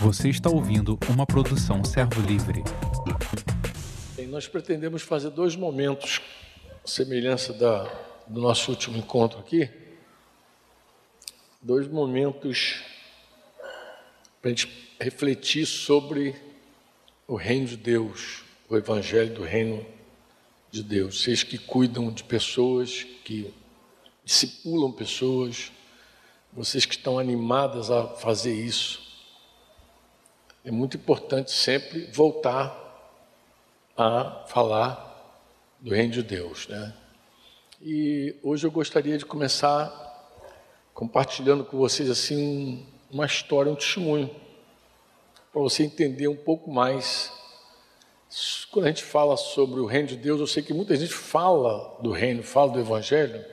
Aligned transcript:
Você 0.00 0.28
está 0.28 0.50
ouvindo 0.50 0.98
uma 1.08 1.26
produção 1.26 1.84
Servo 1.84 2.20
Livre. 2.20 2.62
Bem, 4.16 4.26
nós 4.26 4.46
pretendemos 4.46 5.02
fazer 5.02 5.30
dois 5.30 5.56
momentos, 5.56 6.20
semelhança 6.84 7.52
da, 7.52 7.84
do 8.26 8.40
nosso 8.40 8.70
último 8.70 8.96
encontro 8.96 9.38
aqui, 9.38 9.70
dois 11.62 11.88
momentos 11.88 12.82
para 14.40 14.50
a 14.50 14.54
gente 14.54 14.68
refletir 15.00 15.66
sobre 15.66 16.34
o 17.26 17.34
reino 17.34 17.66
de 17.66 17.76
Deus, 17.76 18.42
o 18.68 18.76
evangelho 18.76 19.34
do 19.34 19.42
reino 19.42 19.84
de 20.70 20.82
Deus. 20.82 21.22
Vocês 21.22 21.42
que 21.42 21.56
cuidam 21.56 22.12
de 22.12 22.22
pessoas, 22.24 23.04
que 23.24 23.52
discipulam 24.24 24.92
pessoas, 24.92 25.72
vocês 26.52 26.84
que 26.84 26.94
estão 26.94 27.18
animadas 27.18 27.90
a 27.90 28.06
fazer 28.06 28.54
isso. 28.54 29.03
É 30.66 30.70
muito 30.70 30.96
importante 30.96 31.50
sempre 31.52 32.06
voltar 32.06 32.74
a 33.94 34.46
falar 34.48 35.44
do 35.78 35.94
reino 35.94 36.10
de 36.10 36.22
Deus, 36.22 36.66
né? 36.68 36.94
E 37.82 38.34
hoje 38.42 38.66
eu 38.66 38.70
gostaria 38.70 39.18
de 39.18 39.26
começar 39.26 39.92
compartilhando 40.94 41.66
com 41.66 41.76
vocês 41.76 42.08
assim 42.08 42.86
uma 43.10 43.26
história, 43.26 43.70
um 43.70 43.74
testemunho, 43.74 44.34
para 45.52 45.60
você 45.60 45.82
entender 45.82 46.28
um 46.28 46.36
pouco 46.36 46.70
mais. 46.70 47.30
Quando 48.70 48.86
a 48.86 48.88
gente 48.88 49.04
fala 49.04 49.36
sobre 49.36 49.80
o 49.80 49.84
reino 49.84 50.08
de 50.08 50.16
Deus, 50.16 50.40
eu 50.40 50.46
sei 50.46 50.62
que 50.62 50.72
muita 50.72 50.96
gente 50.96 51.12
fala 51.12 51.94
do 52.00 52.10
reino, 52.10 52.42
fala 52.42 52.72
do 52.72 52.80
evangelho, 52.80 53.44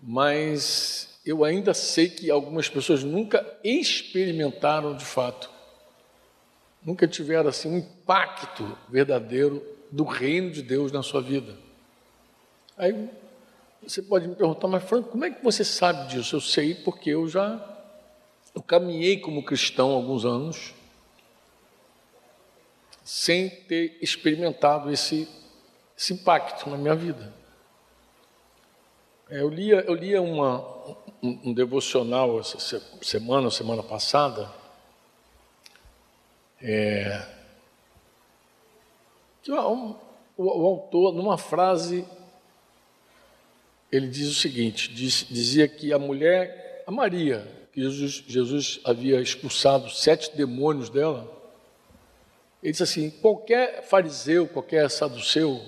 mas 0.00 1.18
eu 1.26 1.42
ainda 1.42 1.74
sei 1.74 2.08
que 2.08 2.30
algumas 2.30 2.68
pessoas 2.68 3.02
nunca 3.02 3.44
experimentaram 3.64 4.96
de 4.96 5.04
fato, 5.04 5.52
nunca 6.84 7.08
tiveram 7.08 7.48
assim 7.48 7.68
um 7.68 7.78
impacto 7.78 8.76
verdadeiro 8.88 9.62
do 9.90 10.04
reino 10.04 10.50
de 10.50 10.62
Deus 10.62 10.92
na 10.92 11.02
sua 11.02 11.22
vida. 11.22 11.56
Aí 12.76 13.08
você 13.82 14.02
pode 14.02 14.26
me 14.26 14.34
perguntar, 14.34 14.68
mas 14.68 14.84
Franco, 14.84 15.10
como 15.10 15.24
é 15.24 15.30
que 15.30 15.42
você 15.42 15.64
sabe 15.64 16.08
disso? 16.08 16.36
Eu 16.36 16.40
sei 16.40 16.74
porque 16.74 17.10
eu 17.10 17.28
já 17.28 17.70
eu 18.54 18.62
caminhei 18.62 19.18
como 19.18 19.42
cristão 19.42 19.90
alguns 19.90 20.24
anos 20.24 20.74
sem 23.02 23.50
ter 23.50 23.98
experimentado 24.00 24.90
esse, 24.90 25.28
esse 25.96 26.14
impacto 26.14 26.70
na 26.70 26.76
minha 26.76 26.94
vida. 26.94 27.34
É, 29.28 29.40
eu 29.40 29.48
lia, 29.48 29.80
eu 29.80 29.94
lia 29.94 30.22
uma, 30.22 30.60
um, 31.22 31.50
um 31.50 31.52
devocional 31.52 32.38
essa 32.38 32.58
semana, 33.02 33.50
semana 33.50 33.82
passada, 33.82 34.50
é, 36.66 37.22
o, 39.46 39.94
o 40.38 40.66
autor, 40.66 41.12
numa 41.12 41.36
frase, 41.36 42.06
ele 43.92 44.08
diz 44.08 44.30
o 44.30 44.34
seguinte: 44.34 44.90
diz, 44.90 45.26
dizia 45.28 45.68
que 45.68 45.92
a 45.92 45.98
mulher, 45.98 46.82
a 46.86 46.90
Maria, 46.90 47.46
que 47.70 47.82
Jesus, 47.82 48.24
Jesus 48.26 48.80
havia 48.82 49.20
expulsado 49.20 49.90
sete 49.90 50.34
demônios 50.34 50.88
dela, 50.88 51.30
ele 52.62 52.72
disse 52.72 52.82
assim: 52.82 53.10
qualquer 53.10 53.82
fariseu, 53.82 54.48
qualquer 54.48 54.90
saduceu, 54.90 55.60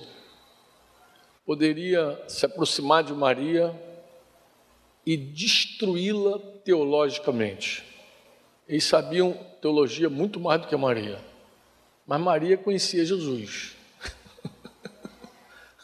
poderia 1.45 2.19
se 2.27 2.47
aproximar 2.47 3.05
de 3.05 3.13
Maria 3.13 3.79
e 5.05 5.15
destruí-la 5.15 6.39
teologicamente. 6.65 7.85
Eles 8.69 8.85
sabiam 8.85 9.33
teologia 9.61 10.11
muito 10.11 10.41
mais 10.41 10.61
do 10.61 10.67
que 10.67 10.77
Maria, 10.77 11.21
mas 12.07 12.21
Maria 12.21 12.57
conhecia 12.57 13.05
Jesus. 13.05 13.77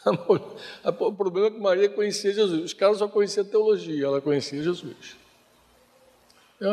o 0.99 1.13
problema 1.13 1.47
é 1.47 1.51
que 1.51 1.59
Maria 1.59 1.89
conhecia 1.89 2.33
Jesus. 2.33 2.63
Os 2.63 2.73
caras 2.73 2.97
só 2.97 3.07
conheciam 3.07 3.45
teologia, 3.45 4.05
ela 4.05 4.19
conhecia 4.19 4.61
Jesus. 4.61 5.15
É, 6.61 6.67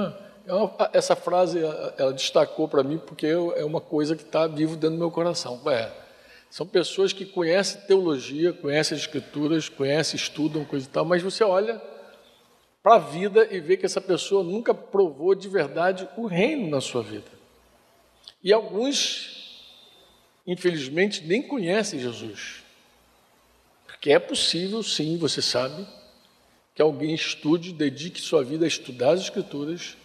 é 0.47 0.99
essa 0.99 1.15
frase 1.15 1.61
ela 1.97 2.13
destacou 2.13 2.67
para 2.67 2.83
mim 2.83 2.99
porque 2.99 3.27
é 3.27 3.65
uma 3.65 3.81
coisa 3.81 4.17
que 4.17 4.23
está 4.23 4.47
vivo 4.47 4.75
dentro 4.75 4.97
do 4.97 4.99
meu 4.99 5.11
coração. 5.13 5.61
É, 5.71 5.93
são 6.51 6.67
pessoas 6.67 7.13
que 7.13 7.25
conhecem 7.25 7.81
teologia, 7.83 8.53
conhecem 8.53 8.97
as 8.97 9.03
escrituras, 9.03 9.69
conhecem, 9.69 10.17
estudam, 10.17 10.65
coisa 10.65 10.87
e 10.87 10.89
tal, 10.89 11.05
mas 11.05 11.23
você 11.23 11.45
olha 11.45 11.81
para 12.83 12.95
a 12.95 12.99
vida 12.99 13.47
e 13.51 13.61
vê 13.61 13.77
que 13.77 13.87
essa 13.87 14.01
pessoa 14.01 14.43
nunca 14.43 14.73
provou 14.73 15.35
de 15.35 15.49
verdade 15.49 16.09
o 16.17 16.27
reino 16.27 16.69
na 16.69 16.81
sua 16.81 17.03
vida. 17.03 17.31
E 18.43 18.53
alguns, 18.53 19.77
infelizmente, 20.47 21.25
nem 21.27 21.43
conhecem 21.43 22.01
Jesus. 22.01 22.63
Porque 23.87 24.13
é 24.13 24.19
possível, 24.19 24.83
sim, 24.83 25.19
você 25.19 25.43
sabe, 25.43 25.87
que 26.75 26.81
alguém 26.81 27.15
estude, 27.15 27.73
dedique 27.75 28.19
sua 28.19 28.43
vida 28.43 28.65
a 28.65 28.69
estudar 28.69 29.11
as 29.11 29.21
Escrituras, 29.21 29.97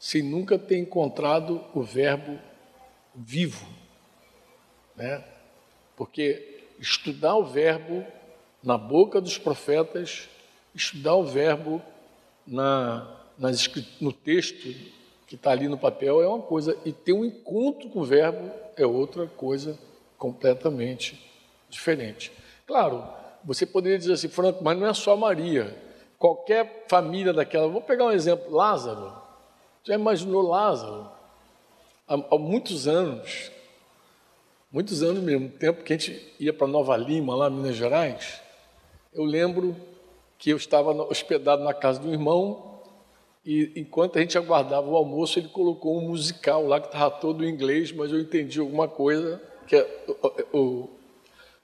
sem 0.00 0.22
nunca 0.22 0.58
ter 0.58 0.78
encontrado 0.78 1.64
o 1.72 1.82
Verbo 1.82 2.40
vivo. 3.14 3.66
Né? 4.96 5.22
Porque 5.96 6.64
estudar 6.80 7.36
o 7.36 7.44
Verbo 7.44 8.04
na 8.62 8.76
boca 8.76 9.20
dos 9.20 9.38
profetas, 9.38 10.28
estudar 10.74 11.14
o 11.14 11.24
Verbo 11.24 11.80
na, 12.46 13.06
no 14.00 14.12
texto 14.12 14.74
que 15.26 15.34
está 15.34 15.50
ali 15.50 15.68
no 15.68 15.76
papel 15.76 16.22
é 16.22 16.28
uma 16.28 16.42
coisa, 16.42 16.76
e 16.84 16.92
ter 16.92 17.12
um 17.12 17.24
encontro 17.24 17.88
com 17.90 18.00
o 18.00 18.04
Verbo 18.04 18.50
é 18.76 18.86
outra 18.86 19.26
coisa 19.26 19.78
completamente 20.16 21.20
diferente. 21.68 22.32
Claro, 22.66 23.04
você 23.44 23.66
poderia 23.66 23.98
dizer 23.98 24.12
assim, 24.12 24.28
Franco, 24.28 24.62
mas 24.62 24.78
não 24.78 24.86
é 24.86 24.94
só 24.94 25.16
Maria. 25.16 25.76
Qualquer 26.18 26.84
família 26.88 27.32
daquela. 27.32 27.68
Vou 27.68 27.80
pegar 27.80 28.06
um 28.06 28.12
exemplo: 28.12 28.54
Lázaro. 28.54 29.12
Já 29.84 29.94
imaginou 29.94 30.42
Lázaro? 30.42 31.08
Há, 32.08 32.14
há 32.14 32.38
muitos 32.38 32.88
anos, 32.88 33.50
muitos 34.70 35.02
anos 35.02 35.22
mesmo, 35.22 35.48
tempo 35.48 35.82
que 35.82 35.92
a 35.92 35.98
gente 35.98 36.34
ia 36.40 36.52
para 36.52 36.66
Nova 36.66 36.96
Lima, 36.96 37.34
lá 37.34 37.48
em 37.48 37.52
Minas 37.52 37.76
Gerais, 37.76 38.40
eu 39.12 39.24
lembro 39.24 39.76
que 40.38 40.50
eu 40.50 40.56
estava 40.56 40.90
hospedado 41.04 41.62
na 41.62 41.72
casa 41.72 42.00
do 42.00 42.12
irmão 42.12 42.80
e 43.44 43.72
enquanto 43.76 44.18
a 44.18 44.20
gente 44.20 44.36
aguardava 44.36 44.88
o 44.88 44.96
almoço, 44.96 45.38
ele 45.38 45.48
colocou 45.48 45.96
um 45.96 46.08
musical 46.08 46.66
lá 46.66 46.80
que 46.80 46.88
estava 46.88 47.10
todo 47.10 47.44
em 47.44 47.48
inglês, 47.48 47.92
mas 47.92 48.10
eu 48.10 48.18
entendi 48.18 48.58
alguma 48.58 48.88
coisa 48.88 49.40
que 49.66 49.76
é, 49.76 50.04
o, 50.52 50.58
o, 50.58 50.90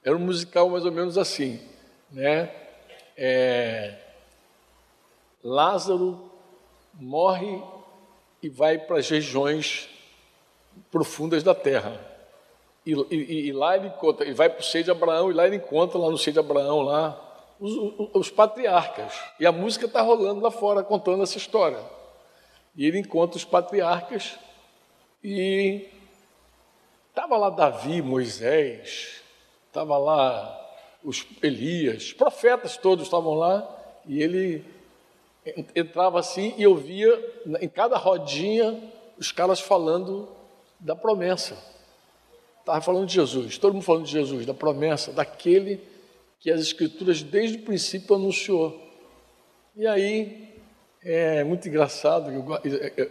era 0.05 0.17
um 0.17 0.21
musical 0.21 0.69
mais 0.71 0.85
ou 0.85 0.93
menos 0.93 1.19
assim 1.19 1.61
né? 2.13 2.51
É, 3.17 3.95
Lázaro 5.43 6.31
morre 6.95 7.63
e 8.43 8.49
vai 8.49 8.79
para 8.79 8.99
as 8.99 9.09
regiões 9.09 9.89
profundas 10.91 11.43
da 11.43 11.55
terra. 11.55 12.01
E, 12.85 12.93
e, 12.93 13.49
e 13.49 13.53
lá 13.53 13.77
ele 13.77 13.89
encontra, 13.89 14.27
ele 14.27 14.35
vai 14.35 14.51
para 14.51 14.61
o 14.61 14.65
seio 14.65 14.85
de 14.85 14.91
Abraão, 14.91 15.31
e 15.31 15.35
lá 15.35 15.47
ele 15.47 15.57
encontra, 15.57 15.99
lá 15.99 16.11
no 16.11 16.19
seio 16.19 16.35
de 16.35 16.41
Abraão, 16.41 16.83
lá, 16.83 17.22
os, 17.63 18.11
os, 18.13 18.31
patriarcas. 18.31 19.15
E 19.39 19.47
a 19.47 19.53
música 19.53 19.87
está 19.87 20.01
rolando 20.01 20.41
lá 20.41 20.51
fora, 20.51 20.83
contando 20.83 21.23
essa 21.23 21.39
história. 21.39 21.79
E 22.75 22.85
ele 22.85 22.99
encontra 22.99 23.37
os 23.37 23.45
patriarcas, 23.45 24.37
e 25.23 25.89
estava 27.09 27.37
lá 27.37 27.51
Davi, 27.51 28.03
Moisés, 28.03 29.23
estava 29.69 29.97
lá 29.97 30.59
os 31.05 31.25
Elias, 31.41 32.13
profetas 32.13 32.77
todos 32.77 33.05
estavam 33.05 33.35
lá, 33.35 33.69
e 34.07 34.21
ele 34.21 34.65
entrava 35.75 36.19
assim 36.19 36.55
e 36.57 36.67
ouvia 36.67 37.43
em 37.61 37.69
cada 37.69 37.97
rodinha 37.97 38.81
os 39.19 39.31
caras 39.31 39.61
falando 39.61 40.29
da 40.81 40.97
promessa. 40.97 41.57
Estava 42.61 42.81
falando 42.81 43.07
de 43.07 43.15
Jesus, 43.15 43.59
todo 43.59 43.75
mundo 43.75 43.85
falando 43.85 44.05
de 44.05 44.13
Jesus, 44.13 44.47
da 44.47 44.55
promessa, 44.55 45.13
daquele 45.13 45.92
que 46.43 46.51
as 46.51 46.61
Escrituras 46.61 47.23
desde 47.23 47.59
o 47.59 47.63
princípio 47.63 48.17
anunciou. 48.17 48.77
E 49.77 49.87
aí 49.87 50.53
é 51.01 51.45
muito 51.45 51.69
engraçado, 51.69 52.31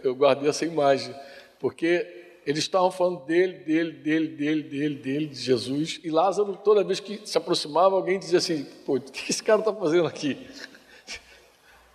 eu 0.04 0.14
guardei 0.14 0.50
essa 0.50 0.66
imagem, 0.66 1.14
porque 1.58 2.40
eles 2.44 2.60
estavam 2.60 2.90
falando 2.90 3.24
dele, 3.24 3.54
dele, 3.60 3.92
dele, 3.92 4.28
dele, 4.28 4.62
dele, 4.62 4.94
dele, 4.96 5.26
de 5.28 5.40
Jesus. 5.40 5.98
E 6.04 6.10
Lázaro, 6.10 6.56
toda 6.56 6.84
vez 6.84 7.00
que 7.00 7.26
se 7.26 7.38
aproximava, 7.38 7.96
alguém 7.96 8.18
dizia 8.18 8.38
assim: 8.38 8.64
Pô, 8.84 8.96
o 8.96 9.00
que 9.00 9.30
esse 9.30 9.42
cara 9.42 9.60
está 9.60 9.72
fazendo 9.72 10.06
aqui? 10.06 10.46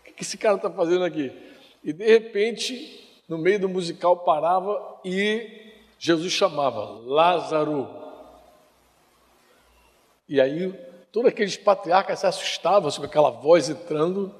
O 0.09 0.13
que 0.13 0.23
esse 0.23 0.37
cara 0.37 0.55
está 0.55 0.71
fazendo 0.73 1.03
aqui? 1.03 1.31
E 1.83 1.93
de 1.93 2.05
repente, 2.05 3.21
no 3.29 3.37
meio 3.37 3.59
do 3.59 3.69
musical, 3.69 4.17
parava 4.17 4.99
e 5.05 5.71
Jesus 5.99 6.33
chamava: 6.33 6.99
Lázaro. 7.05 7.95
E 10.27 10.41
aí, 10.41 10.73
todos 11.17 11.31
aqueles 11.31 11.57
patriarcas 11.57 12.19
se 12.19 12.27
assustavam 12.27 12.91
com 12.91 13.03
aquela 13.03 13.31
voz 13.31 13.71
entrando. 13.71 14.35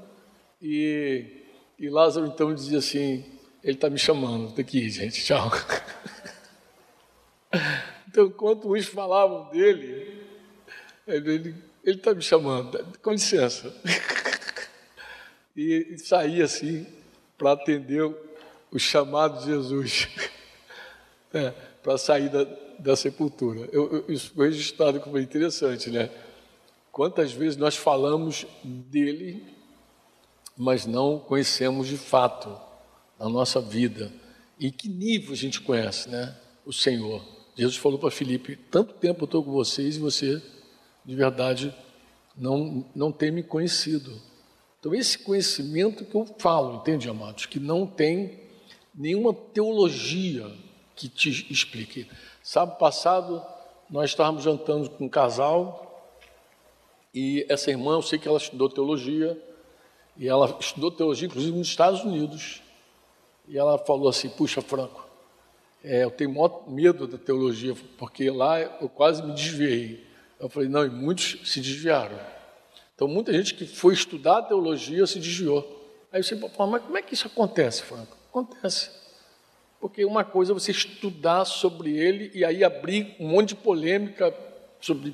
E, 0.62 1.26
e 1.80 1.90
Lázaro 1.90 2.28
então 2.28 2.54
dizia 2.54 2.78
assim: 2.78 3.26
ele 3.64 3.74
está 3.74 3.90
me 3.90 3.98
chamando, 3.98 4.54
tem 4.54 4.64
que 4.64 4.78
ir, 4.78 4.90
gente, 4.92 5.24
tchau. 5.24 5.52
Então, 8.10 8.28
enquanto 8.28 8.74
uns 8.74 8.88
falavam 8.88 9.50
dele, 9.52 10.24
ele 11.06 11.56
está 11.86 12.16
me 12.16 12.22
chamando, 12.22 12.84
com 13.02 13.12
licença. 13.12 13.74
E, 15.56 15.96
e 15.96 15.98
saía 15.98 16.46
assim 16.46 16.86
para 17.36 17.54
atender 17.54 18.04
o 18.72 18.78
chamado 18.78 19.40
de 19.40 19.46
Jesus, 19.48 20.08
é, 21.34 21.50
para 21.82 21.98
sair 21.98 22.30
da, 22.30 22.44
da 22.78 22.96
sepultura. 22.96 23.68
Eu, 23.72 23.92
eu, 23.92 24.14
isso 24.14 24.32
foi 24.36 24.50
registrado 24.50 25.00
como 25.00 25.18
interessante, 25.18 25.90
né? 25.90 26.12
Quantas 26.98 27.32
vezes 27.32 27.56
nós 27.58 27.76
falamos 27.76 28.48
dele, 28.64 29.46
mas 30.58 30.88
não 30.88 31.20
conhecemos 31.20 31.88
de 31.88 31.96
fato 31.96 32.60
a 33.20 33.30
nossa 33.30 33.62
vida. 33.62 34.12
E 34.60 34.72
que 34.72 34.90
nível 34.90 35.34
a 35.34 35.36
gente 35.36 35.62
conhece, 35.62 36.10
né? 36.10 36.36
O 36.66 36.74
Senhor. 36.74 37.24
Jesus 37.56 37.78
falou 37.78 38.00
para 38.00 38.10
Filipe: 38.10 38.56
tanto 38.72 38.96
tempo 38.96 39.22
eu 39.22 39.26
estou 39.26 39.44
com 39.44 39.52
vocês 39.52 39.98
e 39.98 40.00
você, 40.00 40.42
de 41.06 41.16
verdade, 41.16 41.72
não, 42.36 42.84
não 42.96 43.12
tem 43.12 43.30
me 43.30 43.44
conhecido. 43.44 44.20
Então, 44.80 44.96
esse 44.96 45.20
conhecimento 45.20 46.04
que 46.04 46.16
eu 46.16 46.26
falo, 46.40 46.78
entende, 46.78 47.08
amados? 47.08 47.46
Que 47.46 47.60
não 47.60 47.86
tem 47.86 48.40
nenhuma 48.96 49.36
teologia 49.36 50.52
que 50.96 51.08
te 51.08 51.30
explique. 51.54 52.10
Sábado 52.42 52.80
passado, 52.80 53.46
nós 53.88 54.10
estávamos 54.10 54.44
jantando 54.44 54.90
com 54.90 55.06
um 55.06 55.10
casal 55.10 55.87
e 57.14 57.46
essa 57.50 57.70
irmã, 57.72 57.94
eu 57.94 58.02
sei 58.02 58.20
que 58.20 58.28
ela 58.28 58.38
estudou 58.38 58.70
teologia, 58.70 59.42
e 60.18 60.28
ela 60.28 60.58
estudou 60.60 60.92
teologia, 60.92 61.28
inclusive, 61.28 61.58
nos 61.58 61.68
Estados 61.68 62.04
Unidos. 62.04 62.62
E 63.48 63.58
ela 63.58 63.78
falou 63.78 64.10
assim: 64.10 64.30
Puxa, 64.30 64.62
Franco, 64.62 65.06
é, 65.84 66.04
eu 66.04 66.12
tenho 66.12 66.32
maior 66.32 66.64
medo 66.68 67.08
da 67.08 67.18
teologia, 67.18 67.76
porque 67.98 68.30
lá 68.30 68.60
eu 68.60 68.90
quase 68.90 69.22
me 69.24 69.34
desviei. 69.34 70.06
Eu 70.40 70.50
falei: 70.50 70.68
Não, 70.68 70.86
e 70.86 70.90
muitos 70.90 71.40
se 71.52 71.62
desviaram. 71.62 72.18
Então, 72.96 73.08
muita 73.08 73.32
gente 73.32 73.54
que 73.54 73.68
foi 73.68 73.94
estudar 73.94 74.42
teologia 74.42 75.06
se 75.06 75.20
desviou. 75.20 75.78
Aí 76.12 76.24
você 76.24 76.36
fala, 76.36 76.72
mas 76.72 76.82
como 76.82 76.98
é 76.98 77.02
que 77.04 77.14
isso 77.14 77.28
acontece, 77.28 77.84
Franco? 77.84 78.18
Acontece. 78.30 78.90
Porque 79.80 80.04
uma 80.04 80.24
coisa 80.24 80.52
é 80.52 80.56
você 80.56 80.72
estudar 80.72 81.46
sobre 81.46 81.96
ele 81.96 82.32
e 82.34 82.44
aí 82.44 82.64
abrir 82.64 83.16
um 83.20 83.28
monte 83.28 83.50
de 83.50 83.56
polêmica 83.56 84.34
sobre 84.82 85.14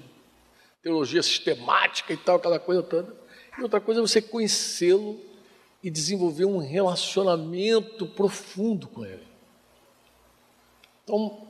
teologia 0.84 1.24
sistemática 1.24 2.12
e 2.12 2.18
tal, 2.18 2.36
aquela 2.36 2.60
coisa 2.60 2.84
toda. 2.84 3.16
E 3.58 3.64
outra 3.64 3.80
coisa 3.80 4.02
é 4.02 4.04
você 4.04 4.22
conhecê-lo 4.22 5.18
e 5.82 5.90
desenvolver 5.90 6.44
um 6.46 6.58
relacionamento 6.58 8.06
profundo 8.06 8.88
com 8.88 9.06
ele. 9.06 9.24
Então, 11.04 11.48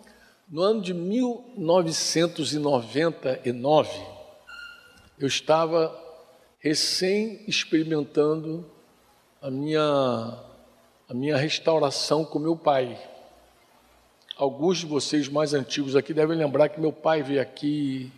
no 0.49 0.61
ano 0.61 0.81
de 0.81 0.93
1999, 0.93 3.89
eu 5.19 5.27
estava 5.27 5.99
recém 6.59 7.43
experimentando 7.47 8.69
a 9.41 9.49
minha, 9.49 10.39
a 11.09 11.13
minha 11.13 11.37
restauração 11.37 12.23
com 12.23 12.37
meu 12.39 12.55
pai. 12.55 12.99
Alguns 14.37 14.77
de 14.79 14.85
vocês 14.85 15.27
mais 15.27 15.53
antigos 15.53 15.95
aqui 15.95 16.13
devem 16.13 16.37
lembrar 16.37 16.69
que 16.69 16.79
meu 16.79 16.91
pai 16.91 17.21
veio 17.21 17.41
aqui, 17.41 18.11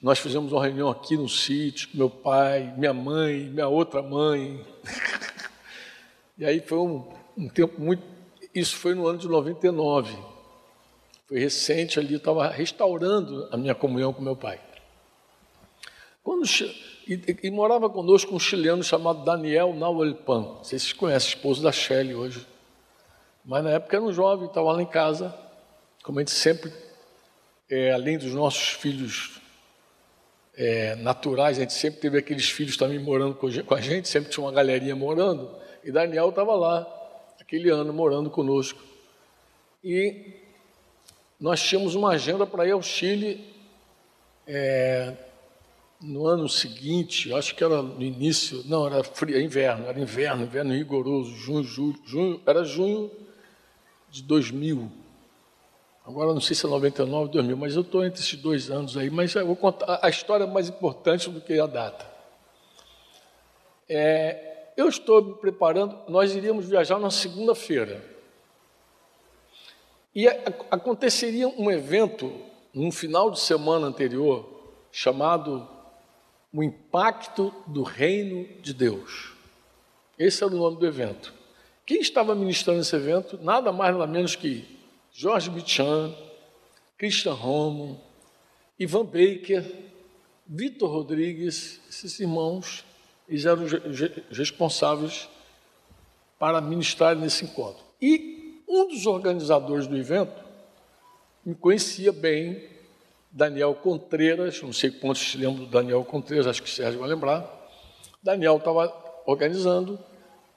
nós 0.00 0.18
fizemos 0.18 0.52
uma 0.52 0.62
reunião 0.62 0.88
aqui 0.88 1.16
no 1.16 1.28
sítio 1.28 1.88
com 1.88 1.98
meu 1.98 2.08
pai, 2.08 2.72
minha 2.76 2.94
mãe, 2.94 3.48
minha 3.48 3.66
outra 3.66 4.00
mãe. 4.00 4.64
e 6.38 6.44
aí 6.44 6.60
foi 6.60 6.78
um, 6.78 7.04
um 7.36 7.48
tempo 7.48 7.80
muito. 7.80 8.02
Isso 8.54 8.76
foi 8.76 8.94
no 8.94 9.06
ano 9.06 9.18
de 9.18 9.28
99. 9.28 10.16
Foi 11.26 11.38
recente 11.38 11.98
ali, 11.98 12.14
eu 12.14 12.18
estava 12.18 12.48
restaurando 12.48 13.48
a 13.50 13.56
minha 13.56 13.74
comunhão 13.74 14.12
com 14.12 14.22
meu 14.22 14.36
pai. 14.36 14.60
Quando, 16.22 16.44
e, 17.06 17.38
e, 17.42 17.50
morava 17.50 17.88
conosco 17.90 18.34
um 18.34 18.38
chileno 18.38 18.82
chamado 18.82 19.24
Daniel 19.24 19.74
Nauelpan. 19.74 20.58
Vocês 20.62 20.92
conhecem, 20.92 21.30
esposo 21.30 21.62
da 21.62 21.72
Shelley 21.72 22.14
hoje. 22.14 22.46
Mas 23.44 23.64
na 23.64 23.70
época 23.70 23.96
era 23.96 24.04
um 24.04 24.12
jovem, 24.12 24.46
estava 24.46 24.72
lá 24.72 24.82
em 24.82 24.86
casa. 24.86 25.34
Como 26.02 26.18
a 26.18 26.22
gente 26.22 26.30
sempre, 26.30 26.72
é, 27.70 27.92
além 27.92 28.16
dos 28.18 28.32
nossos 28.32 28.70
filhos 28.70 29.40
é, 30.56 30.96
naturais, 30.96 31.58
a 31.58 31.60
gente 31.60 31.72
sempre 31.72 32.00
teve 32.00 32.18
aqueles 32.18 32.48
filhos 32.48 32.76
também 32.76 32.98
morando 32.98 33.34
com 33.34 33.74
a 33.74 33.80
gente, 33.80 34.08
sempre 34.08 34.30
tinha 34.30 34.44
uma 34.44 34.52
galerinha 34.52 34.96
morando. 34.96 35.50
E 35.84 35.92
Daniel 35.92 36.30
estava 36.30 36.54
lá, 36.54 36.86
aquele 37.40 37.70
ano, 37.70 37.92
morando 37.92 38.30
conosco. 38.30 38.82
E 39.84 40.34
nós 41.38 41.62
tínhamos 41.62 41.94
uma 41.94 42.10
agenda 42.10 42.46
para 42.46 42.66
ir 42.66 42.72
ao 42.72 42.82
Chile. 42.82 43.44
É, 44.46 45.14
no 46.00 46.26
ano 46.26 46.48
seguinte, 46.48 47.32
acho 47.34 47.54
que 47.54 47.62
era 47.62 47.82
no 47.82 48.02
início, 48.02 48.62
não, 48.66 48.86
era 48.86 49.02
frio, 49.02 49.40
inverno, 49.40 49.86
era 49.86 49.98
inverno, 49.98 50.44
inverno 50.44 50.72
rigoroso, 50.72 51.34
junho, 51.34 51.64
julho, 51.64 52.00
junho, 52.06 52.40
era 52.46 52.64
junho 52.64 53.10
de 54.10 54.22
2000. 54.22 54.90
Agora 56.08 56.32
não 56.32 56.40
sei 56.40 56.56
se 56.56 56.64
é 56.64 56.68
99, 56.70 57.30
2000, 57.32 57.54
mas 57.54 57.76
eu 57.76 57.82
estou 57.82 58.02
entre 58.02 58.18
esses 58.18 58.34
dois 58.40 58.70
anos 58.70 58.96
aí, 58.96 59.10
mas 59.10 59.34
eu 59.34 59.46
vou 59.46 59.54
contar 59.54 60.00
a 60.02 60.08
história 60.08 60.46
mais 60.46 60.66
importante 60.66 61.28
do 61.28 61.38
que 61.38 61.60
a 61.60 61.66
data. 61.66 62.10
É, 63.86 64.70
eu 64.74 64.88
estou 64.88 65.22
me 65.22 65.34
preparando, 65.34 65.98
nós 66.08 66.34
iríamos 66.34 66.66
viajar 66.66 66.98
na 66.98 67.10
segunda-feira. 67.10 68.02
E 70.14 70.26
aconteceria 70.70 71.46
um 71.46 71.70
evento 71.70 72.32
no 72.72 72.90
final 72.90 73.30
de 73.30 73.38
semana 73.38 73.86
anterior, 73.86 74.48
chamado 74.90 75.68
o 76.50 76.62
impacto 76.62 77.54
do 77.66 77.82
reino 77.82 78.48
de 78.62 78.72
Deus. 78.72 79.34
Esse 80.18 80.42
era 80.42 80.54
o 80.54 80.56
nome 80.56 80.78
do 80.78 80.86
evento. 80.86 81.34
Quem 81.84 82.00
estava 82.00 82.34
ministrando 82.34 82.80
esse 82.80 82.96
evento? 82.96 83.38
Nada 83.42 83.70
mais 83.70 83.92
nada 83.92 84.06
menos 84.06 84.34
que 84.34 84.77
Jorge 85.20 85.50
Bichan, 85.50 86.14
Christian 86.96 87.32
Romo, 87.32 88.00
Ivan 88.78 89.04
Baker, 89.04 89.64
Vitor 90.46 90.88
Rodrigues, 90.88 91.80
esses 91.90 92.20
irmãos, 92.20 92.84
eles 93.28 93.44
eram 93.44 93.64
responsáveis 94.30 95.28
para 96.38 96.60
ministrar 96.60 97.16
nesse 97.16 97.44
encontro. 97.44 97.82
E 98.00 98.62
um 98.68 98.86
dos 98.86 99.06
organizadores 99.06 99.88
do 99.88 99.96
evento 99.96 100.40
me 101.44 101.56
conhecia 101.56 102.12
bem, 102.12 102.68
Daniel 103.32 103.74
Contreiras, 103.74 104.62
não 104.62 104.72
sei 104.72 104.92
quantos 104.92 105.32
se 105.32 105.36
lembram 105.36 105.64
do 105.64 105.66
Daniel 105.66 106.04
Contreiras, 106.04 106.46
acho 106.46 106.62
que 106.62 106.70
o 106.70 106.72
Sérgio 106.72 107.00
vai 107.00 107.08
lembrar. 107.08 107.44
Daniel 108.22 108.58
estava 108.58 108.94
organizando, 109.26 109.98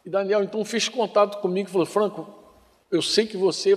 e 0.05 0.09
Daniel 0.11 0.43
então 0.43 0.63
fez 0.63 0.87
contato 0.87 1.41
comigo 1.41 1.67
e 1.67 1.71
falou: 1.71 1.87
Franco, 1.87 2.31
eu 2.91 3.01
sei 3.01 3.25
que 3.25 3.37
você, 3.37 3.75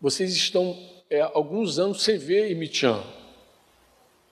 vocês 0.00 0.32
estão 0.34 0.76
é, 1.10 1.20
alguns 1.20 1.78
anos 1.78 2.02
sem 2.02 2.18
ver 2.18 2.50
Imitian, 2.50 3.02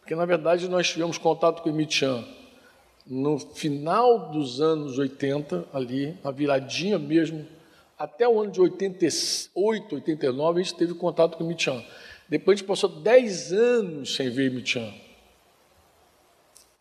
porque 0.01 0.15
na 0.15 0.25
verdade 0.25 0.69
nós 0.69 0.91
tivemos 0.91 1.19
contato 1.19 1.63
com 1.63 1.69
Imitian 1.69 2.25
no 3.07 3.39
final 3.39 4.31
dos 4.31 4.61
anos 4.61 4.99
80, 4.99 5.67
ali, 5.73 6.17
na 6.23 6.31
viradinha 6.31 6.99
mesmo, 6.99 7.47
até 7.99 8.29
o 8.29 8.41
ano 8.41 8.51
de 8.51 8.61
88, 8.61 9.95
89, 9.95 10.61
a 10.61 10.63
gente 10.63 10.77
teve 10.77 10.95
contato 10.95 11.37
com 11.37 11.45
Imitian. 11.45 11.83
Depois 12.29 12.57
a 12.57 12.59
gente 12.59 12.67
passou 12.67 12.89
10 12.89 13.53
anos 13.53 14.15
sem 14.15 14.31
ver 14.31 14.51
Mitian. 14.51 14.93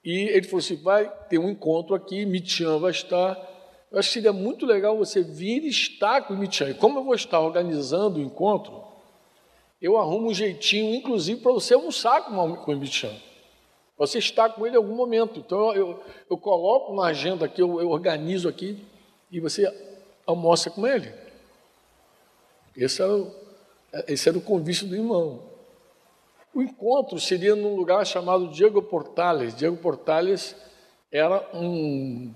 E 0.03 0.29
ele 0.29 0.43
falou 0.43 0.59
assim: 0.59 0.75
vai 0.77 1.09
ter 1.29 1.37
um 1.37 1.49
encontro 1.49 1.93
aqui, 1.93 2.25
Mitian 2.25 2.79
vai 2.79 2.91
estar. 2.91 3.50
Eu 3.91 3.99
acho 3.99 4.07
que 4.07 4.13
seria 4.13 4.31
muito 4.31 4.65
legal 4.65 4.97
você 4.97 5.21
vir 5.21 5.63
e 5.63 5.67
estar 5.67 6.21
com 6.21 6.33
o. 6.33 6.43
E 6.43 6.73
como 6.73 6.99
eu 6.99 7.03
vou 7.03 7.13
estar 7.13 7.41
organizando 7.41 8.19
o 8.19 8.21
encontro, 8.21 8.81
eu 9.81 9.97
arrumo 9.97 10.29
um 10.29 10.33
jeitinho, 10.33 10.95
inclusive, 10.95 11.41
para 11.41 11.51
você 11.51 11.73
almoçar 11.73 12.23
com, 12.23 12.31
o 12.33 12.77
Mitian. 12.77 13.13
Você 13.97 14.19
está 14.19 14.47
com 14.47 14.65
ele 14.65 14.75
em 14.75 14.77
algum 14.77 14.95
momento. 14.95 15.39
Então 15.39 15.73
eu, 15.73 16.01
eu 16.29 16.37
coloco 16.37 16.95
na 16.95 17.07
agenda 17.07 17.45
aqui, 17.45 17.61
eu, 17.61 17.81
eu 17.81 17.89
organizo 17.89 18.47
aqui, 18.47 18.81
e 19.29 19.39
você 19.39 19.67
almoça 20.25 20.69
com 20.69 20.87
ele. 20.87 21.11
Esse 22.75 23.01
é 23.01 23.05
o, 23.05 23.29
esse 24.07 24.29
era 24.29 24.37
o 24.37 24.41
convite 24.41 24.85
do 24.85 24.95
irmão. 24.95 25.43
O 26.53 26.61
encontro 26.61 27.19
seria 27.19 27.55
num 27.55 27.75
lugar 27.75 28.05
chamado 28.05 28.47
Diego 28.47 28.81
Portales. 28.81 29.55
Diego 29.55 29.75
Portales 29.77 30.55
era 31.11 31.45
um, 31.53 32.33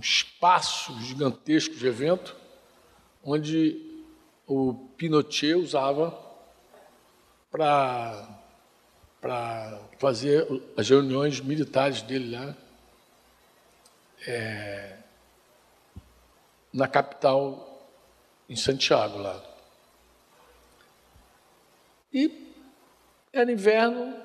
espaço 0.00 0.98
gigantesco 1.00 1.74
de 1.74 1.86
evento, 1.86 2.36
onde 3.22 4.04
o 4.46 4.74
Pinochet 4.96 5.54
usava 5.54 6.18
para 7.50 8.38
fazer 9.98 10.46
as 10.76 10.88
reuniões 10.88 11.40
militares 11.40 12.02
dele 12.02 12.36
lá 12.36 12.56
é, 14.26 14.96
na 16.72 16.88
capital 16.88 17.88
em 18.48 18.56
Santiago 18.56 19.18
lá. 19.18 19.42
E 22.12 22.52
era 23.32 23.52
inverno, 23.52 24.16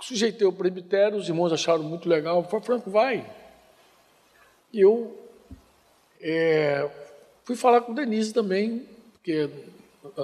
sujeitei 0.00 0.46
o 0.46 0.52
presbitério, 0.52 1.18
os 1.18 1.28
irmãos 1.28 1.52
acharam 1.52 1.82
muito 1.82 2.08
legal. 2.08 2.44
Falei, 2.44 2.64
Franco, 2.64 2.90
vai. 2.90 3.39
Eu 4.72 5.18
é, 6.20 6.88
fui 7.44 7.56
falar 7.56 7.80
com 7.80 7.94
Denise 7.94 8.32
também, 8.32 8.86
porque 9.12 9.50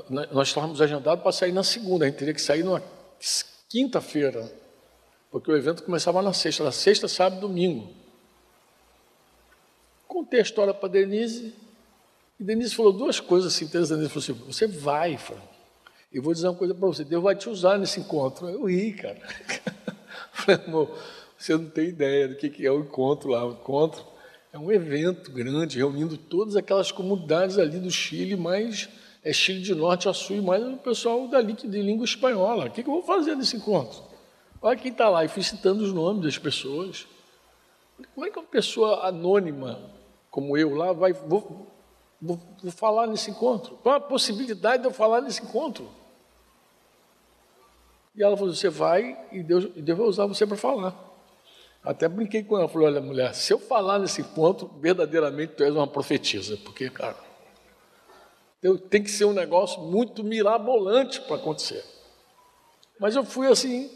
nós 0.09 0.49
estávamos 0.49 0.81
agendados 0.81 1.23
para 1.23 1.33
sair 1.33 1.53
na 1.53 1.65
segunda, 1.65 2.05
a 2.05 2.09
gente 2.09 2.19
teria 2.19 2.35
que 2.35 2.41
sair 2.41 2.63
numa 2.63 2.83
quinta-feira, 3.69 4.51
porque 5.31 5.51
o 5.51 5.57
evento 5.57 5.83
começava 5.83 6.23
na 6.23 6.33
sexta, 6.33 6.65
na 6.65 6.73
sexta, 6.73 7.09
sábado 7.09 7.41
domingo. 7.41 7.93
Contei 10.07 10.41
a 10.41 10.43
história 10.43 10.73
para 10.73 10.89
Denise, 10.89 11.53
e 12.39 12.45
Denise 12.45 12.75
falou 12.75 12.93
duas 12.93 13.19
coisas 13.19 13.55
assim 13.55 13.65
interessantes. 13.65 14.09
Denise 14.09 14.29
falou 14.29 14.39
assim: 14.39 14.53
Você 14.53 14.67
vai, 14.67 15.17
Franco. 15.17 15.57
E 16.13 16.21
vou 16.21 16.33
dizer 16.33 16.49
uma 16.49 16.55
coisa 16.55 16.75
para 16.75 16.87
você: 16.87 17.05
Deus 17.05 17.23
vai 17.23 17.35
te 17.35 17.49
usar 17.49 17.79
nesse 17.79 18.01
encontro. 18.01 18.49
Eu 18.49 18.65
ri, 18.65 18.93
cara. 18.93 19.21
Falei, 20.33 20.65
amor, 20.67 20.99
você 21.37 21.55
não 21.55 21.69
tem 21.71 21.89
ideia 21.89 22.29
do 22.29 22.37
que 22.37 22.65
é 22.65 22.71
o 22.71 22.81
encontro 22.81 23.31
lá. 23.31 23.45
O 23.45 23.53
encontro 23.53 24.05
é 24.57 24.59
um 24.59 24.73
evento 24.73 25.31
grande, 25.31 25.77
reunindo 25.77 26.17
todas 26.17 26.57
aquelas 26.57 26.91
comunidades 26.91 27.59
ali 27.59 27.79
do 27.79 27.91
Chile, 27.91 28.37
mais 28.37 28.89
é 29.23 29.31
Chile 29.31 29.61
de 29.61 29.75
norte 29.75 30.09
a 30.09 30.15
sul, 30.15 30.43
mais 30.43 30.65
o 30.65 30.79
pessoal 30.79 31.29
dali 31.29 31.53
de 31.53 31.67
língua 31.67 32.07
espanhola. 32.07 32.65
O 32.65 32.71
que 32.71 32.81
eu 32.81 32.85
vou 32.87 33.03
fazer 33.03 33.35
nesse 33.35 33.57
encontro? 33.57 34.03
Olha 34.63 34.79
quem 34.79 34.91
está 34.91 35.11
lá. 35.11 35.27
E 35.27 35.29
fui 35.29 35.43
citando 35.43 35.85
os 35.85 35.93
nomes 35.93 36.23
das 36.23 36.39
pessoas. 36.39 37.07
Como 38.15 38.27
é 38.27 38.31
que 38.31 38.39
uma 38.39 38.47
pessoa 38.47 39.07
anônima 39.07 39.79
como 40.31 40.57
eu 40.57 40.75
lá 40.75 40.93
vai. 40.93 41.13
Vou, 41.13 41.71
vou, 42.21 42.41
vou 42.63 42.73
falar 42.73 43.07
nesse 43.09 43.31
encontro? 43.31 43.77
Qual 43.83 43.95
a 43.95 44.01
possibilidade 44.01 44.83
de 44.83 44.89
eu 44.89 44.93
falar 44.93 45.21
nesse 45.21 45.43
encontro? 45.43 45.87
E 48.15 48.23
ela 48.23 48.37
falou: 48.39 48.55
Você 48.55 48.71
vai 48.71 49.19
e 49.33 49.43
Deus, 49.43 49.65
e 49.77 49.83
Deus 49.83 49.99
vai 49.99 50.07
usar 50.07 50.25
você 50.25 50.47
para 50.47 50.57
falar. 50.57 51.06
Até 51.87 52.09
brinquei 52.09 52.43
com 52.43 52.59
ela, 52.59 52.69
falei: 52.69 52.89
Olha, 52.89 53.01
mulher, 53.01 53.33
se 53.33 53.53
eu 53.53 53.61
falar 53.61 54.01
nesse 54.01 54.21
encontro, 54.21 54.69
verdadeiramente 54.81 55.53
tu 55.53 55.63
és 55.63 55.73
uma 55.73 55.87
profetisa, 55.87 56.57
porque, 56.65 56.91
cara, 56.91 57.17
tem 58.91 59.05
que 59.05 59.11
ser 59.11 59.25
um 59.25 59.33
negócio 59.33 59.81
muito 59.81 60.25
mirabolante 60.25 61.21
para 61.21 61.37
acontecer. 61.37 61.85
Mas 62.99 63.15
eu 63.15 63.25
fui 63.25 63.47
assim, 63.47 63.89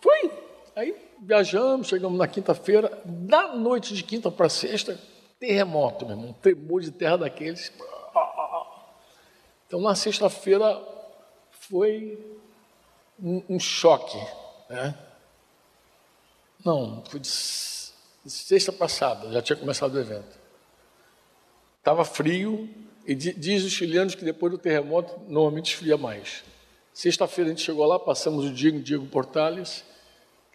fui. 0.00 0.30
Aí 0.74 0.96
viajamos, 1.20 1.88
chegamos 1.88 2.18
na 2.18 2.26
quinta-feira, 2.26 2.90
da 3.04 3.54
noite 3.54 3.92
de 3.92 4.02
quinta 4.02 4.30
para 4.30 4.48
sexta, 4.48 4.98
terremoto, 5.38 6.06
meu 6.06 6.16
irmão, 6.16 6.32
tremor 6.40 6.80
de 6.80 6.90
terra 6.90 7.18
daqueles. 7.18 7.70
Então 9.66 9.78
na 9.82 9.94
sexta-feira 9.94 10.80
foi 11.50 12.18
um, 13.22 13.42
um 13.50 13.60
choque. 13.60 14.18
Né? 14.70 14.94
Não, 16.64 17.02
foi 17.08 17.20
de 17.20 17.28
sexta 17.28 18.72
passada, 18.72 19.30
já 19.30 19.42
tinha 19.42 19.56
começado 19.56 19.94
o 19.94 20.00
evento. 20.00 20.38
Estava 21.78 22.04
frio, 22.04 22.68
e 23.06 23.14
diz 23.14 23.64
os 23.64 23.72
chilenos 23.72 24.14
que 24.14 24.24
depois 24.24 24.50
do 24.50 24.58
terremoto 24.58 25.20
normalmente 25.28 25.74
esfria 25.74 25.98
mais. 25.98 26.42
Sexta-feira 26.92 27.50
a 27.50 27.52
gente 27.52 27.62
chegou 27.62 27.84
lá, 27.84 27.98
passamos 27.98 28.46
o 28.46 28.50
dia 28.50 28.70
em 28.70 28.80
Diego 28.80 29.04
Portales, 29.06 29.84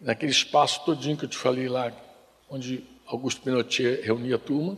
naquele 0.00 0.32
espaço 0.32 0.84
todinho 0.84 1.16
que 1.16 1.26
eu 1.26 1.28
te 1.28 1.36
falei 1.36 1.68
lá, 1.68 1.92
onde 2.48 2.84
Augusto 3.06 3.40
Pinochet 3.42 4.00
reunia 4.02 4.34
a 4.34 4.38
turma. 4.38 4.76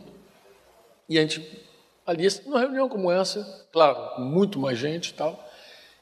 E 1.09 1.17
a 1.17 1.21
gente, 1.21 1.65
ali, 2.05 2.27
numa 2.45 2.59
reunião 2.59 2.87
como 2.87 3.11
essa, 3.11 3.67
claro, 3.71 4.21
muito 4.21 4.59
mais 4.59 4.77
gente 4.77 5.09
e 5.09 5.13
tal. 5.13 5.43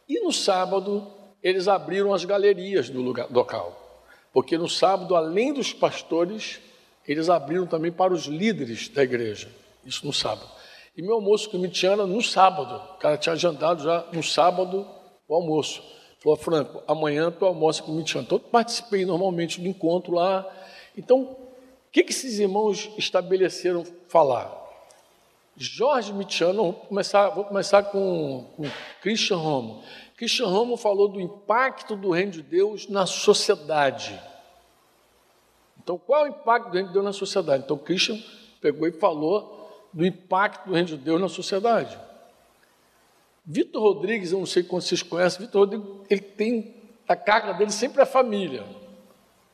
E 0.10 0.20
no 0.20 0.32
sábado, 0.34 1.10
eles 1.42 1.70
abriram 1.70 2.14
as 2.14 2.26
galerias 2.26 2.90
do 2.90 3.02
local. 3.02 3.81
Porque 4.34 4.58
no 4.58 4.70
sábado, 4.70 5.16
além 5.16 5.54
dos 5.54 5.74
pastores, 5.74 6.60
eles 7.08 7.30
abriram 7.30 7.66
também 7.66 7.92
para 7.92 8.14
os 8.14 8.26
líderes 8.26 8.88
da 8.88 9.04
igreja. 9.04 9.50
Isso 9.86 10.06
no 10.06 10.14
sábado. 10.14 10.50
E 10.96 11.02
meu 11.02 11.16
almoço 11.16 11.50
com 11.50 11.58
Mitiana 11.58 12.06
no 12.06 12.22
sábado. 12.22 12.76
O 12.96 12.98
cara 12.98 13.18
tinha 13.18 13.34
agendado 13.34 13.84
já 13.84 14.06
no 14.14 14.24
sábado 14.24 14.88
o 15.28 15.36
almoço. 15.36 15.84
Falou, 16.20 16.38
Franco, 16.38 16.84
amanhã 16.88 17.32
tu 17.32 17.46
almoça 17.46 17.82
com 17.82 17.92
Mitiana. 17.92 18.26
Então, 18.26 18.38
eu 18.38 18.44
participei 18.44 19.06
normalmente 19.06 19.60
do 19.60 19.68
encontro 19.68 20.14
lá. 20.14 20.46
Então, 20.98 21.22
o 21.22 21.38
que, 21.92 22.04
que 22.04 22.12
esses 22.12 22.40
irmãos 22.40 22.90
estabeleceram 22.98 23.84
falar? 24.08 24.62
Jorge 25.58 26.14
Mitiano, 26.14 26.64
vou 26.64 26.74
começar, 26.74 27.30
vou 27.30 27.44
começar 27.44 27.84
com, 27.84 28.46
com 28.56 28.64
Christian 29.02 29.38
Romo. 29.38 29.84
Christian 30.22 30.46
Romo 30.46 30.78
falou 30.78 31.08
do 31.08 31.20
impacto 31.20 31.96
do 31.96 32.12
reino 32.12 32.32
de 32.32 32.44
Deus 32.44 32.88
na 32.88 33.08
sociedade. 33.08 34.22
Então, 35.82 35.98
qual 35.98 36.28
é 36.28 36.30
o 36.30 36.32
impacto 36.32 36.68
do 36.68 36.74
reino 36.74 36.90
de 36.90 36.94
Deus 36.94 37.06
na 37.06 37.12
sociedade? 37.12 37.63
Então, 37.63 37.75
Christian 37.75 38.22
pegou 38.62 38.88
e 38.88 38.92
falou 38.92 39.90
do 39.92 40.06
impacto 40.06 40.68
do 40.68 40.74
reino 40.74 40.90
de 40.90 40.98
Deus 40.98 41.20
na 41.20 41.28
sociedade. 41.28 41.98
Vitor 43.44 43.82
Rodrigues, 43.82 44.32
eu 44.32 44.38
não 44.38 44.46
sei 44.46 44.62
quantos 44.62 44.90
vocês 44.90 45.01
conhecem, 45.01 45.44
Vitor 45.44 45.62
Rodrigues, 45.62 45.88
ele 46.08 46.22
tem, 46.22 46.75
a 47.08 47.16
carga 47.16 47.54
dele 47.54 47.72
sempre 47.72 48.01
é 48.01 48.04
a 48.04 48.06
família. 48.06 48.63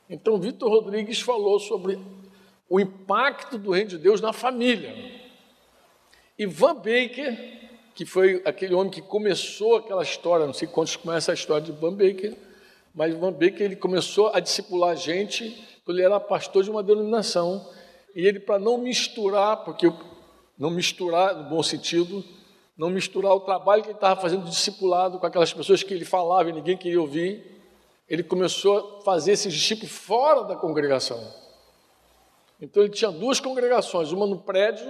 Então, 0.09 0.37
Vitor 0.37 0.69
Rodrigues 0.69 1.21
falou 1.21 1.61
sobre 1.61 1.97
o 2.69 2.77
impacto 2.77 3.57
do 3.57 3.71
reino 3.71 3.91
de 3.91 3.97
Deus 3.97 4.19
na 4.19 4.33
família. 4.33 4.93
E 6.37 6.45
Van 6.45 6.75
Baker 6.75 7.66
que 7.97 8.05
foi 8.05 8.43
aquele 8.45 8.75
homem 8.75 8.91
que 8.91 9.01
começou 9.01 9.75
aquela 9.75 10.03
história, 10.03 10.45
não 10.45 10.53
sei 10.53 10.67
quantos 10.67 10.95
conhecem 10.95 11.31
a 11.31 11.33
história 11.33 11.63
de 11.63 11.71
Van 11.71 11.91
Baker, 11.91 12.37
mas 12.93 13.11
Van 13.15 13.31
Baker 13.31 13.63
ele 13.63 13.75
começou 13.75 14.27
a 14.35 14.39
discipular 14.39 14.95
gente 14.95 15.65
ele 15.87 16.03
era 16.03 16.19
pastor 16.19 16.63
de 16.63 16.69
uma 16.69 16.83
denominação, 16.83 17.67
e 18.15 18.27
ele, 18.27 18.39
para 18.39 18.59
não 18.59 18.77
misturar, 18.77 19.63
porque 19.63 19.91
não 20.59 20.69
misturar 20.69 21.35
no 21.35 21.49
bom 21.49 21.63
sentido, 21.63 22.23
não 22.77 22.91
misturar 22.91 23.33
o 23.33 23.39
trabalho 23.39 23.81
que 23.81 23.89
ele 23.89 23.97
estava 23.97 24.21
fazendo 24.21 24.43
de 24.43 24.51
discipulado 24.51 25.17
com 25.17 25.25
aquelas 25.25 25.51
pessoas 25.51 25.81
que 25.81 25.91
ele 25.91 26.05
falava 26.05 26.49
e 26.51 26.53
ninguém 26.53 26.77
queria 26.77 27.01
ouvir, 27.01 27.43
ele 28.07 28.21
começou 28.21 28.99
a 28.99 29.03
fazer 29.05 29.31
esses 29.31 29.51
discípulos 29.51 29.91
fora 29.91 30.43
da 30.43 30.55
congregação. 30.55 31.33
Então 32.61 32.83
ele 32.83 32.91
tinha 32.91 33.09
duas 33.09 33.39
congregações, 33.39 34.11
uma 34.11 34.27
no 34.27 34.37
prédio, 34.37 34.87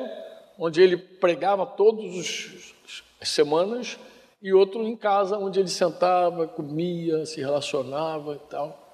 onde 0.59 0.81
ele 0.81 0.97
pregava 0.97 1.65
todos 1.65 2.17
os 2.17 2.75
semanas, 3.23 3.97
e 4.41 4.53
outro 4.53 4.83
em 4.83 4.95
casa, 4.95 5.37
onde 5.37 5.59
ele 5.59 5.67
sentava, 5.67 6.47
comia, 6.47 7.25
se 7.25 7.39
relacionava 7.39 8.35
e 8.35 8.49
tal. 8.49 8.87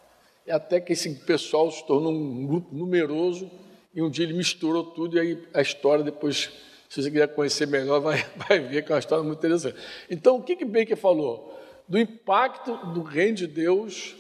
E 0.46 0.51
até 0.51 0.80
que 0.80 0.94
esse 0.94 1.10
pessoal 1.25 1.70
se 1.72 1.86
tornou 1.86 2.12
um 2.12 2.46
grupo 2.46 2.74
numeroso, 2.74 3.50
e 3.94 4.01
um 4.01 4.10
dia 4.10 4.25
ele 4.25 4.34
misturou 4.34 4.84
tudo, 4.84 5.18
e 5.18 5.20
aí 5.20 5.48
a 5.53 5.62
história 5.62 6.03
depois, 6.03 6.51
se 6.89 7.01
você 7.01 7.12
quiser 7.12 7.34
conhecer 7.34 7.68
melhor, 7.68 8.00
vai, 8.01 8.25
vai 8.36 8.60
ver 8.60 8.84
que 8.84 8.92
é 8.92 8.96
uma 8.96 9.00
história 9.00 9.24
muito 9.24 9.39
interessante. 9.39 9.77
Então, 10.10 10.38
o 10.38 10.44
que, 10.44 10.56
que 10.56 10.65
Baker 10.65 10.98
falou? 10.98 11.60
Do 11.88 12.00
impacto 12.00 12.75
do 12.94 13.01
reino 13.01 13.36
de 13.36 13.48
Deus 13.48 14.15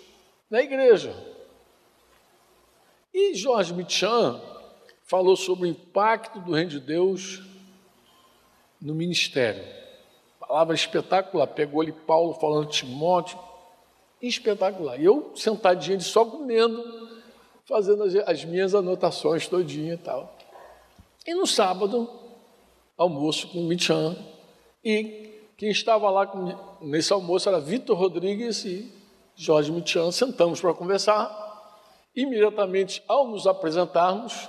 na 0.49 0.61
igreja. 0.61 1.15
E 3.13 3.33
Jorge 3.35 3.73
Michan 3.73 4.41
falou 5.03 5.35
sobre 5.35 5.67
o 5.67 5.71
impacto 5.71 6.39
do 6.39 6.53
reino 6.53 6.71
de 6.71 6.79
Deus 6.79 7.41
no 8.81 8.93
ministério. 8.93 9.63
Palavra 10.47 10.75
espetacular. 10.75 11.47
Pegou 11.47 11.81
ali 11.81 11.91
Paulo 11.91 12.33
falando 12.33 12.67
Timóteo. 12.67 13.39
Espetacular. 14.21 14.99
E 14.99 15.05
eu 15.05 15.31
sentadinho 15.35 15.95
ali 15.95 16.03
só 16.03 16.25
comendo, 16.25 16.83
fazendo 17.65 18.03
as, 18.03 18.15
as 18.15 18.45
minhas 18.45 18.75
anotações 18.75 19.47
todinha 19.47 19.93
e 19.93 19.97
tal. 19.97 20.35
E 21.25 21.33
no 21.33 21.47
sábado, 21.47 22.09
almoço 22.97 23.47
com 23.49 23.59
o 23.59 23.63
Michan. 23.63 24.17
E 24.83 25.47
quem 25.57 25.69
estava 25.69 26.09
lá 26.09 26.27
com, 26.27 26.53
nesse 26.81 27.13
almoço 27.13 27.47
era 27.47 27.59
Vitor 27.59 27.97
Rodrigues 27.97 28.65
e 28.65 28.91
Jorge 29.35 29.71
Michan. 29.71 30.11
Sentamos 30.11 30.59
para 30.59 30.73
conversar. 30.73 31.41
Imediatamente, 32.15 33.01
ao 33.07 33.27
nos 33.27 33.47
apresentarmos, 33.47 34.47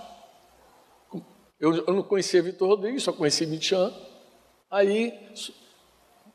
eu, 1.59 1.77
eu 1.87 1.95
não 1.95 2.03
conhecia 2.03 2.43
Vitor 2.43 2.69
Rodrigues, 2.69 3.05
só 3.05 3.13
conhecia 3.13 3.47
Michan. 3.47 3.93
Aí 4.71 5.33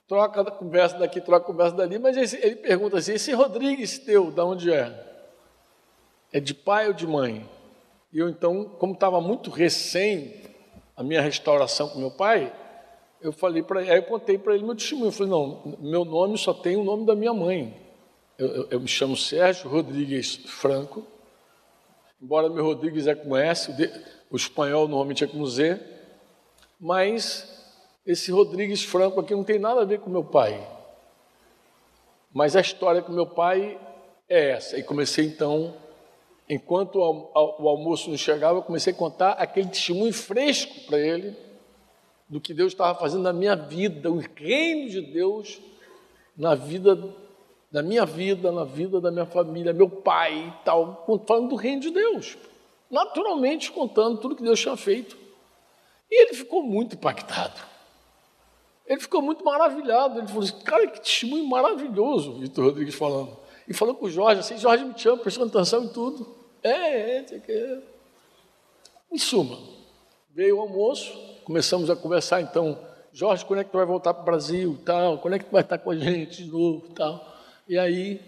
troca 0.09 0.41
a 0.41 0.51
conversa 0.51 0.97
daqui, 0.97 1.21
troca 1.21 1.43
a 1.43 1.47
conversa 1.47 1.75
dali, 1.75 1.99
mas 1.99 2.17
esse, 2.17 2.35
ele 2.37 2.55
pergunta 2.55 2.97
assim: 2.97 3.13
esse 3.13 3.31
Rodrigues 3.31 3.99
teu, 3.99 4.31
de 4.31 4.41
onde 4.41 4.73
é? 4.73 5.07
É 6.33 6.39
de 6.39 6.53
pai 6.53 6.87
ou 6.87 6.93
de 6.93 7.05
mãe? 7.05 7.47
E 8.11 8.17
eu 8.17 8.27
então, 8.27 8.65
como 8.65 8.93
estava 8.93 9.21
muito 9.21 9.51
recém 9.51 10.33
a 10.97 11.03
minha 11.03 11.21
restauração 11.21 11.87
com 11.89 11.99
meu 11.99 12.09
pai, 12.09 12.51
eu 13.21 13.31
falei 13.31 13.61
para 13.61 13.81
ele, 13.81 13.91
aí 13.91 13.97
eu 13.99 14.03
contei 14.03 14.37
para 14.37 14.55
ele 14.55 14.65
meu 14.65 14.75
testemunho. 14.75 15.09
Eu 15.09 15.11
falei: 15.11 15.31
não, 15.31 15.77
meu 15.79 16.03
nome 16.03 16.37
só 16.39 16.53
tem 16.53 16.75
o 16.75 16.83
nome 16.83 17.05
da 17.05 17.15
minha 17.15 17.33
mãe. 17.33 17.73
Eu, 18.37 18.47
eu, 18.47 18.67
eu 18.71 18.79
me 18.79 18.87
chamo 18.87 19.15
Sérgio 19.15 19.69
Rodrigues 19.69 20.37
Franco, 20.37 21.05
embora 22.19 22.49
meu 22.49 22.65
Rodrigues 22.65 23.05
é 23.05 23.13
com 23.13 23.37
S, 23.37 23.69
o, 23.69 23.75
de, 23.75 23.91
o 24.31 24.35
espanhol 24.35 24.87
normalmente 24.87 25.23
é 25.23 25.27
com 25.27 25.45
Z, 25.45 25.79
mas 26.79 27.58
esse 28.11 28.31
Rodrigues 28.31 28.83
Franco 28.83 29.19
aqui 29.19 29.35
não 29.35 29.43
tem 29.43 29.59
nada 29.59 29.81
a 29.81 29.85
ver 29.85 29.99
com 29.99 30.09
meu 30.09 30.23
pai. 30.23 30.67
Mas 32.33 32.55
a 32.55 32.61
história 32.61 33.03
com 33.03 33.11
meu 33.11 33.27
pai 33.27 33.79
é 34.27 34.49
essa. 34.51 34.77
E 34.79 34.83
comecei 34.83 35.25
então, 35.25 35.75
enquanto 36.49 36.95
o 36.95 37.69
almoço 37.69 38.09
não 38.09 38.17
chegava, 38.17 38.57
eu 38.57 38.63
comecei 38.63 38.93
a 38.93 38.95
contar 38.95 39.33
aquele 39.33 39.69
testemunho 39.69 40.11
fresco 40.11 40.73
para 40.87 40.97
ele 40.97 41.35
do 42.27 42.41
que 42.41 42.51
Deus 42.51 42.73
estava 42.73 42.97
fazendo 42.99 43.21
na 43.21 43.33
minha 43.33 43.55
vida, 43.55 44.11
o 44.11 44.17
reino 44.17 44.89
de 44.89 45.01
Deus 45.01 45.61
na 46.35 46.55
vida 46.55 46.95
da 47.71 47.83
minha 47.83 48.05
vida, 48.05 48.51
na 48.51 48.63
vida 48.63 48.99
da 48.99 49.11
minha 49.11 49.27
família, 49.27 49.71
meu 49.71 49.89
pai 49.89 50.47
e 50.47 50.63
tal, 50.65 51.05
falando 51.27 51.49
do 51.49 51.55
reino 51.55 51.81
de 51.81 51.91
Deus. 51.91 52.37
Naturalmente 52.89 53.71
contando 53.71 54.17
tudo 54.17 54.35
que 54.35 54.41
Deus 54.41 54.59
tinha 54.59 54.75
feito. 54.75 55.15
E 56.09 56.23
ele 56.23 56.33
ficou 56.33 56.63
muito 56.63 56.95
impactado. 56.95 57.69
Ele 58.89 58.99
ficou 58.99 59.21
muito 59.21 59.45
maravilhado. 59.45 60.19
Ele 60.19 60.27
falou 60.27 60.43
assim: 60.43 60.59
cara, 60.63 60.87
que 60.87 60.99
testemunho 60.99 61.45
maravilhoso, 61.45 62.39
Vitor 62.39 62.65
Rodrigues 62.65 62.95
falando. 62.95 63.37
E 63.67 63.73
falou 63.73 63.93
com 63.93 64.07
o 64.07 64.09
Jorge 64.09 64.39
assim: 64.39 64.57
Jorge 64.57 64.83
me 64.83 64.97
chama, 64.97 65.17
prestando 65.17 65.47
atenção 65.47 65.83
em 65.83 65.89
tudo. 65.89 66.35
É, 66.63 66.71
é, 66.71 67.25
é. 67.47 67.79
Em 69.11 69.17
suma, 69.17 69.57
veio 70.31 70.57
o 70.57 70.61
almoço, 70.61 71.17
começamos 71.45 71.89
a 71.89 71.95
conversar 71.95 72.41
então. 72.41 72.89
Jorge, 73.11 73.45
quando 73.45 73.59
é 73.59 73.63
que 73.63 73.71
tu 73.71 73.77
vai 73.77 73.85
voltar 73.85 74.13
para 74.13 74.21
o 74.21 74.25
Brasil 74.25 74.77
tal? 74.85 75.17
Quando 75.19 75.35
é 75.35 75.39
que 75.39 75.45
tu 75.45 75.51
vai 75.51 75.61
estar 75.61 75.77
com 75.77 75.91
a 75.91 75.95
gente 75.95 76.43
de 76.43 76.51
novo 76.51 76.87
tal? 76.89 77.27
E 77.67 77.77
aí, 77.77 78.21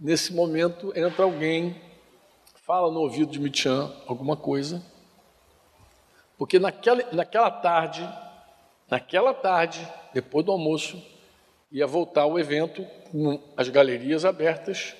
nesse 0.00 0.32
momento, 0.32 0.92
entra 0.96 1.24
alguém, 1.24 1.76
fala 2.54 2.90
no 2.90 3.00
ouvido 3.00 3.30
de 3.30 3.40
Michan 3.40 3.92
alguma 4.06 4.36
coisa, 4.36 4.82
porque 6.38 6.58
naquela, 6.58 7.04
naquela 7.12 7.50
tarde, 7.50 8.08
naquela 8.92 9.32
tarde, 9.32 9.80
depois 10.12 10.44
do 10.44 10.52
almoço, 10.52 11.02
ia 11.70 11.86
voltar 11.86 12.26
o 12.26 12.38
evento 12.38 12.84
com 13.10 13.40
as 13.56 13.70
galerias 13.70 14.22
abertas 14.22 14.94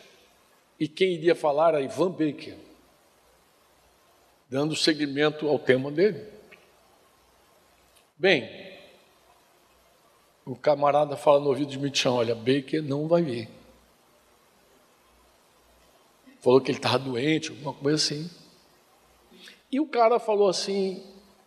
e 0.81 0.89
quem 0.89 1.13
iria 1.13 1.35
falar 1.35 1.75
era 1.75 1.83
Ivan 1.83 2.11
Baker, 2.11 2.57
dando 4.49 4.75
seguimento 4.75 5.47
ao 5.47 5.59
tema 5.59 5.91
dele. 5.91 6.27
Bem, 8.17 8.49
o 10.47 10.57
camarada 10.57 11.15
fala 11.15 11.41
no 11.41 11.49
ouvido 11.49 11.73
de 11.73 11.79
Mitchell, 11.79 12.15
olha, 12.15 12.35
Baker 12.35 12.83
não 12.83 13.07
vai 13.07 13.21
vir 13.21 13.49
falou 16.41 16.61
que 16.61 16.73
ele 16.73 16.79
estava 16.79 16.99
doente, 16.99 17.51
alguma 17.51 17.73
coisa 17.73 17.95
assim. 17.95 18.29
E 19.71 19.79
o 19.79 19.87
cara 19.87 20.19
falou 20.19 20.49
assim, 20.49 21.01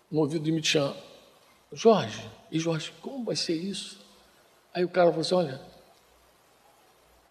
no 0.10 0.22
ouvido 0.22 0.46
de 0.46 0.54
Michan, 0.54 0.96
Jorge, 1.76 2.26
e 2.50 2.58
Jorge, 2.58 2.94
como 3.02 3.26
vai 3.26 3.36
ser 3.36 3.54
isso? 3.54 4.00
Aí 4.74 4.86
o 4.86 4.90
cara 4.90 5.10
falou 5.10 5.22
assim, 5.22 5.36
olha, 5.36 5.62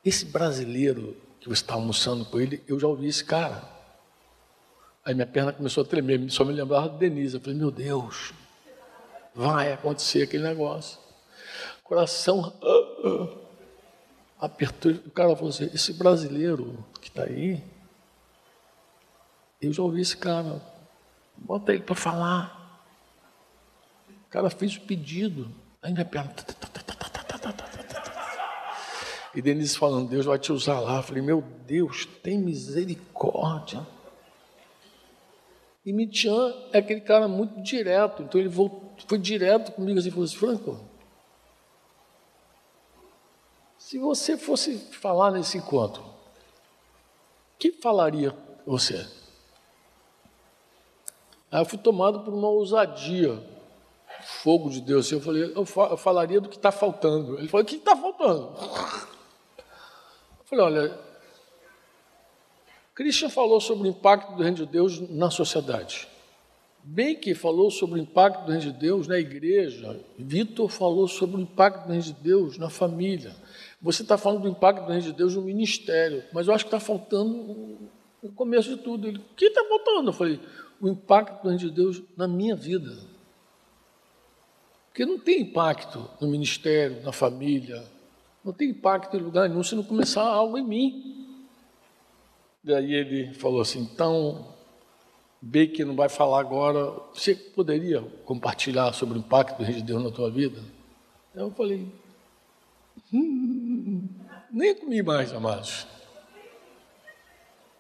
esse 0.04 0.26
brasileiro 0.26 1.16
que 1.40 1.48
você 1.48 1.62
está 1.62 1.72
almoçando 1.72 2.26
com 2.26 2.38
ele, 2.38 2.62
eu 2.68 2.78
já 2.78 2.86
ouvi 2.86 3.08
esse 3.08 3.24
cara. 3.24 3.64
Aí 5.02 5.14
minha 5.14 5.26
perna 5.26 5.50
começou 5.50 5.82
a 5.82 5.86
tremer, 5.86 6.30
só 6.30 6.44
me 6.44 6.52
lembrava 6.52 6.90
de 6.90 6.98
Denise. 6.98 7.36
Eu 7.36 7.40
falei, 7.40 7.58
meu 7.58 7.70
Deus, 7.70 8.34
vai 9.34 9.72
acontecer 9.72 10.22
aquele 10.22 10.42
negócio. 10.42 10.98
Coração 11.82 12.52
uh, 12.62 13.08
uh, 13.08 13.38
apertou. 14.38 14.92
O 14.92 15.10
cara 15.10 15.34
falou 15.34 15.50
assim, 15.50 15.70
esse 15.72 15.94
brasileiro 15.94 16.84
que 17.00 17.08
está 17.08 17.24
aí, 17.24 17.64
eu 19.60 19.72
já 19.72 19.82
ouvi 19.82 20.02
esse 20.02 20.18
cara, 20.18 20.60
bota 21.34 21.72
ele 21.72 21.82
para 21.82 21.94
falar. 21.94 22.63
Cara 24.35 24.50
fez 24.50 24.75
o 24.75 24.81
pedido, 24.81 25.49
aí 25.81 25.93
minha 25.93 26.05
perna. 26.05 26.35
E 29.33 29.41
Denise 29.41 29.79
falando, 29.79 30.09
Deus 30.09 30.27
vai 30.27 30.40
te 30.40 30.53
usar 30.53 30.81
lá. 30.81 30.97
Eu 30.97 31.03
falei, 31.05 31.23
meu 31.23 31.40
Deus, 31.40 32.05
tem 32.20 32.37
misericórdia. 32.37 33.87
E 35.87 35.92
Mitian 35.92 36.53
é 36.73 36.79
aquele 36.79 37.03
cara 37.03 37.29
muito 37.29 37.62
direto, 37.62 38.25
então 38.25 38.40
ele 38.40 38.49
voltou, 38.49 38.97
foi 39.07 39.18
direto 39.18 39.70
comigo 39.70 40.01
assim, 40.01 40.11
falou 40.11 40.25
assim, 40.25 40.37
Franco, 40.37 40.81
se 43.79 44.01
você 44.01 44.37
fosse 44.37 44.79
falar 44.79 45.31
nesse 45.31 45.59
encontro, 45.59 46.05
que 47.57 47.70
falaria 47.70 48.37
você? 48.66 49.07
Aí 51.53 51.61
eu 51.61 51.64
fui 51.64 51.79
tomado 51.79 52.25
por 52.25 52.35
uma 52.35 52.49
ousadia, 52.49 53.54
fogo 54.44 54.68
de 54.68 54.83
Deus. 54.83 55.11
Eu 55.11 55.22
falei, 55.22 55.50
eu, 55.57 55.64
falaria 55.64 56.38
do 56.38 56.50
que 56.50 56.57
está 56.57 56.70
faltando. 56.70 57.38
Ele 57.38 57.48
falou, 57.48 57.64
o 57.64 57.66
que 57.66 57.76
está 57.76 57.96
faltando? 57.96 58.52
Eu 59.59 60.44
falei, 60.44 60.64
olha, 60.66 60.98
Christian 62.94 63.30
falou 63.30 63.59
sobre 63.59 63.88
o 63.88 63.90
impacto 63.90 64.37
do 64.37 64.42
reino 64.42 64.59
de 64.59 64.66
Deus 64.66 65.00
na 65.09 65.30
sociedade. 65.30 66.07
Baker 66.83 67.35
falou 67.35 67.70
sobre 67.70 67.98
o 67.98 68.02
impacto 68.02 68.44
do 68.44 68.52
reino 68.52 68.70
de 68.70 68.78
Deus 68.78 69.09
na 69.09 69.18
igreja. 69.18 69.98
Vitor 70.18 70.68
falou 70.68 71.09
sobre 71.09 71.37
o 71.37 71.40
impacto 71.40 71.87
do 71.87 71.88
reino 71.88 72.04
de 72.04 72.12
Deus 72.12 72.59
na 72.59 72.68
família. 72.68 73.35
Você 73.80 74.02
está 74.02 74.18
falando 74.18 74.42
do 74.42 74.48
impacto 74.48 74.85
do 74.85 74.88
reino 74.88 75.04
de 75.04 75.12
Deus 75.14 75.35
no 75.35 75.40
ministério, 75.40 76.22
mas 76.35 76.48
eu 76.48 76.54
acho 76.54 76.64
que 76.64 76.68
está 76.68 76.78
faltando 76.78 77.78
o 78.20 78.30
começo 78.30 78.68
de 78.68 78.76
tudo. 78.76 79.09
Ele, 79.09 79.16
o 79.16 79.35
que 79.35 79.46
está 79.46 79.64
faltando? 79.64 80.11
Eu 80.11 80.12
falei, 80.12 80.38
o 80.78 80.87
impacto 80.87 81.42
do 81.42 81.48
reino 81.48 81.59
de 81.59 81.70
Deus 81.70 82.02
na 82.14 82.28
minha 82.28 82.54
vida. 82.54 83.13
Porque 84.94 85.04
não 85.04 85.18
tem 85.18 85.40
impacto 85.40 86.09
no 86.20 86.28
ministério, 86.28 87.02
na 87.02 87.11
família, 87.11 87.85
não 88.44 88.52
tem 88.52 88.70
impacto 88.70 89.16
em 89.16 89.20
lugar 89.20 89.48
nenhum 89.48 89.64
se 89.64 89.74
não 89.74 89.83
começar 89.83 90.22
algo 90.22 90.57
em 90.57 90.62
mim. 90.62 91.37
Daí 92.62 92.94
ele 92.94 93.35
falou 93.35 93.61
assim: 93.61 93.80
então, 93.80 94.54
B 95.42 95.66
que 95.66 95.85
não 95.85 95.96
vai 95.96 96.09
falar 96.09 96.38
agora, 96.38 96.92
você 97.12 97.35
poderia 97.35 98.02
compartilhar 98.24 98.92
sobre 98.92 99.18
o 99.18 99.20
impacto 99.20 99.59
do 99.59 99.64
reino 99.64 99.80
de 99.80 99.87
Deus 99.87 100.00
na 100.00 100.12
tua 100.12 100.30
vida? 100.30 100.62
Eu 101.35 101.50
falei, 101.50 101.92
Hum, 103.12 104.09
nem 104.48 104.76
comi 104.76 105.02
mais, 105.02 105.33
amados. 105.33 105.88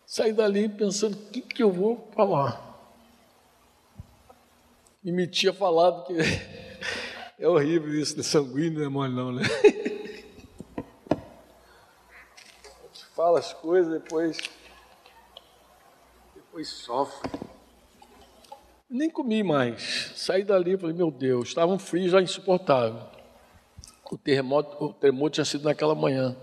Saí 0.04 0.32
dali 0.32 0.68
pensando, 0.68 1.14
o 1.14 1.30
que, 1.30 1.40
que 1.40 1.62
eu 1.62 1.70
vou 1.70 2.08
falar? 2.12 2.60
E 5.04 5.12
me 5.12 5.28
tinha 5.28 5.52
falado 5.52 6.06
que 6.06 6.63
é 7.38 7.48
horrível 7.48 7.94
isso, 7.94 8.16
de 8.16 8.22
sanguíneo 8.22 8.80
não 8.80 8.86
é 8.86 8.88
mole 8.88 9.14
não, 9.14 9.32
né? 9.32 9.42
Fala 13.14 13.38
as 13.38 13.52
coisas, 13.52 13.92
depois, 13.92 14.38
depois 16.34 16.68
sofre. 16.68 17.30
Nem 18.90 19.08
comi 19.08 19.42
mais. 19.42 20.12
Saí 20.16 20.42
dali 20.42 20.72
e 20.72 20.78
falei, 20.78 20.96
meu 20.96 21.10
Deus, 21.10 21.48
estava 21.48 21.72
um 21.72 21.78
frio 21.78 22.08
já 22.08 22.20
insuportável 22.20 23.14
o 24.14 24.18
terremoto, 24.18 24.84
o 24.84 24.92
terremoto 24.92 25.34
tinha 25.34 25.44
sido 25.44 25.64
naquela 25.64 25.94
manhã. 25.94 26.36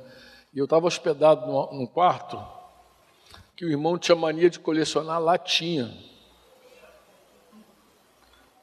E 0.54 0.60
eu 0.60 0.66
estava 0.66 0.88
hospedado 0.88 1.50
num 1.72 1.88
quarto 1.88 2.42
que 3.56 3.66
o 3.66 3.70
irmão 3.70 3.98
tinha 3.98 4.16
mania 4.16 4.50
de 4.50 4.60
colecionar 4.60 5.22
latinha. 5.22 5.96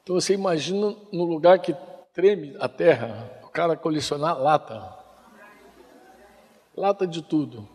Então 0.03 0.14
você 0.14 0.35
imagina 0.35 0.95
no 1.12 1.25
lugar 1.25 1.59
que 1.59 1.75
treme 2.12 2.57
a 2.59 2.68
terra, 2.68 3.31
o 3.42 3.49
cara 3.49 3.77
colecionar 3.77 4.38
lata. 4.38 4.97
Lata 6.77 7.07
de 7.07 7.23
tudo. 7.23 7.68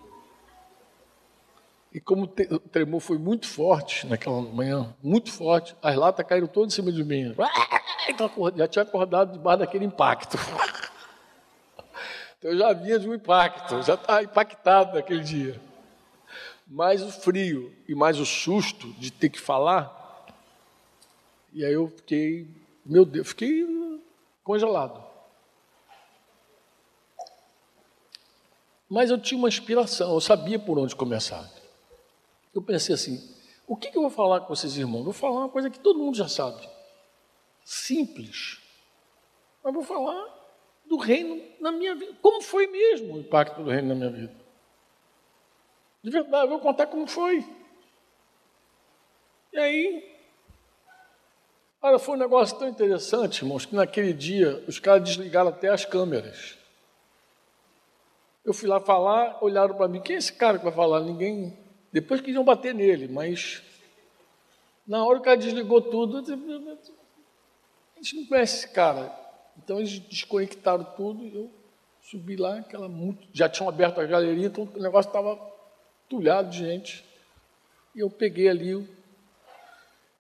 E 1.94 2.00
como 2.00 2.24
o 2.24 2.60
tremor 2.60 3.00
foi 3.00 3.18
muito 3.20 3.48
forte 3.48 4.08
naquela 4.08 4.42
manhã, 4.42 4.96
muito 5.04 5.32
forte, 5.32 5.76
as 5.82 5.96
latas 5.96 6.26
caíram 6.26 6.48
todas 6.48 6.74
em 6.74 6.76
cima 6.76 6.92
de 6.92 7.04
mim. 7.04 7.36
Então, 8.06 8.30
já 8.58 8.68
tinha 8.68 8.84
acordado 8.84 9.32
debaixo 9.32 9.60
daquele 9.60 9.86
impacto. 9.86 10.38
Então 12.44 12.52
eu 12.52 12.58
já 12.58 12.74
vinha 12.74 13.00
de 13.00 13.08
um 13.08 13.14
impacto, 13.14 13.82
já 13.84 13.94
estava 13.94 14.22
impactado 14.22 14.96
naquele 14.96 15.24
dia. 15.24 15.62
Mais 16.68 17.02
o 17.02 17.10
frio 17.10 17.74
e 17.88 17.96
mais 17.96 18.20
o 18.20 18.26
susto 18.26 18.92
de 19.00 19.10
ter 19.14 19.30
que 19.30 19.40
falar. 19.40 20.28
E 21.54 21.64
aí 21.64 21.72
eu 21.72 21.88
fiquei, 21.88 22.46
meu 22.86 23.06
Deus, 23.06 23.30
fiquei 23.30 23.66
congelado. 24.44 25.04
Mas 28.90 29.10
eu 29.10 29.20
tinha 29.20 29.38
uma 29.38 29.48
inspiração, 29.48 30.14
eu 30.14 30.22
sabia 30.22 30.60
por 30.60 30.78
onde 30.78 30.96
começar. 30.96 31.50
Eu 32.54 32.62
pensei 32.62 32.94
assim: 32.94 33.34
o 33.68 33.76
que, 33.76 33.88
eu 33.96 34.02
vou 34.02 34.12
falar 34.12 34.42
com 34.42 34.50
vocês, 34.56 34.78
irmãos? 34.78 35.04
Vou 35.04 35.14
falar 35.14 35.40
uma 35.40 35.50
coisa 35.50 35.70
que 35.70 35.80
todo 35.80 35.98
mundo 35.98 36.16
já 36.16 36.28
sabe. 36.28 36.70
Simples. 37.64 38.62
Mas 39.64 39.74
vou 39.74 39.84
falar 39.84 40.28
do 40.86 40.98
reino 40.98 41.42
na 41.60 41.72
minha 41.72 41.96
vida. 41.96 42.16
Como 42.22 42.42
foi 42.42 42.68
mesmo 42.68 43.16
o 43.16 43.20
impacto 43.20 43.64
do 43.64 43.70
reino 43.70 43.88
na 43.88 43.96
minha 43.96 44.10
vida? 44.10 44.36
De 46.04 46.12
verdade, 46.12 46.44
eu 46.44 46.50
vou 46.50 46.60
contar 46.60 46.88
como 46.88 47.08
foi. 47.08 47.44
E 49.54 49.58
aí, 49.58 50.13
Olha, 51.86 52.00
foi 52.00 52.16
um 52.16 52.20
negócio 52.20 52.58
tão 52.58 52.70
interessante, 52.70 53.42
irmãos, 53.42 53.66
que 53.66 53.76
naquele 53.76 54.14
dia 54.14 54.64
os 54.70 54.80
caras 54.80 55.04
desligaram 55.04 55.50
até 55.50 55.68
as 55.68 55.84
câmeras. 55.84 56.58
Eu 58.46 58.54
fui 58.54 58.70
lá 58.70 58.80
falar, 58.80 59.44
olharam 59.44 59.76
para 59.76 59.90
mim, 59.90 60.00
quem 60.00 60.16
é 60.16 60.20
esse 60.20 60.32
cara 60.32 60.58
que 60.58 60.64
vai 60.64 60.74
falar? 60.74 61.02
Ninguém. 61.02 61.58
Depois 61.92 62.22
queriam 62.22 62.46
bater 62.46 62.74
nele, 62.74 63.10
mas 63.10 63.62
na 64.88 65.04
hora 65.04 65.20
o 65.20 65.22
cara 65.22 65.36
desligou 65.36 65.82
tudo, 65.82 66.20
a 66.20 66.24
gente 68.02 68.16
não 68.16 68.28
conhece 68.28 68.60
esse 68.60 68.70
cara. 68.70 69.14
Então 69.58 69.78
eles 69.78 70.00
desconectaram 70.00 70.86
tudo 70.96 71.26
e 71.26 71.36
eu 71.36 71.52
subi 72.02 72.38
lá, 72.38 72.60
aquela 72.60 72.88
muito, 72.88 73.28
já 73.34 73.50
tinham 73.50 73.68
aberto 73.68 74.00
a 74.00 74.06
galeria, 74.06 74.48
então 74.48 74.70
o 74.74 74.80
negócio 74.80 75.10
estava 75.10 75.38
tulhado 76.08 76.50
de 76.50 76.60
gente. 76.60 77.04
E 77.94 78.00
eu 78.00 78.10
peguei 78.10 78.48
ali, 78.48 78.88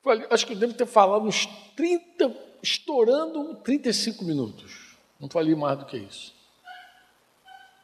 falei, 0.03 0.27
acho 0.29 0.45
que 0.45 0.53
eu 0.53 0.57
devo 0.57 0.73
ter 0.73 0.85
falado 0.85 1.25
uns 1.25 1.45
30, 1.75 2.35
estourando 2.61 3.55
35 3.55 4.23
minutos. 4.23 4.97
Não 5.19 5.29
falei 5.29 5.55
mais 5.55 5.79
do 5.79 5.85
que 5.85 5.97
isso. 5.97 6.33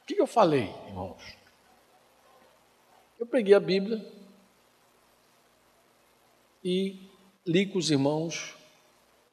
O 0.01 0.05
que 0.05 0.19
eu 0.19 0.27
falei, 0.27 0.73
irmãos? 0.87 1.37
Eu 3.19 3.25
peguei 3.25 3.53
a 3.53 3.59
Bíblia 3.59 4.05
e 6.63 6.99
li 7.45 7.65
com 7.65 7.77
os 7.77 7.89
irmãos 7.89 8.55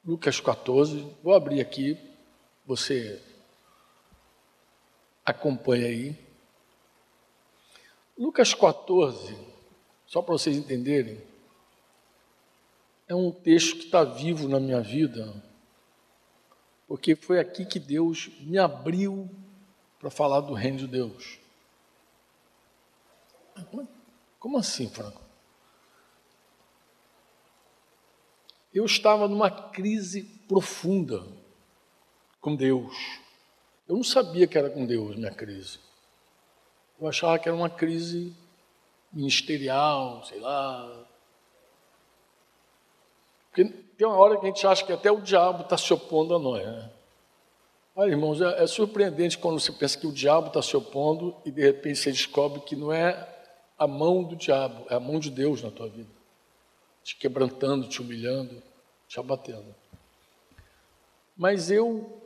Lucas 0.05 0.39
14. 0.39 1.05
Vou 1.21 1.33
abrir 1.33 1.59
aqui, 1.59 1.97
você 2.65 3.21
acompanha 5.25 5.87
aí. 5.87 6.15
Lucas 8.17 8.53
14, 8.53 9.37
só 10.05 10.21
para 10.21 10.33
vocês 10.33 10.55
entenderem, 10.55 11.21
é 13.07 13.15
um 13.15 13.31
texto 13.31 13.77
que 13.77 13.85
está 13.85 14.03
vivo 14.03 14.47
na 14.47 14.59
minha 14.59 14.81
vida, 14.81 15.33
porque 16.87 17.15
foi 17.15 17.39
aqui 17.39 17.65
que 17.65 17.79
Deus 17.79 18.29
me 18.41 18.57
abriu 18.57 19.29
para 19.99 20.09
falar 20.09 20.41
do 20.41 20.53
reino 20.53 20.77
de 20.77 20.87
Deus. 20.87 21.39
Como 24.39 24.57
assim, 24.57 24.89
Franco? 24.89 25.21
Eu 28.73 28.85
estava 28.85 29.27
numa 29.27 29.49
crise 29.49 30.23
profunda 30.47 31.25
com 32.39 32.55
Deus. 32.55 32.95
Eu 33.87 33.95
não 33.95 34.03
sabia 34.03 34.45
que 34.45 34.57
era 34.57 34.69
com 34.69 34.85
Deus 34.85 35.15
minha 35.15 35.33
crise. 35.33 35.79
Eu 36.99 37.07
achava 37.07 37.39
que 37.39 37.47
era 37.47 37.55
uma 37.55 37.69
crise 37.69 38.35
ministerial, 39.11 40.23
sei 40.25 40.39
lá. 40.39 41.07
Porque 43.57 43.73
tem 43.97 44.07
uma 44.07 44.17
hora 44.17 44.37
que 44.37 44.45
a 44.45 44.49
gente 44.49 44.67
acha 44.67 44.85
que 44.85 44.93
até 44.93 45.11
o 45.11 45.19
diabo 45.19 45.63
está 45.63 45.75
se 45.75 45.91
opondo 45.91 46.35
a 46.35 46.39
nós. 46.39 46.63
Né? 46.63 46.91
Olha, 47.95 48.11
irmãos, 48.11 48.39
é, 48.39 48.63
é 48.63 48.67
surpreendente 48.67 49.39
quando 49.39 49.59
você 49.59 49.71
pensa 49.71 49.97
que 49.97 50.05
o 50.05 50.11
diabo 50.11 50.47
está 50.47 50.61
se 50.61 50.77
opondo 50.77 51.35
e 51.43 51.49
de 51.49 51.63
repente 51.63 51.97
você 51.97 52.11
descobre 52.11 52.61
que 52.61 52.75
não 52.75 52.93
é 52.93 53.27
a 53.79 53.87
mão 53.87 54.23
do 54.23 54.35
diabo, 54.35 54.85
é 54.89 54.95
a 54.95 54.99
mão 54.99 55.19
de 55.19 55.31
Deus 55.31 55.63
na 55.63 55.71
tua 55.71 55.89
vida. 55.89 56.09
Te 57.03 57.15
quebrantando, 57.15 57.87
te 57.87 57.99
humilhando, 57.99 58.61
te 59.07 59.19
abatendo. 59.19 59.73
Mas 61.35 61.71
eu 61.71 62.21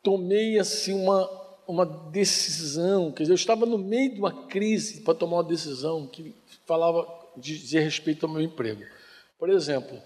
tomei 0.00 0.60
assim 0.60 0.92
uma, 0.92 1.28
uma 1.66 1.86
decisão, 1.86 3.10
quer 3.10 3.24
dizer, 3.24 3.32
eu 3.32 3.36
estava 3.36 3.66
no 3.66 3.78
meio 3.78 4.14
de 4.14 4.20
uma 4.20 4.46
crise 4.46 5.00
para 5.00 5.14
tomar 5.14 5.38
uma 5.38 5.44
decisão 5.44 6.06
que 6.06 6.36
falava, 6.66 7.08
dizia 7.36 7.80
respeito 7.80 8.26
ao 8.26 8.32
meu 8.32 8.40
emprego. 8.40 8.84
Por 9.44 9.50
exemplo, 9.50 10.00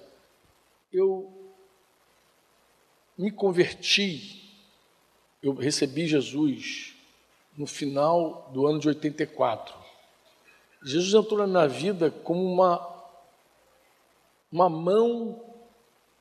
eu 0.92 1.32
me 3.16 3.30
converti, 3.30 4.52
eu 5.40 5.54
recebi 5.54 6.08
Jesus 6.08 6.96
no 7.56 7.64
final 7.64 8.50
do 8.52 8.66
ano 8.66 8.80
de 8.80 8.88
84. 8.88 9.76
Jesus 10.82 11.14
entrou 11.14 11.38
na 11.38 11.46
minha 11.46 11.68
vida 11.68 12.10
como 12.10 12.44
uma, 12.52 13.04
uma 14.50 14.68
mão 14.68 15.40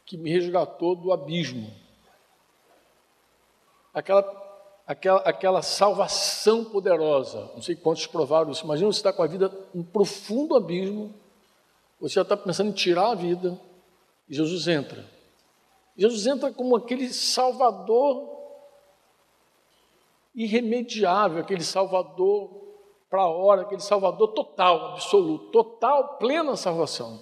que 0.05 0.15
me 0.15 0.29
resgatou 0.29 0.95
do 0.95 1.11
abismo 1.11 1.73
aquela, 3.95 4.61
aquela, 4.85 5.19
aquela 5.21 5.61
salvação 5.63 6.63
poderosa. 6.63 7.49
Não 7.55 7.63
sei 7.63 7.75
quantos 7.75 8.05
provaram 8.05 8.51
isso. 8.51 8.63
Imagina 8.63 8.93
você 8.93 8.99
estar 8.99 9.13
com 9.13 9.23
a 9.23 9.27
vida 9.27 9.51
em 9.73 9.81
profundo 9.81 10.55
abismo, 10.55 11.15
você 11.99 12.15
já 12.15 12.21
está 12.21 12.37
pensando 12.37 12.69
em 12.69 12.73
tirar 12.73 13.11
a 13.11 13.15
vida, 13.15 13.59
e 14.29 14.35
Jesus 14.35 14.67
entra. 14.67 15.05
Jesus 15.97 16.27
entra 16.27 16.51
como 16.51 16.75
aquele 16.75 17.11
salvador 17.11 18.37
irremediável, 20.35 21.39
aquele 21.39 21.63
salvador 21.63 22.67
para 23.09 23.21
a 23.21 23.27
hora, 23.27 23.63
aquele 23.63 23.81
salvador 23.81 24.33
total, 24.33 24.93
absoluto, 24.93 25.51
total, 25.51 26.17
plena 26.17 26.55
salvação. 26.55 27.19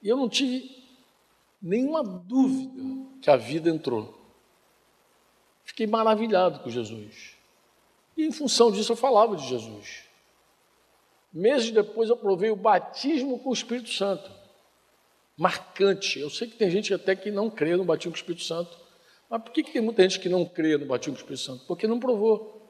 E 0.00 0.08
eu 0.08 0.16
não 0.16 0.28
tive 0.28 0.82
nenhuma 1.60 2.02
dúvida 2.02 2.82
que 3.20 3.30
a 3.30 3.36
vida 3.36 3.68
entrou. 3.68 4.14
Fiquei 5.64 5.86
maravilhado 5.86 6.60
com 6.60 6.70
Jesus. 6.70 7.36
E 8.16 8.26
em 8.26 8.32
função 8.32 8.70
disso 8.70 8.92
eu 8.92 8.96
falava 8.96 9.36
de 9.36 9.46
Jesus. 9.46 10.04
Meses 11.32 11.70
depois 11.70 12.10
eu 12.10 12.16
provei 12.16 12.50
o 12.50 12.56
batismo 12.56 13.38
com 13.38 13.50
o 13.50 13.54
Espírito 13.54 13.90
Santo. 13.90 14.30
Marcante. 15.36 16.18
Eu 16.20 16.28
sei 16.28 16.46
que 16.48 16.56
tem 16.56 16.70
gente 16.70 16.92
até 16.92 17.16
que 17.16 17.30
não 17.30 17.48
crê 17.48 17.74
no 17.74 17.84
batismo 17.84 18.12
com 18.12 18.16
o 18.16 18.20
Espírito 18.20 18.44
Santo. 18.44 18.76
Mas 19.30 19.42
por 19.42 19.50
que, 19.50 19.62
que 19.62 19.72
tem 19.72 19.80
muita 19.80 20.02
gente 20.02 20.20
que 20.20 20.28
não 20.28 20.44
crê 20.44 20.76
no 20.76 20.84
batismo 20.84 21.14
com 21.14 21.20
o 21.20 21.22
Espírito 21.22 21.42
Santo? 21.42 21.64
Porque 21.66 21.86
não 21.86 21.98
provou. 21.98 22.60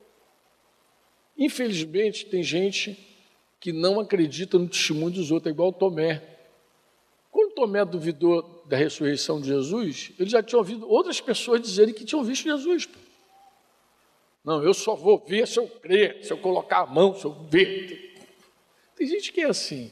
Infelizmente, 1.37 2.27
tem 2.27 2.43
gente 2.43 2.97
que 3.59 3.73
não 3.73 3.99
acredita 3.99 4.59
no 4.59 4.69
testemunho 4.69 5.11
dos 5.11 5.31
outros, 5.31 5.51
é 5.51 5.55
igual 5.55 5.73
Tomé. 5.73 6.23
Quando 7.31 7.55
Tomé 7.55 7.85
duvidou 7.85 8.65
da 8.67 8.77
ressurreição 8.77 9.41
de 9.41 9.49
Jesus, 9.49 10.13
ele 10.19 10.31
já 10.31 10.43
tinha 10.43 10.59
ouvido 10.59 10.89
outras 10.89 11.21
pessoas 11.21 11.61
dizerem 11.61 11.95
que 11.95 12.05
tinham 12.05 12.23
visto 12.23 12.45
Jesus. 12.45 12.89
Não, 14.45 14.63
eu 14.63 14.75
só 14.75 14.95
vou 14.95 15.19
ver 15.19 15.47
se 15.47 15.59
eu 15.59 15.67
crer, 15.67 16.25
se 16.25 16.33
eu 16.33 16.39
colocar 16.39 16.81
a 16.81 16.87
mão, 16.87 17.15
se 17.15 17.25
eu 17.25 17.33
ver. 17.33 18.12
Tem 18.97 19.07
gente 19.07 19.33
que 19.33 19.41
é 19.41 19.47
assim. 19.47 19.91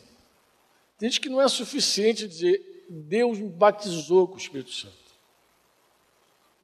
Tem 0.99 1.09
gente 1.09 1.21
que 1.21 1.29
não 1.29 1.41
é 1.41 1.49
suficiente 1.49 2.29
dizer, 2.29 2.87
Deus 2.89 3.39
me 3.39 3.49
batizou 3.49 4.29
com 4.29 4.35
o 4.35 4.39
Espírito 4.39 4.73
Santo. 4.73 4.95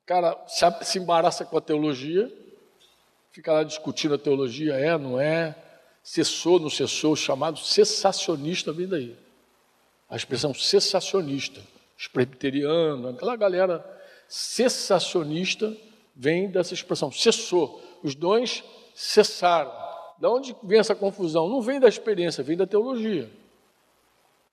O 0.02 0.06
cara 0.06 0.36
se 0.82 0.98
embaraça 0.98 1.44
com 1.44 1.56
a 1.56 1.60
teologia, 1.60 2.32
fica 3.32 3.52
lá 3.52 3.64
discutindo 3.64 4.14
a 4.14 4.18
teologia, 4.18 4.74
é, 4.74 4.96
não 4.96 5.18
é, 5.18 5.56
cessou, 6.02 6.60
não 6.60 6.70
cessou, 6.70 7.16
chamado 7.16 7.58
cessacionista 7.58 8.72
vem 8.72 8.86
daí 8.86 9.26
a 10.08 10.16
expressão 10.16 10.54
cessacionista, 10.54 11.60
os 11.98 12.06
presbiterianos, 12.06 13.14
aquela 13.14 13.36
galera 13.36 13.84
cessacionista 14.28 15.76
vem 16.14 16.48
dessa 16.48 16.74
expressão, 16.74 17.10
cessou. 17.10 17.82
Os 18.02 18.14
dons 18.14 18.62
cessaram. 18.94 19.72
Da 20.18 20.30
onde 20.30 20.56
vem 20.62 20.78
essa 20.78 20.94
confusão? 20.94 21.48
Não 21.48 21.60
vem 21.60 21.78
da 21.78 21.88
experiência, 21.88 22.42
vem 22.42 22.56
da 22.56 22.66
teologia. 22.66 23.30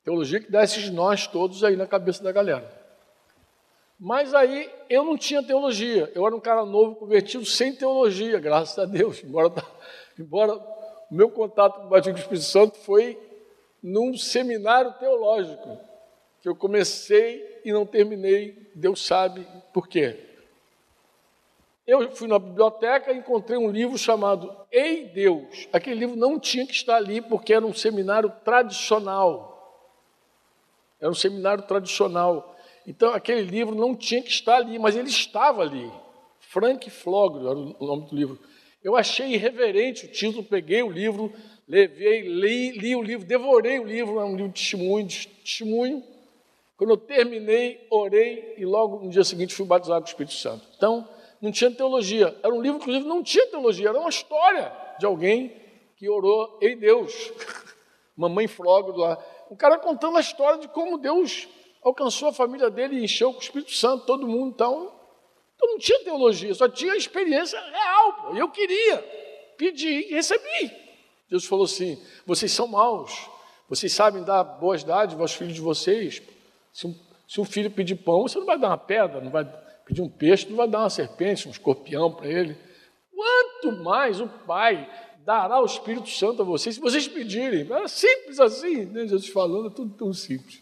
Teologia 0.03 0.39
que 0.39 0.51
dá 0.51 0.63
esses 0.63 0.89
nós 0.89 1.27
todos 1.27 1.63
aí 1.63 1.75
na 1.75 1.87
cabeça 1.87 2.21
da 2.23 2.31
galera. 2.31 2.83
Mas 3.97 4.33
aí 4.33 4.69
eu 4.89 5.05
não 5.05 5.17
tinha 5.17 5.41
teologia, 5.41 6.11
eu 6.13 6.25
era 6.27 6.35
um 6.35 6.39
cara 6.39 6.65
novo, 6.65 6.95
convertido 6.95 7.45
sem 7.45 7.73
teologia, 7.73 8.37
graças 8.39 8.77
a 8.77 8.85
Deus. 8.85 9.23
Embora, 9.23 9.53
embora 10.19 10.55
o 10.55 11.15
meu 11.15 11.29
contato 11.29 11.79
com 11.79 11.85
o 11.85 11.89
Batismo 11.89 12.15
do 12.15 12.19
Espírito 12.19 12.45
Santo 12.45 12.77
foi 12.79 13.17
num 13.81 14.17
seminário 14.17 14.91
teológico, 14.93 15.77
que 16.41 16.49
eu 16.49 16.55
comecei 16.55 17.61
e 17.63 17.71
não 17.71 17.85
terminei, 17.85 18.71
Deus 18.75 19.05
sabe 19.05 19.47
por 19.73 19.87
quê. 19.87 20.32
Eu 21.85 22.15
fui 22.15 22.27
na 22.29 22.39
biblioteca 22.39 23.11
e 23.11 23.17
encontrei 23.17 23.57
um 23.57 23.69
livro 23.69 23.97
chamado 23.97 24.55
Ei 24.71 25.05
Deus. 25.05 25.67
Aquele 25.73 25.99
livro 25.99 26.15
não 26.15 26.39
tinha 26.39 26.65
que 26.65 26.71
estar 26.71 26.95
ali 26.95 27.21
porque 27.21 27.53
era 27.53 27.65
um 27.65 27.73
seminário 27.73 28.31
tradicional. 28.45 29.51
Era 30.99 31.11
um 31.11 31.15
seminário 31.15 31.63
tradicional. 31.63 32.55
Então 32.87 33.13
aquele 33.13 33.41
livro 33.41 33.75
não 33.75 33.95
tinha 33.95 34.21
que 34.21 34.29
estar 34.29 34.55
ali, 34.55 34.79
mas 34.79 34.95
ele 34.95 35.09
estava 35.09 35.61
ali. 35.61 35.91
Frank 36.39 36.89
Flogro 36.89 37.49
era 37.49 37.57
o 37.57 37.85
nome 37.85 38.07
do 38.07 38.15
livro. 38.15 38.39
Eu 38.81 38.95
achei 38.95 39.33
irreverente 39.33 40.05
o 40.05 40.11
título, 40.11 40.43
peguei 40.43 40.83
o 40.83 40.91
livro, 40.91 41.33
levei, 41.67 42.21
li, 42.21 42.71
li 42.71 42.95
o 42.95 43.01
livro, 43.01 43.25
devorei 43.25 43.79
o 43.79 43.85
livro, 43.85 44.19
é 44.19 44.25
um 44.25 44.35
livro 44.35 44.51
de 44.51 44.61
testemunho, 44.61 45.05
de 45.05 45.27
testemunho. 45.27 46.03
Quando 46.77 46.91
eu 46.91 46.97
terminei, 46.97 47.85
orei 47.89 48.55
e 48.57 48.65
logo 48.65 49.03
no 49.03 49.09
dia 49.09 49.23
seguinte 49.23 49.53
fui 49.53 49.65
batizado 49.65 50.01
com 50.01 50.07
o 50.07 50.11
Espírito 50.11 50.33
Santo. 50.33 50.65
Então, 50.75 51.07
não 51.43 51.51
tinha 51.51 51.69
teologia. 51.69 52.33
Era 52.41 52.53
um 52.53 52.61
livro, 52.61 52.77
inclusive, 52.77 53.05
não 53.05 53.21
tinha 53.21 53.45
teologia, 53.47 53.89
era 53.89 53.99
uma 53.99 54.09
história 54.09 54.71
de 54.97 55.05
alguém 55.05 55.53
que 55.97 56.07
orou 56.07 56.57
em 56.61 56.77
Deus. 56.77 57.33
Mamãe 58.15 58.47
Flógodo 58.47 58.99
lá. 58.99 59.21
um 59.51 59.55
cara 59.55 59.77
contando 59.77 60.15
a 60.15 60.21
história 60.21 60.57
de 60.57 60.69
como 60.69 60.97
Deus 60.97 61.49
alcançou 61.83 62.29
a 62.29 62.33
família 62.33 62.69
dele 62.69 62.95
e 62.95 63.03
encheu 63.03 63.33
com 63.33 63.39
o 63.39 63.41
Espírito 63.41 63.73
Santo, 63.73 64.05
todo 64.05 64.25
mundo. 64.25 64.53
Então, 64.55 64.89
eu 65.61 65.67
não 65.67 65.77
tinha 65.77 66.01
teologia, 66.05 66.53
só 66.53 66.69
tinha 66.69 66.95
experiência 66.95 67.59
real. 67.59 68.13
Pô. 68.13 68.37
Eu 68.37 68.49
queria, 68.49 68.99
pedi 69.57 70.07
e 70.11 70.13
recebi. 70.13 70.71
Deus 71.29 71.43
falou 71.43 71.65
assim: 71.65 72.01
vocês 72.25 72.53
são 72.53 72.67
maus, 72.67 73.29
vocês 73.67 73.91
sabem 73.91 74.23
dar 74.23 74.45
boas 74.45 74.81
dádivas 74.81 75.21
aos 75.21 75.33
filhos 75.33 75.55
de 75.55 75.61
vocês. 75.61 76.21
Se 76.71 76.87
um, 76.87 76.95
se 77.27 77.41
um 77.41 77.45
filho 77.45 77.69
pedir 77.69 77.95
pão, 77.95 78.21
você 78.21 78.39
não 78.39 78.45
vai 78.45 78.57
dar 78.57 78.67
uma 78.67 78.77
pedra, 78.77 79.19
não 79.19 79.29
vai 79.29 79.43
pedir 79.85 80.01
um 80.01 80.09
peixe, 80.09 80.49
não 80.49 80.57
vai 80.57 80.67
dar 80.67 80.79
uma 80.79 80.89
serpente, 80.89 81.47
um 81.47 81.51
escorpião 81.51 82.11
para 82.11 82.27
ele. 82.27 82.57
Quanto 83.13 83.71
mais 83.83 84.19
o 84.19 84.27
Pai 84.27 84.89
dará 85.25 85.61
o 85.61 85.65
Espírito 85.65 86.09
Santo 86.09 86.41
a 86.41 86.45
vocês, 86.45 86.75
se 86.75 86.81
vocês 86.81 87.07
pedirem. 87.07 87.67
É 87.71 87.87
simples 87.87 88.39
assim, 88.39 88.85
né? 88.85 89.01
Jesus 89.01 89.27
falando, 89.27 89.67
é 89.67 89.71
tudo 89.71 89.93
tão 89.95 90.13
simples. 90.13 90.61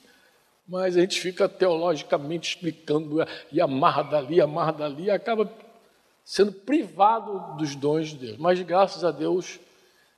Mas 0.67 0.95
a 0.95 1.01
gente 1.01 1.19
fica 1.19 1.49
teologicamente 1.49 2.55
explicando 2.55 3.17
e 3.51 3.59
amarra 3.59 4.03
dali, 4.03 4.39
amarra 4.39 4.71
dali, 4.71 5.05
e 5.05 5.11
acaba 5.11 5.51
sendo 6.23 6.51
privado 6.51 7.57
dos 7.57 7.75
dons 7.75 8.09
de 8.09 8.17
Deus. 8.17 8.37
Mas 8.37 8.61
graças 8.61 9.03
a 9.03 9.11
Deus, 9.11 9.59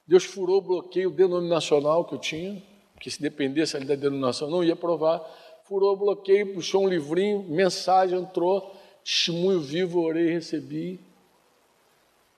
Deus 0.08 0.26
furou 0.26 0.58
o 0.58 0.62
bloqueio 0.62 1.10
denominacional 1.10 2.06
que 2.06 2.13
eu 2.13 2.20
tinha, 2.20 2.62
que 3.00 3.10
se 3.10 3.22
dependesse 3.22 3.76
ali 3.76 3.86
da 3.86 3.96
denominação 3.96 4.50
não 4.50 4.63
ia 4.63 4.76
provar. 4.76 5.22
Furou 5.66 5.94
o 5.94 5.98
bloqueio, 5.98 6.54
puxou 6.54 6.84
um 6.84 6.89
livrinho, 6.89 7.44
mensagem 7.44 8.20
entrou, 8.20 8.76
testemunho 9.04 9.60
vivo, 9.60 10.02
orei 10.02 10.30
e 10.30 10.34
recebi. 10.34 11.00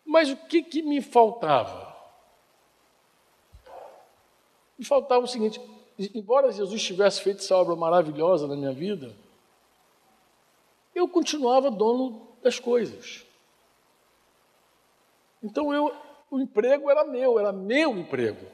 Mas 0.06 0.30
o 0.30 0.38
que, 0.38 0.63
que 0.63 0.82
me 0.82 1.01
faltava? 1.01 1.95
Me 4.78 4.86
faltava 4.86 5.23
o 5.23 5.28
seguinte: 5.28 5.60
embora 6.13 6.51
Jesus 6.51 6.82
tivesse 6.84 7.21
feito 7.21 7.39
essa 7.39 7.56
obra 7.56 7.75
maravilhosa 7.75 8.47
na 8.47 8.56
minha 8.56 8.71
vida, 8.71 9.15
eu 10.93 11.08
continuava 11.08 11.71
dono 11.71 12.28
das 12.41 12.60
coisas. 12.60 13.25
Então 15.41 15.73
eu, 15.73 15.93
o 16.30 16.39
emprego 16.39 16.89
era 16.89 17.04
meu, 17.04 17.39
era 17.39 17.51
meu 17.51 17.97
emprego. 17.97 18.45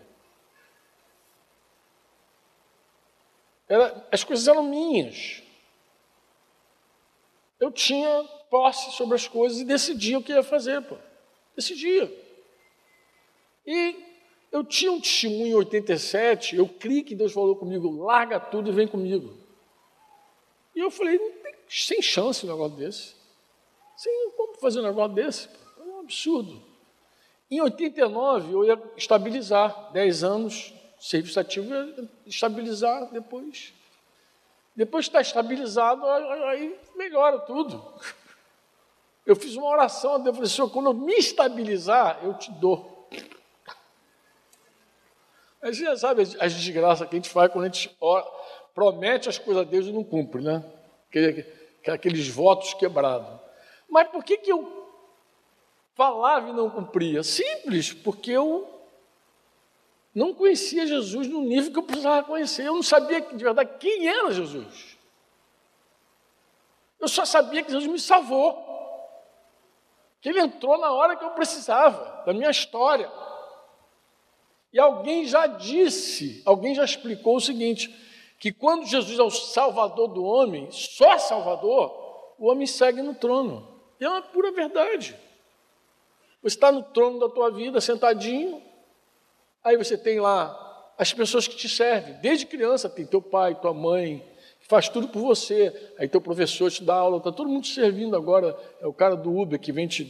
Era, 3.67 4.06
as 4.12 4.24
coisas 4.24 4.47
eram 4.47 4.63
minhas. 4.63 5.41
Eu 7.62 7.71
tinha 7.71 8.24
posse 8.50 8.91
sobre 8.97 9.15
as 9.15 9.28
coisas 9.28 9.60
e 9.60 9.63
decidia 9.63 10.17
o 10.17 10.24
que 10.24 10.34
ia 10.34 10.41
fazer. 10.41 10.82
Pô. 10.82 10.97
Decidia. 11.56 12.12
E 13.65 13.95
eu 14.52 14.63
tinha 14.63 14.91
um 14.91 15.00
testemunho 15.00 15.47
em 15.47 15.54
87, 15.54 16.56
eu 16.56 16.67
criei 16.67 17.04
que 17.04 17.13
Deus 17.13 17.32
falou 17.32 17.56
comigo, 17.56 18.04
larga 18.04 18.39
tudo 18.39 18.69
e 18.69 18.74
vem 18.74 18.88
comigo. 18.88 19.38
E 20.76 20.80
eu 20.80 20.89
falei, 20.89 21.19
sem 21.69 22.02
chance 22.02 22.45
um 22.45 22.50
negócio 22.50 22.78
desse. 22.78 23.15
Sem 23.95 24.32
como 24.36 24.56
fazer 24.56 24.80
um 24.80 24.84
negócio 24.84 25.13
desse? 25.13 25.47
É 25.78 25.84
um 25.84 26.00
absurdo. 26.00 26.62
Em 27.50 27.62
89 27.62 28.54
eu 28.54 28.65
ia 28.65 28.82
estabilizar, 28.97 29.91
10 29.91 30.24
anos, 30.24 30.74
serviço 31.00 31.39
ativo, 31.39 31.71
ia 31.71 32.10
estabilizar 32.26 33.12
depois. 33.12 33.74
Depois 34.75 35.05
que 35.05 35.10
está 35.10 35.21
estabilizado, 35.21 36.05
aí 36.05 36.79
melhora 36.95 37.39
tudo. 37.39 37.84
Eu 39.25 39.36
fiz 39.36 39.55
uma 39.55 39.67
oração, 39.67 40.25
eu 40.25 40.34
falei, 40.34 40.49
Senhor, 40.49 40.69
quando 40.69 40.88
eu 40.88 40.93
me 40.93 41.13
estabilizar, 41.13 42.19
eu 42.23 42.34
te 42.34 42.51
dou. 42.51 43.07
A 45.62 45.71
gente 45.71 45.84
já 45.84 45.95
sabe 45.95 46.23
as 46.23 46.53
desgraças 46.53 47.07
que 47.07 47.15
a 47.15 47.19
gente 47.19 47.29
faz 47.29 47.51
quando 47.51 47.65
a 47.65 47.67
gente 47.67 47.95
ora, 48.01 48.25
promete 48.73 49.29
as 49.29 49.38
coisas 49.38 49.62
a 49.62 49.69
Deus 49.69 49.86
e 49.86 49.91
não 49.91 50.03
cumpre, 50.03 50.41
né? 50.41 50.63
Aqueles 51.88 52.27
votos 52.29 52.73
quebrados. 52.73 53.39
Mas 53.88 54.07
por 54.07 54.23
que, 54.23 54.38
que 54.38 54.51
eu 54.51 54.89
falava 55.93 56.49
e 56.49 56.53
não 56.53 56.69
cumpria? 56.69 57.21
Simples, 57.21 57.93
porque 57.93 58.31
eu 58.31 58.80
não 60.13 60.34
conhecia 60.34 60.86
Jesus 60.86 61.28
no 61.28 61.41
nível 61.41 61.71
que 61.71 61.80
eu 61.80 61.84
precisava 61.84 62.28
conhecer. 62.28 62.65
Eu 62.65 62.76
não 62.76 62.84
sabia 62.84 63.21
de 63.21 63.43
verdade 63.43 63.78
quem 63.80 64.08
era 64.08 64.32
Jesus. 64.32 64.97
Eu 67.00 67.08
só 67.08 67.26
sabia 67.26 67.63
que 67.63 67.71
Jesus 67.71 67.89
me 67.89 68.00
salvou. 68.00 68.69
Que 70.19 70.30
ele 70.30 70.39
entrou 70.39 70.78
na 70.78 70.91
hora 70.91 71.15
que 71.15 71.24
eu 71.24 71.32
precisava, 71.32 72.24
da 72.26 72.34
minha 72.34 72.52
história. 72.52 73.12
E 74.71 74.80
alguém 74.80 75.26
já 75.26 75.47
disse, 75.47 76.41
alguém 76.45 76.76
já 76.76 76.84
explicou 76.84 77.38
o 77.38 77.41
seguinte: 77.41 77.89
que 78.38 78.52
quando 78.52 78.86
Jesus 78.86 79.17
é 79.17 79.24
o 79.24 79.32
Salvador 79.32 80.10
do 80.10 80.24
homem, 80.24 80.69
só 80.71 81.17
Salvador, 81.17 82.36
o 82.38 82.50
homem 82.50 82.67
segue 82.67 83.02
no 83.02 83.15
trono. 83.15 83.67
E 84.00 84.06
é 84.06 84.10
uma 84.10 84.21
pura 84.21 84.52
verdade. 84.52 85.15
Você 86.43 86.56
está 86.56 86.71
no 86.71 86.84
trono 86.84 87.19
da 87.19 87.30
tua 87.30 87.52
vida, 87.52 87.80
sentadinho, 87.80 88.62
aí 89.63 89.78
você 89.78 89.97
tem 89.97 90.19
lá 90.19 90.93
as 90.97 91.13
pessoas 91.13 91.47
que 91.47 91.56
te 91.56 91.67
servem. 91.67 92.13
Desde 92.21 92.45
criança 92.45 92.89
tem 92.89 93.06
teu 93.06 93.21
pai, 93.21 93.56
tua 93.56 93.74
mãe, 93.74 94.24
que 94.60 94.67
faz 94.67 94.88
tudo 94.88 95.08
por 95.08 95.21
você. 95.21 95.93
Aí 95.97 96.08
teu 96.08 96.21
professor 96.21 96.69
te 96.69 96.84
dá 96.84 96.95
aula, 96.95 97.17
está 97.17 97.32
todo 97.32 97.50
mundo 97.50 97.63
te 97.63 97.74
servindo 97.74 98.15
agora. 98.15 98.58
É 98.80 98.88
o 98.88 98.93
cara 98.93 99.15
do 99.15 99.36
Uber 99.36 99.60
que 99.60 99.71
vem 99.71 99.88
te, 99.88 100.06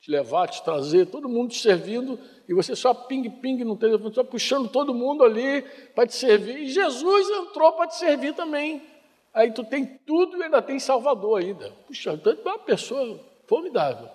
te 0.00 0.10
levar, 0.10 0.48
te 0.48 0.62
trazer, 0.62 1.06
todo 1.06 1.28
mundo 1.28 1.50
te 1.50 1.60
servindo 1.60 2.18
e 2.48 2.54
você 2.54 2.74
só 2.74 2.92
ping-ping 2.92 3.64
no 3.64 3.76
telefone, 3.76 4.14
só 4.14 4.24
puxando 4.24 4.68
todo 4.68 4.92
mundo 4.92 5.24
ali 5.24 5.62
para 5.94 6.06
te 6.06 6.14
servir. 6.14 6.58
E 6.58 6.68
Jesus 6.68 7.30
entrou 7.30 7.72
para 7.72 7.86
te 7.86 7.96
servir 7.96 8.34
também. 8.34 8.82
Aí 9.32 9.50
tu 9.52 9.64
tem 9.64 9.86
tudo 10.04 10.36
e 10.36 10.42
ainda 10.42 10.60
tem 10.60 10.78
Salvador 10.78 11.40
ainda. 11.40 11.70
Puxa, 11.86 12.16
tu 12.18 12.30
é 12.30 12.34
uma 12.44 12.58
pessoa 12.58 13.18
formidável. 13.46 14.08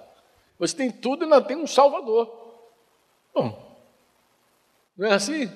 Você 0.59 0.75
tem 0.75 0.91
tudo 0.91 1.23
e 1.23 1.25
ainda 1.25 1.41
tem 1.41 1.57
um 1.57 1.65
Salvador. 1.65 2.29
Bom, 3.33 3.66
não 4.97 5.07
é 5.07 5.13
assim? 5.13 5.51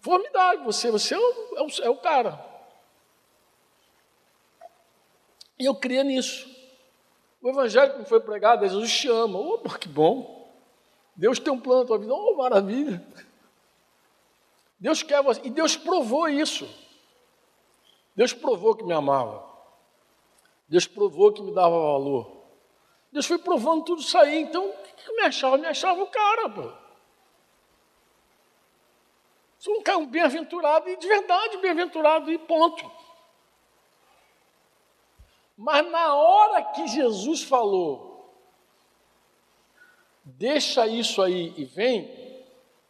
Formidável, 0.00 0.64
você, 0.64 0.90
você 0.90 1.14
é 1.14 1.18
o, 1.18 1.56
é 1.56 1.62
o, 1.62 1.68
é 1.82 1.90
o 1.90 1.96
cara. 1.96 2.48
E 5.58 5.64
eu 5.64 5.74
cria 5.74 6.04
nisso. 6.04 6.48
O 7.42 7.48
evangelho 7.50 7.92
que 7.92 7.98
me 7.98 8.04
foi 8.04 8.20
pregado, 8.20 8.66
Jesus 8.66 8.96
te 8.96 9.08
ama. 9.08 9.38
Opa, 9.38 9.78
que 9.78 9.88
bom. 9.88 10.48
Deus 11.14 11.38
tem 11.38 11.52
um 11.52 11.60
plano 11.60 11.80
na 11.80 11.86
tua 11.86 11.98
vida, 11.98 12.14
oh, 12.14 12.36
maravilha. 12.36 13.04
Deus 14.78 15.02
quer 15.02 15.22
você, 15.22 15.40
e 15.44 15.50
Deus 15.50 15.76
provou 15.76 16.28
isso. 16.28 16.68
Deus 18.14 18.32
provou 18.32 18.76
que 18.76 18.84
me 18.84 18.92
amava. 18.92 19.44
Deus 20.68 20.86
provou 20.86 21.32
que 21.32 21.42
me 21.42 21.52
dava 21.52 21.70
valor. 21.70 22.38
Deus 23.12 23.26
foi 23.26 23.38
provando 23.38 23.84
tudo 23.84 24.00
isso 24.00 24.16
aí. 24.16 24.42
Então, 24.42 24.68
o 24.68 24.72
que 24.72 25.10
eu 25.10 25.16
me 25.16 25.22
achava? 25.22 25.56
Me 25.58 25.66
achava 25.66 26.02
o 26.02 26.06
cara, 26.06 26.48
pô. 26.48 26.87
Sou 29.58 29.74
um 29.78 29.82
cara 29.82 30.04
bem-aventurado, 30.06 30.88
e 30.88 30.96
de 30.96 31.08
verdade 31.08 31.56
bem-aventurado, 31.58 32.30
e 32.30 32.38
ponto. 32.38 32.88
Mas 35.56 35.90
na 35.90 36.14
hora 36.14 36.62
que 36.62 36.86
Jesus 36.86 37.42
falou, 37.42 38.32
deixa 40.24 40.86
isso 40.86 41.20
aí 41.20 41.52
e 41.56 41.64
vem, 41.64 42.08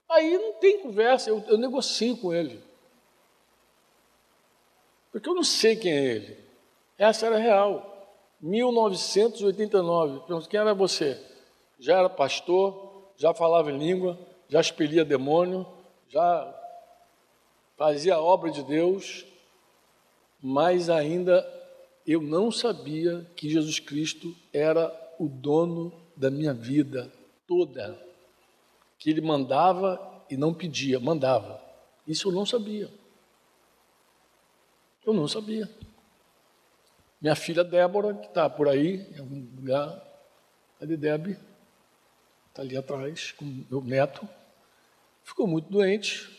aí 0.08 0.36
não 0.36 0.52
tem 0.54 0.80
conversa, 0.80 1.30
eu, 1.30 1.42
eu 1.48 1.56
negocio 1.56 2.16
com 2.18 2.34
ele. 2.34 2.62
Porque 5.10 5.28
eu 5.28 5.34
não 5.34 5.42
sei 5.42 5.76
quem 5.76 5.92
é 5.92 6.04
ele. 6.04 6.44
Essa 6.98 7.26
era 7.26 7.38
real. 7.38 7.94
1989. 8.40 10.20
Pergunto, 10.20 10.48
quem 10.48 10.60
era 10.60 10.74
você? 10.74 11.20
Já 11.78 11.98
era 11.98 12.10
pastor, 12.10 13.10
já 13.16 13.32
falava 13.32 13.72
em 13.72 13.78
língua, 13.78 14.18
já 14.48 14.60
expelia 14.60 15.04
demônio, 15.04 15.66
já 16.08 16.57
fazia 17.78 18.16
a 18.16 18.20
obra 18.20 18.50
de 18.50 18.62
Deus, 18.62 19.24
mas 20.42 20.90
ainda 20.90 21.46
eu 22.04 22.20
não 22.20 22.50
sabia 22.50 23.24
que 23.36 23.48
Jesus 23.48 23.78
Cristo 23.78 24.34
era 24.52 24.92
o 25.18 25.28
dono 25.28 25.92
da 26.16 26.30
minha 26.30 26.52
vida, 26.52 27.10
toda, 27.46 27.98
que 28.98 29.08
ele 29.08 29.20
mandava 29.20 30.24
e 30.28 30.36
não 30.36 30.52
pedia, 30.52 30.98
mandava. 30.98 31.62
Isso 32.06 32.28
eu 32.28 32.32
não 32.32 32.44
sabia. 32.44 32.90
Eu 35.06 35.14
não 35.14 35.28
sabia. 35.28 35.70
Minha 37.20 37.36
filha 37.36 37.62
Débora, 37.62 38.14
que 38.14 38.26
está 38.26 38.50
por 38.50 38.68
aí, 38.68 39.06
em 39.14 39.18
algum 39.18 39.46
lugar, 39.56 40.04
de 40.80 40.96
Deb, 40.96 41.36
está 42.48 42.62
ali 42.62 42.76
atrás, 42.76 43.32
com 43.32 43.44
meu 43.44 43.82
neto, 43.82 44.28
ficou 45.24 45.46
muito 45.46 45.70
doente. 45.70 46.37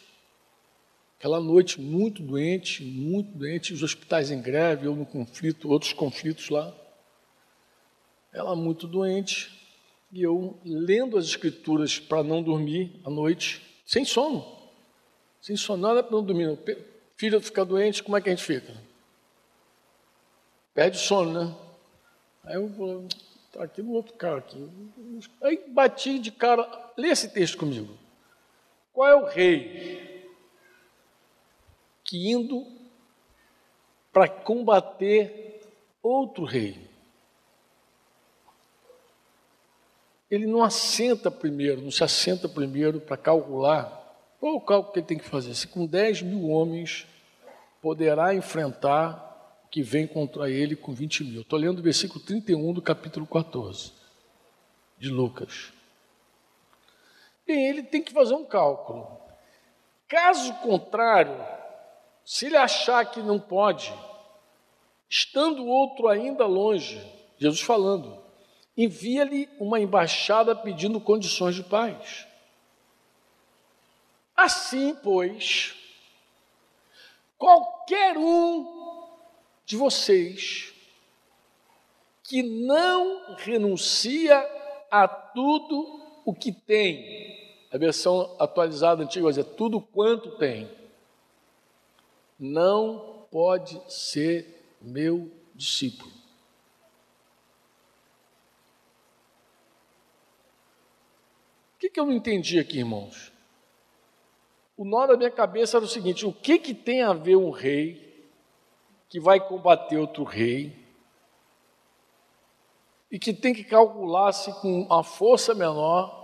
Aquela 1.20 1.42
noite, 1.42 1.82
muito 1.82 2.24
doente, 2.24 2.82
muito 2.82 3.38
doente, 3.38 3.74
os 3.74 3.84
hospitais 3.84 4.32
em 4.32 4.42
greve, 4.42 4.88
eu 4.88 4.96
no 4.96 5.06
conflito, 5.06 5.70
outros 5.70 5.92
conflitos 5.92 6.48
lá. 6.48 6.74
Ela 8.32 8.56
muito 8.56 8.88
doente, 8.88 9.52
e 10.14 10.24
eu 10.24 10.58
lendo 10.64 11.18
as 11.18 11.26
escrituras 11.26 12.00
para 12.00 12.24
não 12.24 12.42
dormir 12.42 13.02
à 13.04 13.10
noite, 13.10 13.62
sem 13.86 14.06
sono. 14.06 14.46
Sem 15.42 15.58
sono, 15.58 15.86
nada 15.86 16.02
para 16.02 16.16
não 16.16 16.24
dormir. 16.24 16.58
filho 17.18 17.42
fica 17.42 17.66
doente, 17.66 18.02
como 18.02 18.16
é 18.16 18.22
que 18.22 18.30
a 18.30 18.32
gente 18.32 18.46
fica? 18.46 18.74
Perde 20.74 20.96
o 20.96 21.02
sono, 21.02 21.34
né? 21.34 21.56
Aí 22.46 22.56
eu 22.56 22.70
vou, 22.70 23.06
tá 23.52 23.66
aqui 23.66 23.82
no 23.82 23.92
outro 23.92 24.14
cara 24.14 24.38
aqui. 24.38 24.70
Aí 25.42 25.66
bati 25.68 26.18
de 26.18 26.32
cara, 26.32 26.94
lê 26.98 27.10
esse 27.10 27.28
texto 27.28 27.58
comigo. 27.58 27.94
Qual 28.94 29.06
é 29.06 29.16
o 29.16 29.26
rei 29.26 30.09
que 32.10 32.32
indo 32.32 32.66
para 34.12 34.28
combater 34.28 35.62
outro 36.02 36.44
rei? 36.44 36.90
Ele 40.32 40.48
não 40.48 40.64
assenta 40.64 41.30
primeiro, 41.30 41.82
não 41.82 41.92
se 41.92 42.04
assenta 42.04 42.50
primeiro 42.50 43.00
para 43.00 43.16
calcular 43.16 44.00
qual 44.40 44.56
o 44.56 44.62
cálculo 44.62 44.94
que 44.94 45.00
ele 45.00 45.06
tem 45.06 45.18
que 45.18 45.26
fazer? 45.26 45.54
Se 45.54 45.68
com 45.68 45.86
10 45.86 46.24
mil 46.24 46.50
homens 46.50 47.06
poderá 47.82 48.34
enfrentar 48.34 49.62
o 49.66 49.68
que 49.68 49.84
vem 49.84 50.08
contra 50.08 50.50
ele 50.50 50.76
com 50.76 50.94
20 50.94 51.26
mil. 51.26 51.42
Estou 51.42 51.60
lendo 51.60 51.80
o 51.80 51.84
versículo 51.84 52.24
31 52.24 52.74
do 52.74 52.82
capítulo 52.82 53.28
14 53.28 53.92
de 54.98 55.10
Lucas. 55.10 55.72
Bem, 57.46 57.68
ele 57.68 57.84
tem 57.84 58.02
que 58.02 58.14
fazer 58.14 58.34
um 58.34 58.46
cálculo. 58.46 59.20
Caso 60.08 60.54
contrário, 60.62 61.36
se 62.30 62.46
ele 62.46 62.58
achar 62.58 63.04
que 63.10 63.24
não 63.24 63.40
pode, 63.40 63.92
estando 65.10 65.66
outro 65.66 66.08
ainda 66.08 66.46
longe, 66.46 67.02
Jesus 67.40 67.60
falando, 67.60 68.22
envia-lhe 68.78 69.50
uma 69.60 69.80
embaixada 69.80 70.56
pedindo 70.56 71.02
condições 71.02 71.56
de 71.56 71.64
paz. 71.64 72.28
Assim, 74.38 74.96
pois, 75.02 75.76
qualquer 77.36 78.16
um 78.16 79.10
de 79.66 79.76
vocês 79.76 80.72
que 82.26 82.44
não 82.44 83.34
renuncia 83.38 84.38
a 84.92 85.08
tudo 85.08 86.22
o 86.24 86.36
que 86.36 86.52
tem, 86.52 87.66
a 87.72 87.78
versão 87.80 88.36
atualizada 88.38 89.02
antiga 89.02 89.28
dizer 89.30 89.46
tudo 89.46 89.82
quanto 89.82 90.38
tem, 90.38 90.78
não 92.40 93.26
pode 93.30 93.82
ser 93.92 94.78
meu 94.82 95.32
discípulo. 95.54 96.12
O 101.76 101.80
que, 101.80 101.90
que 101.90 102.00
eu 102.00 102.06
não 102.06 102.14
entendi 102.14 102.60
aqui, 102.60 102.80
irmãos? 102.80 103.32
o 104.80 104.86
nó 104.86 105.06
da 105.06 105.18
minha 105.18 105.30
cabeça 105.30 105.76
era 105.76 105.86
o 105.86 105.90
seguinte: 105.90 106.26
o 106.26 106.32
que, 106.32 106.58
que 106.58 106.74
tem 106.74 107.02
a 107.02 107.12
ver 107.12 107.36
um 107.36 107.50
rei 107.50 108.30
que 109.10 109.20
vai 109.20 109.46
combater 109.46 109.98
outro 109.98 110.24
rei 110.24 110.74
e 113.12 113.20
que 113.20 113.34
tem 113.34 113.54
que 113.54 113.66
calcular 113.66 114.32
se 114.32 114.54
com 114.62 114.88
a 114.90 115.04
força 115.04 115.54
menor 115.54 116.18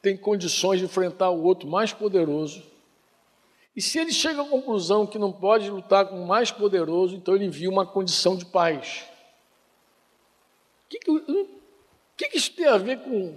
tem 0.00 0.16
condições 0.16 0.78
de 0.78 0.86
enfrentar 0.86 1.28
o 1.28 1.42
outro 1.42 1.68
mais 1.68 1.92
poderoso? 1.92 2.62
E 3.76 3.82
se 3.82 3.98
ele 3.98 4.12
chega 4.12 4.42
à 4.42 4.48
conclusão 4.48 5.06
que 5.06 5.18
não 5.18 5.32
pode 5.32 5.68
lutar 5.68 6.06
com 6.06 6.22
o 6.22 6.26
mais 6.26 6.50
poderoso, 6.50 7.16
então 7.16 7.34
ele 7.34 7.46
envia 7.46 7.68
uma 7.68 7.84
condição 7.84 8.36
de 8.36 8.46
paz. 8.46 9.04
O 10.84 10.88
que, 10.88 10.98
que, 10.98 11.48
que, 12.16 12.28
que 12.28 12.36
isso 12.36 12.52
tem 12.52 12.66
a 12.66 12.78
ver 12.78 13.00
com 13.00 13.36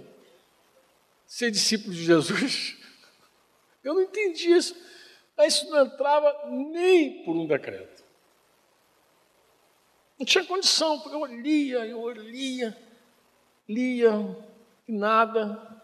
ser 1.26 1.50
discípulo 1.50 1.92
de 1.92 2.04
Jesus? 2.04 2.76
Eu 3.82 3.94
não 3.94 4.02
entendi 4.02 4.50
isso. 4.50 4.76
Mas 5.36 5.54
isso 5.54 5.70
não 5.70 5.86
entrava 5.86 6.46
nem 6.48 7.22
por 7.22 7.34
um 7.36 7.46
decreto. 7.46 8.04
Não 10.18 10.26
tinha 10.26 10.44
condição, 10.44 10.98
porque 10.98 11.14
eu 11.14 11.24
lia, 11.26 11.86
eu 11.86 12.10
lia, 12.10 12.76
lia, 13.68 14.36
e 14.88 14.92
nada. 14.92 15.80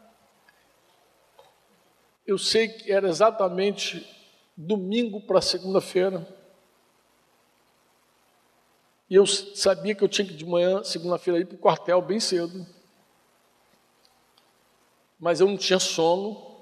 Eu 2.27 2.37
sei 2.37 2.69
que 2.69 2.91
era 2.91 3.09
exatamente 3.09 4.05
domingo 4.57 5.21
para 5.21 5.41
segunda-feira. 5.41 6.27
E 9.09 9.15
eu 9.15 9.27
sabia 9.27 9.95
que 9.95 10.03
eu 10.03 10.09
tinha 10.09 10.27
que 10.27 10.35
de 10.35 10.45
manhã, 10.45 10.83
segunda-feira, 10.83 11.41
ir 11.41 11.47
para 11.47 11.57
o 11.57 11.59
quartel 11.59 12.01
bem 12.01 12.21
cedo. 12.21 12.67
Mas 15.19 15.41
eu 15.41 15.47
não 15.47 15.57
tinha 15.57 15.79
sono 15.79 16.55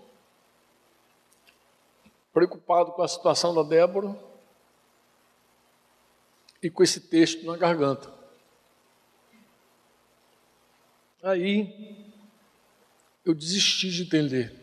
preocupado 2.32 2.92
com 2.92 3.02
a 3.02 3.08
situação 3.08 3.54
da 3.54 3.62
Débora 3.62 4.18
e 6.62 6.70
com 6.70 6.82
esse 6.82 7.00
texto 7.00 7.44
na 7.44 7.56
garganta. 7.56 8.12
Aí 11.22 12.12
eu 13.24 13.34
desisti 13.34 13.90
de 13.90 14.02
entender. 14.02 14.61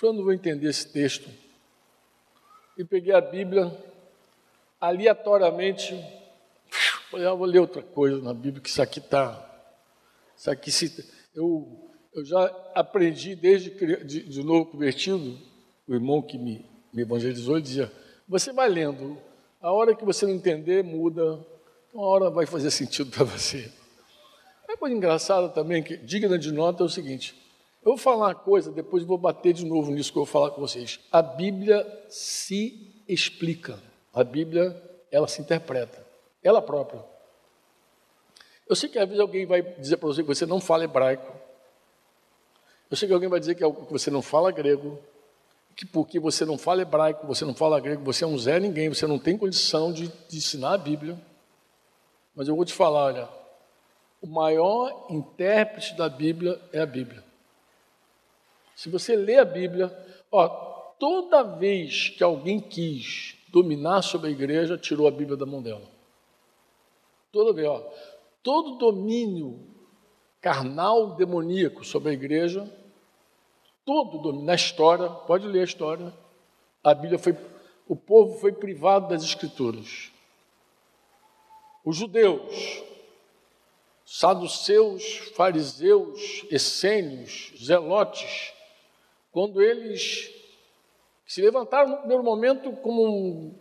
Falei, 0.00 0.14
eu 0.14 0.16
não 0.16 0.24
vou 0.24 0.32
entender 0.32 0.66
esse 0.66 0.88
texto. 0.88 1.28
E 2.78 2.84
peguei 2.84 3.12
a 3.12 3.20
Bíblia, 3.20 3.70
aleatoriamente, 4.80 5.94
falei, 7.10 7.26
ah, 7.26 7.34
vou 7.34 7.46
ler 7.46 7.58
outra 7.58 7.82
coisa 7.82 8.22
na 8.22 8.32
Bíblia, 8.32 8.62
que 8.62 8.70
isso 8.70 8.80
aqui 8.80 8.98
está. 8.98 9.46
Isso 10.34 10.50
aqui 10.50 10.72
se. 10.72 11.06
Eu 11.34 11.90
eu 12.12 12.24
já 12.24 12.44
aprendi 12.74 13.36
desde 13.36 13.70
de, 14.04 14.22
de 14.22 14.42
novo 14.42 14.66
convertido, 14.66 15.38
o 15.86 15.94
irmão 15.94 16.20
que 16.20 16.36
me, 16.36 16.64
me 16.92 17.02
evangelizou, 17.02 17.56
ele 17.56 17.62
dizia: 17.62 17.92
você 18.28 18.52
vai 18.52 18.68
lendo, 18.68 19.16
a 19.60 19.70
hora 19.70 19.94
que 19.94 20.04
você 20.04 20.26
não 20.26 20.32
entender, 20.32 20.82
muda, 20.82 21.38
uma 21.92 22.06
hora 22.06 22.30
vai 22.30 22.46
fazer 22.46 22.70
sentido 22.70 23.10
para 23.10 23.24
você. 23.24 23.70
É 24.68 24.76
coisa 24.76 24.94
engraçada 24.94 25.48
também, 25.48 25.82
que 25.82 25.96
digna 25.96 26.38
de 26.38 26.50
nota, 26.52 26.82
é 26.82 26.86
o 26.86 26.88
seguinte: 26.88 27.34
eu 27.82 27.92
vou 27.92 27.96
falar 27.96 28.28
uma 28.28 28.34
coisa, 28.34 28.70
depois 28.70 29.04
vou 29.04 29.16
bater 29.16 29.54
de 29.54 29.64
novo 29.64 29.90
nisso 29.90 30.12
que 30.12 30.18
eu 30.18 30.24
vou 30.24 30.32
falar 30.32 30.50
com 30.50 30.60
vocês. 30.60 31.00
A 31.10 31.22
Bíblia 31.22 31.86
se 32.08 33.02
explica, 33.08 33.78
a 34.12 34.22
Bíblia, 34.22 34.76
ela 35.10 35.26
se 35.26 35.40
interpreta, 35.40 36.06
ela 36.42 36.60
própria. 36.60 37.02
Eu 38.68 38.76
sei 38.76 38.88
que 38.88 38.98
às 38.98 39.06
vezes 39.06 39.20
alguém 39.20 39.46
vai 39.46 39.62
dizer 39.62 39.96
para 39.96 40.08
você 40.08 40.22
que 40.22 40.28
você 40.28 40.44
não 40.44 40.60
fala 40.60 40.84
hebraico. 40.84 41.32
Eu 42.90 42.96
sei 42.96 43.08
que 43.08 43.14
alguém 43.14 43.28
vai 43.28 43.40
dizer 43.40 43.54
que 43.54 43.64
você 43.90 44.10
não 44.10 44.20
fala 44.20 44.52
grego, 44.52 44.98
que 45.74 45.86
porque 45.86 46.20
você 46.20 46.44
não 46.44 46.58
fala 46.58 46.82
hebraico, 46.82 47.26
você 47.26 47.44
não 47.44 47.54
fala 47.54 47.80
grego, 47.80 48.04
você 48.04 48.24
é 48.24 48.26
um 48.26 48.36
Zé 48.36 48.60
Ninguém, 48.60 48.90
você 48.90 49.06
não 49.06 49.18
tem 49.18 49.38
condição 49.38 49.92
de, 49.92 50.08
de 50.28 50.36
ensinar 50.36 50.74
a 50.74 50.78
Bíblia. 50.78 51.18
Mas 52.34 52.46
eu 52.46 52.54
vou 52.54 52.64
te 52.64 52.74
falar, 52.74 53.06
olha, 53.06 53.28
o 54.20 54.26
maior 54.26 55.06
intérprete 55.08 55.96
da 55.96 56.08
Bíblia 56.08 56.60
é 56.72 56.80
a 56.80 56.86
Bíblia. 56.86 57.29
Se 58.80 58.88
você 58.88 59.14
lê 59.14 59.36
a 59.36 59.44
Bíblia, 59.44 59.94
ó, 60.32 60.48
toda 60.98 61.42
vez 61.42 62.08
que 62.08 62.24
alguém 62.24 62.58
quis 62.58 63.36
dominar 63.50 64.00
sobre 64.00 64.28
a 64.28 64.30
igreja, 64.30 64.78
tirou 64.78 65.06
a 65.06 65.10
Bíblia 65.10 65.36
da 65.36 65.44
mão 65.44 65.60
dela. 65.60 65.86
Toda 67.30 67.52
vez, 67.52 67.68
ó, 67.68 67.86
todo 68.42 68.78
domínio 68.78 69.60
carnal 70.40 71.14
demoníaco 71.14 71.84
sobre 71.84 72.08
a 72.08 72.14
igreja 72.14 72.74
todo 73.84 74.32
na 74.32 74.54
história, 74.54 75.10
pode 75.10 75.46
ler 75.46 75.60
a 75.60 75.64
história, 75.64 76.14
a 76.82 76.94
Bíblia 76.94 77.18
foi, 77.18 77.36
o 77.86 77.94
povo 77.94 78.38
foi 78.38 78.50
privado 78.50 79.08
das 79.08 79.22
escrituras. 79.22 80.10
Os 81.84 81.98
judeus, 81.98 82.82
saduceus, 84.06 85.04
fariseus, 85.36 86.46
essênios, 86.50 87.52
zelotes, 87.62 88.54
quando 89.32 89.62
eles 89.62 90.32
se 91.26 91.40
levantaram 91.40 91.90
no 91.90 91.96
primeiro 91.98 92.22
momento 92.22 92.72
como 92.72 93.54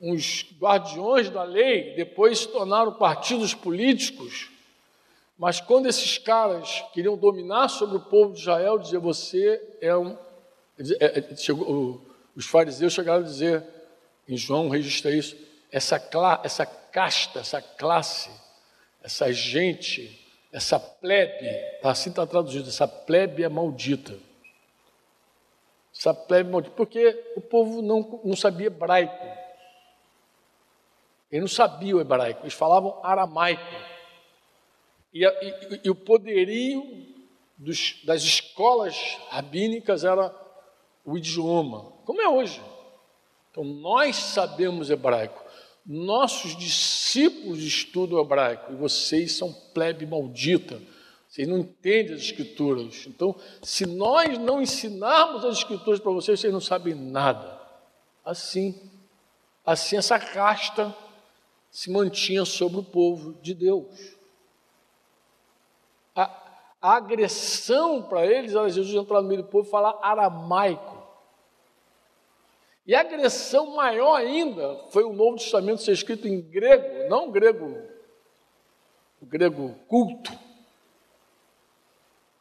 uns 0.00 0.46
guardiões 0.58 1.30
da 1.30 1.42
lei, 1.42 1.94
depois 1.94 2.40
se 2.40 2.48
tornaram 2.48 2.92
partidos 2.94 3.54
políticos, 3.54 4.50
mas 5.38 5.60
quando 5.60 5.86
esses 5.86 6.16
caras 6.16 6.82
queriam 6.94 7.16
dominar 7.16 7.68
sobre 7.68 7.96
o 7.96 8.00
povo 8.00 8.32
de 8.32 8.40
Israel, 8.40 8.78
dizer 8.78 8.98
você 8.98 9.62
é 9.80 9.94
um. 9.94 10.16
É, 11.00 11.18
é, 11.18 11.36
chegou, 11.36 12.00
os 12.34 12.46
fariseus 12.46 12.92
chegaram 12.92 13.20
a 13.20 13.26
dizer, 13.26 13.62
em 14.28 14.36
João 14.36 14.68
registra 14.68 15.10
isso, 15.10 15.36
essa, 15.70 16.02
essa 16.42 16.66
casta, 16.66 17.40
essa 17.40 17.60
classe, 17.60 18.30
essa 19.02 19.32
gente, 19.32 20.26
essa 20.52 20.78
plebe, 20.78 21.48
tá, 21.82 21.90
assim 21.90 22.10
está 22.10 22.26
traduzido, 22.26 22.68
essa 22.68 22.88
plebe 22.88 23.42
é 23.42 23.48
maldita. 23.48 24.18
Essa 25.98 26.12
plebe 26.12 26.50
maldita, 26.50 26.74
porque 26.76 27.32
o 27.36 27.40
povo 27.40 27.80
não, 27.80 28.20
não 28.22 28.36
sabia 28.36 28.66
hebraico. 28.66 29.26
Ele 31.30 31.40
não 31.40 31.48
sabia 31.48 31.96
o 31.96 32.00
hebraico, 32.00 32.42
eles 32.42 32.54
falavam 32.54 33.00
aramaico. 33.02 33.62
E, 35.12 35.24
e, 35.24 35.80
e 35.84 35.90
o 35.90 35.94
poderio 35.94 36.84
dos, 37.56 38.02
das 38.04 38.22
escolas 38.22 39.18
rabínicas 39.30 40.04
era 40.04 40.34
o 41.04 41.16
idioma, 41.16 41.92
como 42.04 42.20
é 42.20 42.28
hoje. 42.28 42.60
Então, 43.50 43.64
nós 43.64 44.16
sabemos 44.16 44.90
hebraico. 44.90 45.42
Nossos 45.86 46.54
discípulos 46.56 47.60
estudam 47.60 48.20
hebraico. 48.20 48.72
E 48.72 48.76
vocês 48.76 49.32
são 49.32 49.52
plebe 49.72 50.04
maldita. 50.04 50.78
Vocês 51.36 51.46
não 51.46 51.58
entendem 51.58 52.14
as 52.14 52.22
escrituras. 52.22 53.06
Então, 53.06 53.36
se 53.62 53.84
nós 53.84 54.38
não 54.38 54.62
ensinarmos 54.62 55.44
as 55.44 55.58
escrituras 55.58 56.00
para 56.00 56.12
vocês, 56.12 56.40
vocês 56.40 56.52
não 56.52 56.60
sabem 56.60 56.94
nada. 56.94 57.60
Assim, 58.24 58.74
assim 59.64 59.96
essa 59.96 60.18
casta 60.18 60.96
se 61.70 61.90
mantinha 61.90 62.44
sobre 62.46 62.80
o 62.80 62.82
povo 62.82 63.34
de 63.42 63.52
Deus 63.52 64.16
a 66.86 66.94
agressão 66.94 68.00
para 68.00 68.24
eles 68.24 68.54
era 68.54 68.68
Jesus 68.68 68.94
entrar 68.94 69.20
no 69.20 69.26
meio 69.26 69.42
do 69.42 69.48
povo 69.48 69.66
e 69.66 69.70
falar 69.70 69.98
aramaico. 70.00 71.04
E 72.86 72.94
a 72.94 73.00
agressão 73.00 73.74
maior 73.74 74.14
ainda 74.14 74.76
foi 74.90 75.02
o 75.02 75.12
Novo 75.12 75.36
Testamento 75.36 75.82
ser 75.82 75.90
escrito 75.90 76.28
em 76.28 76.40
grego, 76.40 77.08
não 77.08 77.32
grego, 77.32 77.76
grego 79.20 79.74
culto, 79.88 80.30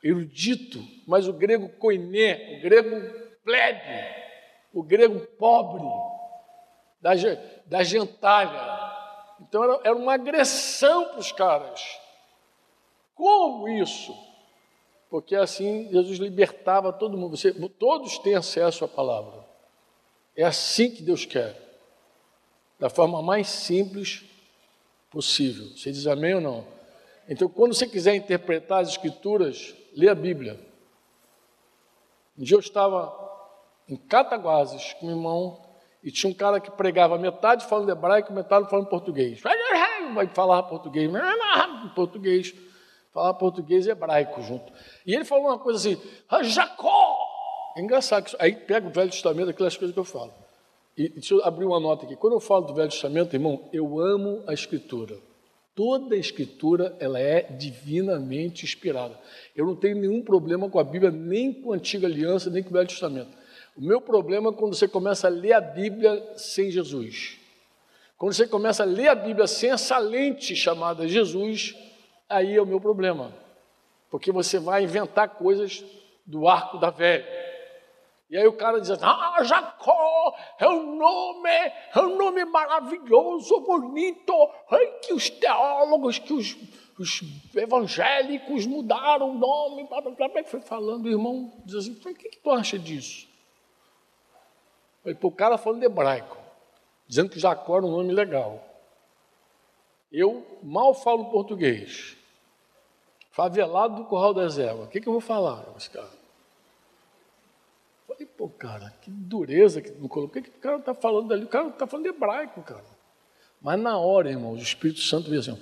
erudito, 0.08 0.80
mas 1.08 1.28
o 1.28 1.34
grego 1.34 1.70
koiné, 1.78 2.58
o 2.58 2.62
grego 2.62 2.95
plebe, 3.43 4.16
o 4.74 4.84
grego 4.84 5.20
pobre, 5.38 5.84
da, 7.01 7.12
da 7.66 7.84
gentalha. 7.84 8.93
Então 9.41 9.64
era, 9.64 9.80
era 9.84 9.95
uma 9.95 10.14
agressão 10.14 11.10
para 11.10 11.20
os 11.20 11.32
caras. 11.32 11.99
Como 13.16 13.68
isso? 13.68 14.14
porque 15.16 15.34
assim 15.34 15.89
Jesus 15.91 16.20
libertava 16.20 16.91
todo 16.91 17.18
mundo. 17.18 17.38
Você, 17.38 17.53
todos 17.80 18.18
têm 18.20 18.36
acesso 18.36 18.84
à 18.84 18.88
palavra. 18.88 19.45
É 20.36 20.43
assim 20.43 20.91
que 20.91 21.01
Deus 21.01 21.26
quer, 21.26 21.56
da 22.78 22.89
forma 22.89 23.22
mais 23.22 23.47
simples 23.47 24.26
possível. 25.10 25.70
Você 25.70 25.89
diz 25.89 26.06
amém 26.06 26.36
ou 26.36 26.41
não? 26.41 26.68
Então, 27.30 27.47
quando 27.47 27.74
você 27.74 27.88
quiser 27.88 28.14
interpretar 28.16 28.82
as 28.82 28.89
Escrituras, 28.89 29.74
lê 29.96 30.10
a 30.10 30.16
Bíblia. 30.16 30.60
Um 32.38 32.43
dia 32.43 32.56
eu 32.56 32.60
estava 32.60 33.14
em 33.88 33.96
Cataguases 33.96 34.93
com 34.93 35.06
meu 35.06 35.16
irmão 35.16 35.62
e 36.04 36.12
tinha 36.12 36.30
um 36.30 36.34
cara 36.34 36.60
que 36.60 36.70
pregava 36.70 37.18
metade 37.18 37.66
falando 37.66 37.89
hebraico, 37.89 38.34
metade 38.34 38.70
falando 38.70 38.88
português. 38.88 39.41
Vai 40.14 40.28
falar 40.28 40.64
português, 40.64 41.10
português 41.96 42.54
falar 43.16 43.34
português 43.36 43.88
e 43.88 43.91
hebraico 43.91 44.41
junto. 44.41 44.74
E 45.06 45.16
ele 45.16 45.24
falou 45.24 45.46
uma 45.46 45.58
coisa 45.58 45.80
assim, 45.80 46.02
ah, 46.30 46.43
Jacó! 46.43 47.18
É 47.78 47.82
engraçado, 47.82 48.36
aí 48.39 48.54
pega 48.54 48.88
o 48.88 48.91
Velho 48.91 49.10
Testamento, 49.10 49.50
aquelas 49.50 49.78
coisas 49.78 49.93
que 49.93 50.00
eu 50.00 50.04
falo. 50.04 50.34
E 50.98 51.10
deixa 51.10 51.34
eu 51.34 51.43
abrir 51.46 51.66
uma 51.66 51.80
nota 51.80 52.06
aqui. 52.06 52.16
Quando 52.18 52.34
eu 52.34 52.39
falo 52.41 52.66
do 52.66 52.74
Velho 52.74 52.89
Testamento, 52.89 53.34
irmão, 53.34 53.70
eu 53.72 54.00
amo 54.00 54.43
a 54.46 54.54
Escritura. 54.54 55.18
Toda 55.76 56.15
a 56.15 56.17
Escritura, 56.17 56.95
ela 56.99 57.19
é 57.19 57.41
divinamente 57.41 58.63
inspirada. 58.63 59.19
Eu 59.53 59.65
não 59.65 59.76
tenho 59.76 59.97
nenhum 59.97 60.21
problema 60.21 60.69
com 60.69 60.80
a 60.80 60.84
Bíblia, 60.84 61.11
nem 61.11 61.51
com 61.51 61.73
a 61.73 61.76
Antiga 61.76 62.07
Aliança, 62.07 62.49
nem 62.49 62.63
com 62.63 62.69
o 62.69 62.73
Velho 62.73 62.88
Testamento. 62.88 63.38
O 63.76 63.82
meu 63.82 63.99
problema 63.99 64.51
é 64.51 64.53
quando 64.53 64.73
você 64.73 64.88
começa 64.88 65.28
a 65.28 65.30
ler 65.30 65.51
a 65.51 65.59
Bíblia 65.59 66.34
sem 66.38 66.71
Jesus. 66.71 67.38
Quando 68.17 68.32
você 68.32 68.47
começa 68.47 68.84
a 68.84 68.86
ler 68.86 69.09
a 69.09 69.15
Bíblia 69.15 69.47
sem 69.47 69.71
essa 69.71 69.97
lente 69.97 70.55
chamada 70.55 71.05
Jesus, 71.05 71.76
aí 72.30 72.55
é 72.55 72.61
o 72.61 72.65
meu 72.65 72.80
problema. 72.80 73.34
Porque 74.09 74.32
você 74.32 74.57
vai 74.59 74.84
inventar 74.84 75.28
coisas 75.28 75.84
do 76.26 76.47
arco 76.47 76.78
da 76.78 76.89
velha. 76.89 77.26
E 78.30 78.38
aí 78.38 78.47
o 78.47 78.53
cara 78.53 78.82
diz 78.82 78.89
assim, 78.89 79.05
ah, 79.05 79.43
Jacó 79.43 80.36
é 80.59 80.67
um 80.67 80.95
nome, 80.95 81.49
é 81.49 81.99
um 81.99 82.17
nome 82.17 82.43
maravilhoso, 82.45 83.59
bonito, 83.61 84.34
ai, 84.71 84.88
que 85.03 85.13
os 85.13 85.30
teólogos, 85.30 86.17
que 86.17 86.34
os, 86.34 86.57
os 86.97 87.21
evangélicos 87.53 88.65
mudaram 88.65 89.30
o 89.30 89.38
nome, 89.38 89.84
blá, 89.84 90.01
blá, 90.01 90.11
blá, 90.11 90.43
foi 90.43 90.59
falando, 90.59 91.05
o 91.05 91.09
irmão 91.09 91.53
diz 91.63 91.76
assim, 91.76 91.91
o 91.91 92.15
que, 92.15 92.30
que 92.30 92.39
tu 92.39 92.49
acha 92.49 92.80
disso? 92.80 93.28
Falei, 95.03 95.17
o 95.21 95.32
cara 95.32 95.55
falando 95.55 95.84
hebraico, 95.84 96.38
dizendo 97.07 97.30
que 97.30 97.39
Jacó 97.39 97.78
era 97.78 97.86
um 97.86 97.91
nome 97.91 98.11
legal. 98.11 98.63
Eu 100.11 100.59
mal 100.63 100.95
falo 100.95 101.26
português. 101.26 102.17
Favelado 103.30 103.97
do 103.97 104.05
Curral 104.05 104.34
das 104.34 104.57
Éguas. 104.57 104.88
O 104.88 104.89
que, 104.89 105.01
que 105.01 105.07
eu 105.07 105.11
vou 105.11 105.21
falar, 105.21 105.65
esse 105.78 105.89
cara? 105.89 106.24
Falei, 108.16 108.28
pô, 108.38 108.47
cara, 108.47 108.91
que 109.01 109.11
dureza 109.11 109.82
que 109.82 109.91
me 109.91 110.07
colocou. 110.07 110.39
O 110.39 110.43
que, 110.43 110.49
que 110.49 110.57
o 110.57 110.61
cara 110.61 110.78
está 110.78 110.93
falando 110.93 111.34
ali? 111.34 111.43
O 111.43 111.49
cara 111.49 111.68
está 111.68 111.86
falando 111.86 112.05
hebraico, 112.05 112.61
cara. 112.63 112.86
Mas 113.61 113.78
na 113.78 113.97
hora, 113.97 114.30
irmão, 114.30 114.53
o 114.53 114.57
Espírito 114.57 115.01
Santo 115.01 115.30
veio 115.30 115.41
assim. 115.41 115.61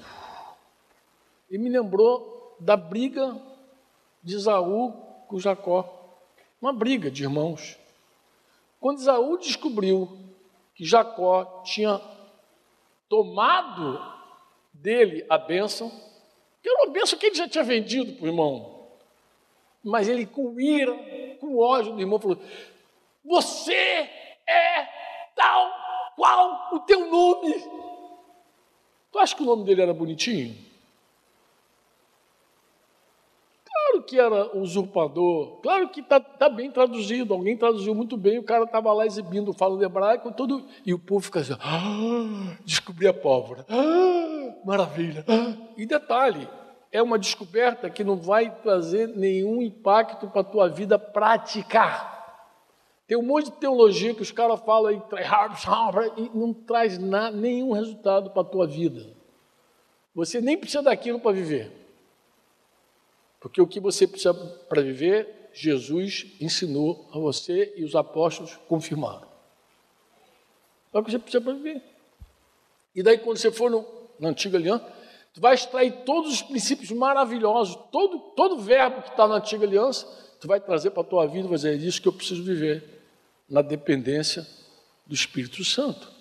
E 1.50 1.58
me 1.58 1.68
lembrou 1.68 2.56
da 2.60 2.78
briga 2.78 3.36
de 4.22 4.36
Isaú 4.36 4.92
com 5.28 5.40
Jacó. 5.40 6.22
Uma 6.62 6.72
briga 6.72 7.10
de 7.10 7.24
irmãos. 7.24 7.78
Quando 8.80 9.00
Isaú 9.00 9.38
descobriu 9.40 10.16
que 10.76 10.86
Jacó 10.86 11.64
tinha 11.66 12.00
tomado 13.10 14.00
dele 14.72 15.26
a 15.28 15.40
bênção, 15.40 15.90
que 16.62 16.70
era 16.70 16.84
uma 16.84 16.94
bênção 16.94 17.18
que 17.18 17.26
ele 17.26 17.36
já 17.36 17.50
tinha 17.50 17.64
vendido 17.64 18.14
para 18.14 18.26
o 18.26 18.28
irmão. 18.28 18.73
Mas 19.84 20.08
ele, 20.08 20.26
com 20.26 20.60
ira, 20.60 20.94
com 21.40 21.58
ódio 21.58 21.94
do 21.94 22.00
irmão, 22.00 22.20
falou: 22.20 22.40
Você 23.26 23.74
é 23.74 24.88
tal 25.36 25.72
qual 26.16 26.70
o 26.74 26.80
teu 26.80 27.10
nome. 27.12 27.54
Tu 29.12 29.20
acha 29.20 29.36
que 29.36 29.44
o 29.44 29.46
nome 29.46 29.64
dele 29.66 29.82
era 29.82 29.94
bonitinho? 29.94 30.56
Claro 33.66 34.04
que 34.06 34.20
era 34.20 34.58
usurpador, 34.58 35.60
claro 35.62 35.90
que 35.90 36.00
está 36.00 36.20
tá 36.20 36.50
bem 36.50 36.72
traduzido, 36.72 37.34
alguém 37.34 37.58
traduziu 37.58 37.94
muito 37.94 38.18
bem, 38.18 38.40
o 38.40 38.44
cara 38.44 38.64
estava 38.64 38.92
lá 38.92 39.06
exibindo, 39.06 39.54
falando 39.54 39.84
hebraico, 39.84 40.32
todo, 40.32 40.66
e 40.86 40.94
o 40.94 41.00
povo 41.00 41.22
fica 41.22 41.42
assim, 41.42 41.54
ah, 41.60 42.58
descobri 42.66 43.08
a 43.08 43.14
pólvora, 43.14 43.66
ah, 43.70 44.56
maravilha. 44.66 45.24
Ah. 45.28 45.56
E 45.78 45.86
detalhe, 45.86 46.48
é 46.94 47.02
uma 47.02 47.18
descoberta 47.18 47.90
que 47.90 48.04
não 48.04 48.16
vai 48.16 48.56
trazer 48.62 49.08
nenhum 49.08 49.64
impacto 49.64 50.28
para 50.28 50.42
a 50.42 50.46
tua 50.46 50.70
vida 50.70 51.00
prática. 51.00 52.12
Tem 53.08 53.18
um 53.18 53.24
monte 53.24 53.46
de 53.46 53.58
teologia 53.58 54.14
que 54.14 54.22
os 54.22 54.32
caras 54.32 54.62
falam 54.62 54.92
aí, 54.92 55.02
e 56.18 56.38
não 56.38 56.54
traz 56.54 57.00
nada, 57.00 57.36
nenhum 57.36 57.72
resultado 57.72 58.30
para 58.30 58.44
a 58.44 58.46
tua 58.46 58.68
vida. 58.68 59.12
Você 60.14 60.40
nem 60.40 60.56
precisa 60.56 60.84
daquilo 60.84 61.20
para 61.20 61.32
viver. 61.32 61.72
Porque 63.40 63.60
o 63.60 63.68
que 63.68 63.80
você 63.80 64.08
precisa 64.08 64.34
para 64.70 64.84
viver, 64.84 65.50
Jesus 65.52 66.28
ensinou 66.40 67.10
a 67.12 67.18
você 67.18 67.74
e 67.76 67.84
os 67.84 67.96
apóstolos 67.96 68.56
confirmaram. 68.68 69.28
É 70.94 71.00
o 71.00 71.04
que 71.04 71.10
você 71.10 71.18
precisa 71.18 71.44
para 71.44 71.54
viver. 71.54 71.82
E 72.94 73.02
daí, 73.02 73.18
quando 73.18 73.38
você 73.38 73.52
for 73.52 73.72
no, 73.72 73.84
na 74.20 74.30
antiga 74.30 74.60
aliança, 74.60 74.86
tu 75.34 75.42
vai 75.42 75.56
extrair 75.56 76.04
todos 76.06 76.32
os 76.32 76.42
princípios 76.42 76.92
maravilhosos, 76.92 77.76
todo, 77.92 78.20
todo 78.36 78.60
verbo 78.60 79.02
que 79.02 79.10
está 79.10 79.28
na 79.28 79.36
antiga 79.36 79.66
aliança, 79.66 80.08
tu 80.40 80.48
vai 80.48 80.60
trazer 80.60 80.92
para 80.92 81.02
a 81.02 81.06
tua 81.06 81.26
vida 81.26 81.48
vai 81.48 81.58
dizer, 81.58 81.74
é 81.74 81.76
isso 81.76 82.02
que 82.02 82.08
eu 82.08 82.14
preciso 82.14 82.44
viver, 82.44 83.02
na 83.50 83.62
dependência 83.62 84.48
do 85.06 85.14
Espírito 85.14 85.64
Santo. 85.64 86.12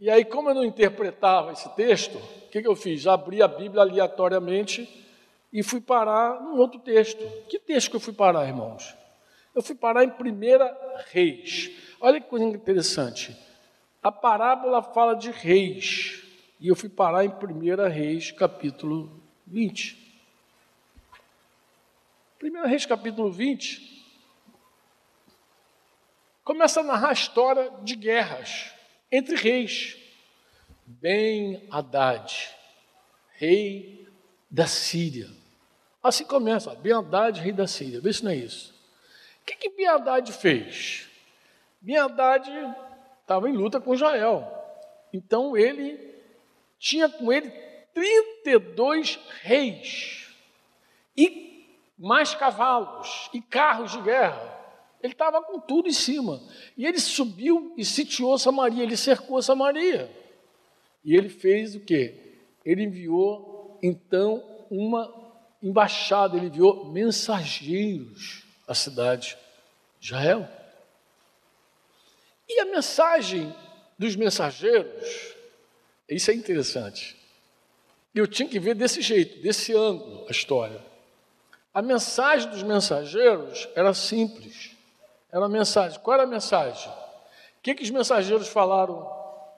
E 0.00 0.08
aí, 0.08 0.24
como 0.24 0.50
eu 0.50 0.54
não 0.54 0.64
interpretava 0.64 1.52
esse 1.52 1.68
texto, 1.74 2.16
o 2.16 2.50
que, 2.50 2.62
que 2.62 2.68
eu 2.68 2.76
fiz? 2.76 3.06
Abri 3.06 3.42
a 3.42 3.48
Bíblia 3.48 3.82
aleatoriamente 3.82 4.88
e 5.52 5.62
fui 5.62 5.80
parar 5.80 6.40
num 6.40 6.56
outro 6.56 6.78
texto. 6.78 7.24
Que 7.48 7.58
texto 7.58 7.90
que 7.90 7.96
eu 7.96 8.00
fui 8.00 8.12
parar, 8.12 8.46
irmãos? 8.46 8.94
Eu 9.54 9.62
fui 9.62 9.74
parar 9.74 10.04
em 10.04 10.08
1 10.08 10.12
Reis. 11.10 11.70
Olha 12.00 12.20
que 12.20 12.28
coisa 12.28 12.44
interessante. 12.44 13.36
A 14.00 14.12
parábola 14.12 14.82
fala 14.82 15.14
de 15.14 15.32
reis. 15.32 16.22
E 16.60 16.68
eu 16.68 16.74
fui 16.74 16.88
parar 16.88 17.24
em 17.24 17.28
1 17.28 17.88
Reis, 17.88 18.32
capítulo 18.32 19.22
20. 19.46 19.96
1 22.42 22.66
Reis, 22.66 22.84
capítulo 22.84 23.30
20, 23.30 24.04
começa 26.42 26.80
a 26.80 26.82
narrar 26.82 27.10
a 27.10 27.12
história 27.12 27.70
de 27.82 27.94
guerras 27.94 28.72
entre 29.10 29.36
reis. 29.36 29.96
Ben 30.84 31.68
Haddad, 31.70 32.50
rei 33.34 34.08
da 34.50 34.66
Síria. 34.66 35.28
Assim 36.02 36.24
começa, 36.24 36.74
Ben 36.76 36.92
Haddad, 36.92 37.40
rei 37.40 37.52
da 37.52 37.66
Síria. 37.66 38.00
Vê 38.00 38.12
se 38.12 38.24
não 38.24 38.30
é 38.30 38.36
isso. 38.36 38.74
O 39.42 39.44
que, 39.44 39.54
que 39.54 39.70
Ben 39.70 39.86
Haddad 39.86 40.32
fez? 40.32 41.08
Ben 41.80 41.98
Haddad 41.98 42.50
estava 43.20 43.48
em 43.48 43.52
luta 43.52 43.80
com 43.80 43.94
Israel. 43.94 44.50
Então 45.12 45.56
ele 45.56 46.07
tinha 46.78 47.08
com 47.08 47.32
ele 47.32 47.50
32 47.94 49.18
reis 49.42 50.28
e 51.16 51.48
mais 51.98 52.34
cavalos 52.34 53.28
e 53.34 53.42
carros 53.42 53.92
de 53.92 54.00
guerra. 54.02 54.56
Ele 55.02 55.12
estava 55.12 55.42
com 55.42 55.58
tudo 55.60 55.88
em 55.88 55.92
cima. 55.92 56.40
E 56.76 56.86
ele 56.86 57.00
subiu 57.00 57.74
e 57.76 57.84
sitiou 57.84 58.38
Samaria, 58.38 58.82
ele 58.82 58.96
cercou 58.96 59.40
Samaria. 59.42 60.10
E 61.04 61.16
ele 61.16 61.28
fez 61.28 61.74
o 61.74 61.80
quê? 61.80 62.14
Ele 62.64 62.84
enviou, 62.84 63.78
então, 63.82 64.44
uma 64.70 65.12
embaixada, 65.62 66.36
ele 66.36 66.46
enviou 66.46 66.84
mensageiros 66.86 68.44
à 68.66 68.74
cidade 68.74 69.36
de 69.98 70.06
Israel. 70.06 70.48
E 72.48 72.60
a 72.60 72.64
mensagem 72.64 73.54
dos 73.98 74.14
mensageiros, 74.16 75.34
isso 76.16 76.30
é 76.30 76.34
interessante. 76.34 77.16
Eu 78.14 78.26
tinha 78.26 78.48
que 78.48 78.58
ver 78.58 78.74
desse 78.74 79.02
jeito, 79.02 79.40
desse 79.42 79.74
ângulo, 79.74 80.26
a 80.28 80.30
história. 80.30 80.82
A 81.72 81.82
mensagem 81.82 82.50
dos 82.50 82.62
mensageiros 82.62 83.68
era 83.74 83.92
simples. 83.94 84.76
Era 85.30 85.44
a 85.44 85.48
mensagem. 85.48 86.00
Qual 86.00 86.14
era 86.14 86.24
a 86.24 86.26
mensagem? 86.26 86.90
O 86.90 87.60
que, 87.62 87.74
que 87.74 87.82
os 87.82 87.90
mensageiros 87.90 88.48
falaram 88.48 89.08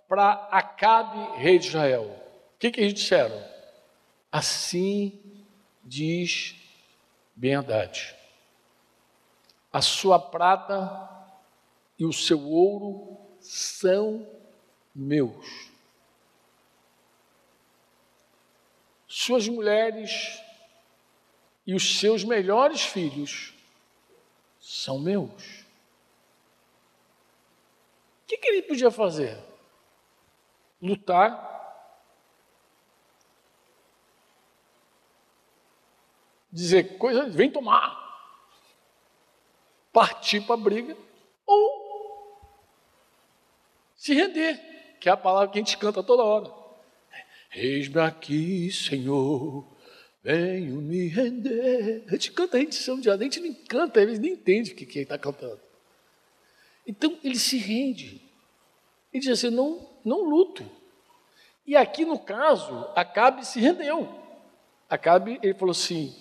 para 0.09 0.33
Acabe, 0.51 1.39
rei 1.39 1.59
de 1.59 1.69
Israel? 1.69 2.05
O 2.55 2.59
que, 2.59 2.71
que 2.71 2.81
eles 2.81 2.95
disseram? 2.95 3.41
Assim 4.31 5.47
diz 5.85 6.57
Ben 7.35 7.55
Haddad: 7.55 8.15
a 9.73 9.81
sua 9.81 10.19
prata 10.19 11.09
e 11.99 12.05
o 12.05 12.13
seu 12.13 12.41
ouro 12.41 13.19
são 13.41 14.27
meus. 14.95 15.70
Suas 19.13 19.49
mulheres 19.49 20.41
e 21.67 21.75
os 21.75 21.99
seus 21.99 22.23
melhores 22.23 22.83
filhos 22.83 23.53
são 24.61 24.99
meus 24.99 25.61
que, 28.31 28.39
que 28.39 28.49
ele 28.49 28.63
podia 28.63 28.93
fazer? 28.93 29.37
Lutar. 30.81 31.49
Dizer 36.53 36.97
coisa, 36.97 37.29
vem 37.29 37.51
tomar. 37.51 37.99
Partir 39.93 40.41
para 40.43 40.55
a 40.55 40.59
briga. 40.59 40.97
Ou 41.45 41.81
se 43.97 44.15
render, 44.15 44.97
que 45.01 45.09
é 45.09 45.13
a 45.13 45.17
palavra 45.17 45.49
que 45.51 45.59
a 45.59 45.63
gente 45.63 45.77
canta 45.77 46.03
toda 46.03 46.23
hora. 46.23 46.60
Eis-me 47.53 48.01
aqui, 48.01 48.71
Senhor, 48.71 49.67
venho 50.23 50.77
me 50.77 51.09
render. 51.09 52.05
A 52.07 52.13
gente 52.13 52.31
canta 52.31 52.57
a 52.57 52.61
rendição 52.61 53.01
de 53.01 53.11
a 53.11 53.17
gente 53.17 53.41
nem 53.41 53.53
canta, 53.53 54.01
eles 54.01 54.21
nem 54.21 54.33
entendem 54.33 54.73
o 54.73 54.77
que, 54.77 54.87
que 54.87 54.99
ele 54.99 55.05
está 55.05 55.19
cantando. 55.19 55.61
Então 56.87 57.19
ele 57.25 57.39
se 57.39 57.59
rende. 57.59 58.23
Ele 59.13 59.23
diz 59.23 59.33
assim: 59.33 59.51
não, 59.51 59.89
não 60.05 60.23
luto. 60.23 60.65
E 61.67 61.77
aqui 61.77 62.05
no 62.05 62.19
caso, 62.19 62.89
Acabe 62.95 63.45
se 63.45 63.59
rendeu. 63.59 64.09
Acabe, 64.89 65.41
ele 65.43 65.55
falou 65.55 65.73
assim: 65.73 66.15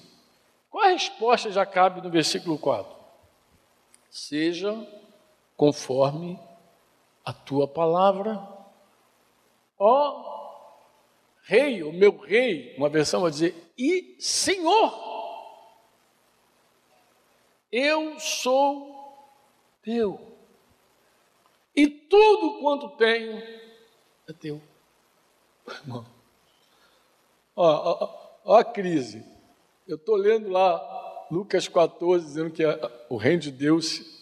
qual 0.69 0.83
a 0.83 0.89
resposta 0.89 1.51
de 1.51 1.59
Acabe 1.59 2.01
no 2.01 2.09
versículo 2.09 2.57
4? 2.57 2.91
Seja 4.09 4.75
conforme 5.55 6.39
a 7.23 7.31
tua 7.31 7.67
palavra, 7.67 8.41
ó 9.77 10.38
rei, 11.49 11.81
o 11.81 11.91
meu 11.91 12.15
rei, 12.15 12.75
uma 12.77 12.87
versão 12.87 13.21
vai 13.21 13.31
dizer, 13.31 13.55
e 13.75 14.15
Senhor, 14.19 14.93
eu 17.71 18.19
sou 18.19 19.17
teu 19.81 20.37
e 21.75 21.87
tudo 21.87 22.59
quanto 22.59 22.89
tenho 22.97 23.41
é 24.27 24.33
teu. 24.33 24.61
Irmão, 25.67 26.05
ó, 27.55 28.03
ó, 28.03 28.41
ó 28.45 28.55
a 28.57 28.63
crise. 28.63 29.25
Eu 29.87 29.95
estou 29.95 30.15
lendo 30.17 30.49
lá 30.49 31.25
Lucas 31.31 31.67
14, 31.67 32.25
dizendo 32.27 32.51
que 32.51 32.63
o 33.09 33.17
reino 33.17 33.41
de 33.41 33.51
Deus 33.51 34.18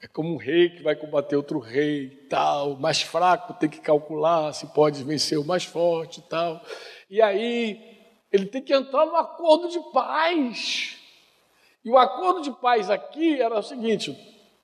é 0.00 0.06
como 0.06 0.34
um 0.34 0.36
rei 0.36 0.70
que 0.70 0.82
vai 0.82 0.94
combater 0.94 1.36
outro 1.36 1.58
rei 1.58 2.08
tal. 2.30 2.76
Mais 2.76 3.02
fraco 3.02 3.54
tem 3.54 3.68
que 3.68 3.80
calcular 3.80 4.52
se 4.52 4.66
pode 4.68 5.02
vencer 5.02 5.38
o 5.38 5.44
mais 5.44 5.64
forte 5.64 6.20
e 6.20 6.22
tal. 6.22 6.62
E 7.10 7.20
aí 7.20 7.80
ele 8.30 8.46
tem 8.46 8.62
que 8.62 8.72
entrar 8.72 9.06
no 9.06 9.16
acordo 9.16 9.68
de 9.68 9.80
paz. 9.92 10.96
E 11.84 11.90
o 11.90 11.98
acordo 11.98 12.42
de 12.42 12.52
paz 12.52 12.90
aqui 12.90 13.40
era 13.40 13.58
o 13.58 13.62
seguinte: 13.62 14.16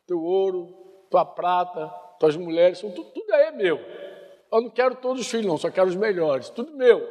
teu 0.06 0.22
ouro, 0.22 0.72
tua 1.10 1.24
prata, 1.24 1.88
tuas 2.20 2.36
mulheres, 2.36 2.80
tudo, 2.80 3.02
tudo 3.04 3.32
aí 3.32 3.46
é 3.46 3.50
meu. 3.50 3.78
Eu 4.52 4.60
não 4.60 4.70
quero 4.70 4.94
todos 4.96 5.22
os 5.22 5.28
filhos, 5.28 5.46
não, 5.46 5.58
só 5.58 5.68
quero 5.68 5.88
os 5.88 5.96
melhores, 5.96 6.48
tudo 6.48 6.76
meu. 6.76 7.08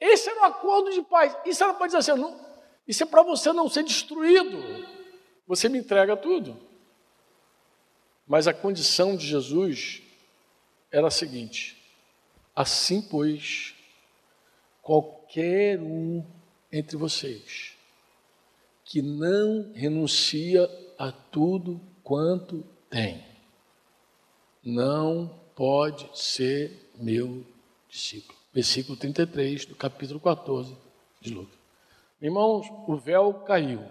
Esse 0.00 0.30
era 0.30 0.42
o 0.42 0.44
acordo 0.44 0.90
de 0.90 1.02
paz. 1.02 1.36
Isso 1.44 1.64
era 1.64 1.74
para 1.74 1.86
dizer 1.86 1.98
assim: 1.98 2.12
não, 2.12 2.38
isso 2.86 3.02
é 3.02 3.06
para 3.06 3.22
você 3.22 3.52
não 3.52 3.68
ser 3.68 3.82
destruído. 3.82 4.58
Você 5.44 5.68
me 5.68 5.78
entrega 5.78 6.16
tudo. 6.16 6.71
Mas 8.26 8.46
a 8.46 8.54
condição 8.54 9.16
de 9.16 9.26
Jesus 9.26 10.02
era 10.90 11.08
a 11.08 11.10
seguinte: 11.10 11.76
assim, 12.54 13.02
pois, 13.02 13.74
qualquer 14.80 15.80
um 15.80 16.24
entre 16.70 16.96
vocês 16.96 17.72
que 18.84 19.00
não 19.00 19.72
renuncia 19.74 20.68
a 20.98 21.10
tudo 21.10 21.80
quanto 22.02 22.64
tem 22.90 23.24
não 24.62 25.40
pode 25.54 26.08
ser 26.14 26.90
meu 26.96 27.44
discípulo. 27.88 28.38
Versículo 28.52 28.96
33 28.96 29.64
do 29.66 29.74
capítulo 29.74 30.20
14 30.20 30.76
de 31.20 31.32
Lucas. 31.32 31.58
Irmãos, 32.20 32.66
o 32.86 32.96
véu 32.96 33.34
caiu. 33.46 33.82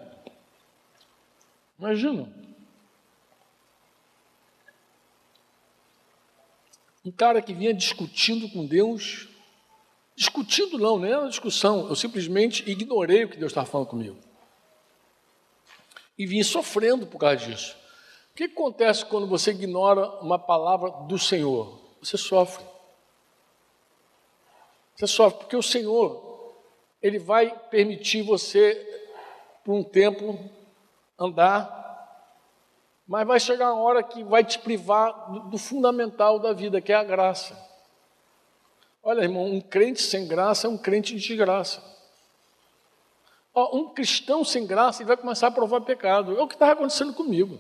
Imagina. 1.78 2.32
Um 7.04 7.12
cara 7.12 7.42
que 7.42 7.54
vinha 7.54 7.74
discutindo 7.74 8.48
com 8.50 8.66
Deus, 8.66 9.28
discutindo 10.16 10.78
não, 10.78 11.00
não 11.00 11.06
era 11.06 11.28
discussão, 11.28 11.88
eu 11.90 11.96
simplesmente 11.96 12.70
ignorei 12.70 13.24
o 13.24 13.30
que 13.30 13.38
Deus 13.38 13.52
estava 13.52 13.66
falando 13.66 13.88
comigo. 13.88 14.18
E 16.18 16.28
vinha 16.28 16.44
sofrendo 16.44 17.08
por 17.08 17.18
causa 17.18 17.38
disso. 17.38 17.76
O 18.32 18.36
que 18.36 18.44
acontece 18.44 19.06
quando 19.06 19.26
você 19.26 19.52
ignora 19.52 20.08
uma 20.22 20.38
palavra 20.38 20.92
do 21.08 21.18
Senhor? 21.18 21.82
Você 22.02 22.18
sofre. 22.18 22.64
Você 24.96 25.08
sofre, 25.08 25.40
porque 25.40 25.56
o 25.56 25.64
Senhor, 25.64 26.56
Ele 27.02 27.18
vai 27.18 27.58
permitir 27.70 28.22
você, 28.22 28.76
por 29.66 29.74
um 29.74 29.84
tempo, 29.84 30.40
andar, 31.18 31.81
mas 33.12 33.28
vai 33.28 33.40
chegar 33.40 33.74
uma 33.74 33.82
hora 33.82 34.02
que 34.02 34.24
vai 34.24 34.44
te 34.44 34.58
privar 34.58 35.32
do, 35.32 35.40
do 35.42 35.58
fundamental 35.58 36.40
da 36.40 36.54
vida, 36.54 36.80
que 36.80 36.94
é 36.94 36.96
a 36.96 37.04
graça. 37.04 37.58
Olha, 39.04 39.22
irmão, 39.22 39.46
um 39.46 39.60
crente 39.60 40.02
sem 40.02 40.28
graça 40.28 40.68
é 40.68 40.70
um 40.70 40.78
crente 40.78 41.14
de 41.16 41.28
desgraça. 41.28 41.84
um 43.56 43.90
cristão 43.90 44.44
sem 44.46 44.66
graça 44.66 45.02
ele 45.02 45.08
vai 45.08 45.18
começar 45.18 45.48
a 45.48 45.52
provar 45.52 45.82
pecado. 45.82 46.38
É 46.38 46.42
o 46.42 46.48
que 46.48 46.56
estava 46.56 46.72
acontecendo 46.72 47.14
comigo 47.14 47.60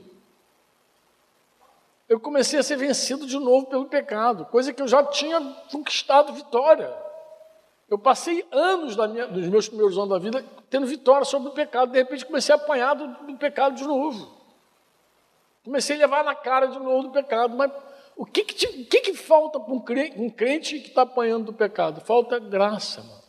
eu 2.11 2.19
comecei 2.19 2.59
a 2.59 2.63
ser 2.63 2.75
vencido 2.75 3.25
de 3.25 3.39
novo 3.39 3.67
pelo 3.67 3.85
pecado, 3.85 4.43
coisa 4.43 4.73
que 4.73 4.81
eu 4.81 4.87
já 4.87 5.01
tinha 5.01 5.39
conquistado 5.71 6.33
vitória. 6.33 6.93
Eu 7.89 7.97
passei 7.97 8.45
anos 8.51 8.97
minha, 9.07 9.27
dos 9.27 9.47
meus 9.47 9.69
primeiros 9.69 9.97
anos 9.97 10.09
da 10.09 10.19
vida 10.19 10.43
tendo 10.69 10.85
vitória 10.85 11.23
sobre 11.23 11.47
o 11.47 11.53
pecado, 11.53 11.93
de 11.93 11.97
repente 11.97 12.25
comecei 12.25 12.53
a 12.53 12.57
apanhar 12.57 12.95
do, 12.95 13.07
do 13.07 13.37
pecado 13.37 13.77
de 13.77 13.85
novo. 13.85 14.40
Comecei 15.63 15.95
a 15.95 15.99
levar 15.99 16.23
na 16.23 16.35
cara 16.35 16.67
de 16.67 16.79
novo 16.79 17.03
do 17.03 17.11
pecado, 17.11 17.55
mas 17.55 17.71
o 18.15 18.25
que, 18.25 18.43
que, 18.43 18.65
o 18.65 18.85
que, 18.85 19.01
que 19.01 19.13
falta 19.13 19.59
para 19.59 19.73
um 19.73 19.79
crente, 19.79 20.19
um 20.19 20.29
crente 20.29 20.79
que 20.79 20.89
está 20.89 21.03
apanhando 21.03 21.45
do 21.45 21.53
pecado? 21.53 22.01
Falta 22.01 22.39
graça, 22.39 23.01
mano. 23.01 23.21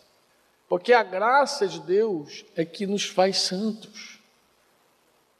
Porque 0.69 0.93
a 0.93 1.03
graça 1.03 1.69
de 1.69 1.81
Deus 1.81 2.45
é 2.57 2.65
que 2.65 2.87
nos 2.87 3.05
faz 3.05 3.39
santos. 3.39 4.19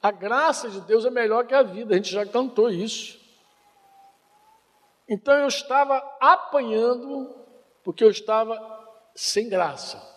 A 0.03 0.11
graça 0.11 0.69
de 0.69 0.81
Deus 0.83 1.07
é 1.07 1.11
melhor 1.11 1.47
que 1.47 1.55
a 1.55 1.63
vida, 1.63 1.95
a 1.95 1.97
gente 1.97 2.11
já 2.11 2.27
cantou 2.27 2.71
isso. 2.71 3.19
Então 5.09 5.35
eu 5.35 5.49
estava 5.49 5.97
apanhando 6.21 7.35
porque 7.83 8.05
eu 8.05 8.11
estava 8.11 8.59
sem 9.15 9.49
graça. 9.49 10.12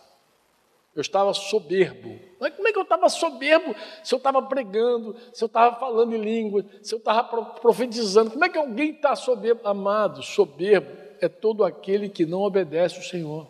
Eu 0.95 1.01
estava 1.01 1.33
soberbo. 1.33 2.17
Mas 2.39 2.55
como 2.55 2.67
é 2.67 2.71
que 2.71 2.77
eu 2.77 2.83
estava 2.83 3.09
soberbo 3.09 3.75
se 4.01 4.13
eu 4.13 4.17
estava 4.17 4.41
pregando, 4.41 5.15
se 5.33 5.43
eu 5.43 5.47
estava 5.47 5.77
falando 5.77 6.15
em 6.15 6.21
língua, 6.21 6.65
se 6.81 6.95
eu 6.95 6.99
estava 6.99 7.43
profetizando? 7.59 8.31
Como 8.31 8.45
é 8.45 8.49
que 8.49 8.57
alguém 8.57 8.91
está 8.91 9.15
soberbo? 9.15 9.67
Amado, 9.67 10.23
soberbo 10.23 10.89
é 11.19 11.27
todo 11.27 11.63
aquele 11.65 12.07
que 12.07 12.25
não 12.25 12.41
obedece 12.41 12.99
o 12.99 13.03
Senhor. 13.03 13.47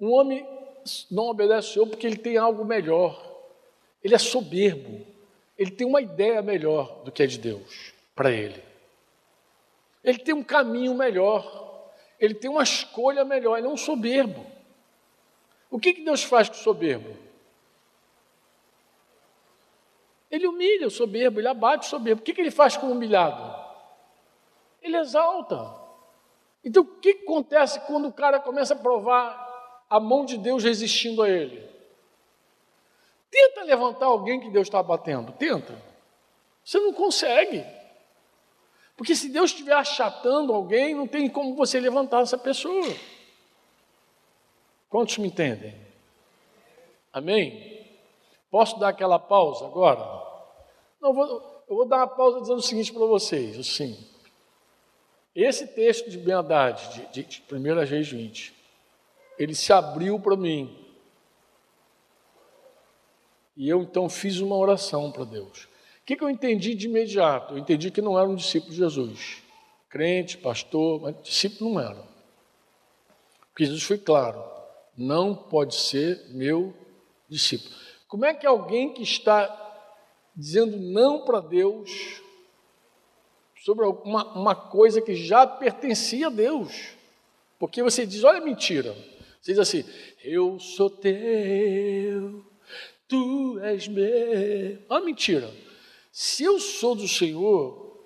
Um 0.00 0.12
homem 0.12 0.46
não 1.10 1.24
obedece 1.24 1.70
o 1.70 1.72
Senhor 1.72 1.86
porque 1.88 2.06
ele 2.06 2.18
tem 2.18 2.36
algo 2.36 2.64
melhor. 2.64 3.20
Ele 4.02 4.14
é 4.14 4.18
soberbo. 4.18 5.04
ele 5.58 5.70
tem 5.70 5.86
uma 5.86 6.00
ideia 6.00 6.40
melhor 6.42 7.02
do 7.02 7.10
que 7.10 7.22
é 7.22 7.26
de 7.26 7.38
Deus 7.38 7.92
para 8.14 8.30
ele. 8.30 8.62
Ele 10.04 10.18
tem 10.18 10.34
um 10.34 10.44
caminho 10.44 10.94
melhor, 10.94 11.90
ele 12.20 12.34
tem 12.34 12.48
uma 12.48 12.62
escolha 12.62 13.24
melhor, 13.24 13.58
ele 13.58 13.66
é 13.66 13.70
um 13.70 13.76
soberbo. 13.76 14.46
O 15.70 15.78
que, 15.78 15.94
que 15.94 16.02
Deus 16.02 16.22
faz 16.22 16.48
com 16.48 16.54
o 16.54 16.58
soberbo? 16.58 17.16
Ele 20.30 20.46
humilha 20.46 20.86
o 20.86 20.90
soberbo, 20.90 21.40
ele 21.40 21.48
abate 21.48 21.86
o 21.86 21.90
soberbo. 21.90 22.20
O 22.20 22.24
que, 22.24 22.34
que 22.34 22.40
ele 22.40 22.50
faz 22.50 22.76
com 22.76 22.86
o 22.86 22.92
humilhado? 22.92 23.54
Ele 24.82 24.96
exalta. 24.96 25.74
Então, 26.64 26.82
o 26.82 26.86
que 26.86 27.10
acontece 27.10 27.80
quando 27.80 28.08
o 28.08 28.12
cara 28.12 28.40
começa 28.40 28.74
a 28.74 28.78
provar 28.78 29.84
a 29.88 30.00
mão 30.00 30.24
de 30.24 30.36
Deus 30.36 30.64
resistindo 30.64 31.22
a 31.22 31.28
ele? 31.28 31.64
Tenta 33.30 33.62
levantar 33.62 34.06
alguém 34.06 34.40
que 34.40 34.50
Deus 34.50 34.66
está 34.66 34.82
batendo, 34.82 35.32
tenta. 35.32 35.80
Você 36.64 36.78
não 36.80 36.92
consegue. 36.92 37.64
Porque 38.96 39.14
se 39.14 39.28
Deus 39.28 39.50
estiver 39.50 39.74
achatando 39.74 40.52
alguém, 40.52 40.94
não 40.94 41.06
tem 41.06 41.28
como 41.28 41.54
você 41.54 41.78
levantar 41.78 42.22
essa 42.22 42.38
pessoa. 42.38 42.86
Quantos 44.96 45.18
me 45.18 45.28
entendem? 45.28 45.74
Amém? 47.12 47.86
Posso 48.50 48.78
dar 48.78 48.88
aquela 48.88 49.18
pausa 49.18 49.66
agora? 49.66 50.00
Não, 51.02 51.12
vou, 51.12 51.26
eu 51.68 51.76
vou 51.76 51.86
dar 51.86 51.98
uma 51.98 52.06
pausa 52.06 52.40
dizendo 52.40 52.60
o 52.60 52.62
seguinte 52.62 52.94
para 52.94 53.04
vocês, 53.04 53.58
assim. 53.58 53.94
Esse 55.34 55.66
texto 55.66 56.08
de 56.08 56.16
Ben 56.16 56.36
Haddad, 56.36 57.10
de, 57.12 57.24
de 57.24 57.42
1 57.52 57.84
Reis 57.84 58.08
20, 58.08 58.54
ele 59.38 59.54
se 59.54 59.70
abriu 59.70 60.18
para 60.18 60.34
mim. 60.34 60.74
E 63.54 63.68
eu 63.68 63.82
então 63.82 64.08
fiz 64.08 64.40
uma 64.40 64.56
oração 64.56 65.12
para 65.12 65.24
Deus. 65.24 65.64
O 65.64 66.06
que, 66.06 66.16
que 66.16 66.24
eu 66.24 66.30
entendi 66.30 66.74
de 66.74 66.86
imediato? 66.86 67.52
Eu 67.52 67.58
entendi 67.58 67.90
que 67.90 68.00
não 68.00 68.18
era 68.18 68.26
um 68.26 68.34
discípulo 68.34 68.72
de 68.72 68.78
Jesus. 68.78 69.42
Crente, 69.90 70.38
pastor, 70.38 71.02
mas 71.02 71.22
discípulo 71.22 71.74
não 71.74 71.80
era. 71.80 72.02
Porque 73.50 73.66
Jesus 73.66 73.82
foi 73.82 73.98
claro: 73.98 74.55
não 74.96 75.34
pode 75.34 75.74
ser 75.74 76.26
meu 76.30 76.74
discípulo. 77.28 77.74
Como 78.08 78.24
é 78.24 78.32
que 78.34 78.46
alguém 78.46 78.92
que 78.94 79.02
está 79.02 79.64
dizendo 80.34 80.76
não 80.76 81.24
para 81.24 81.40
Deus 81.40 82.22
sobre 83.66 83.84
uma, 83.84 84.24
uma 84.32 84.54
coisa 84.54 85.00
que 85.00 85.16
já 85.16 85.44
pertencia 85.44 86.28
a 86.28 86.30
Deus. 86.30 86.90
Porque 87.58 87.82
você 87.82 88.06
diz, 88.06 88.22
olha 88.22 88.40
mentira. 88.40 88.92
Você 89.42 89.52
diz 89.52 89.58
assim, 89.58 89.84
eu 90.22 90.60
sou 90.60 90.88
teu, 90.88 92.44
tu 93.08 93.58
és 93.60 93.88
meu. 93.88 94.78
Olha 94.88 95.04
mentira. 95.04 95.52
Se 96.12 96.44
eu 96.44 96.60
sou 96.60 96.94
do 96.94 97.08
Senhor, 97.08 97.98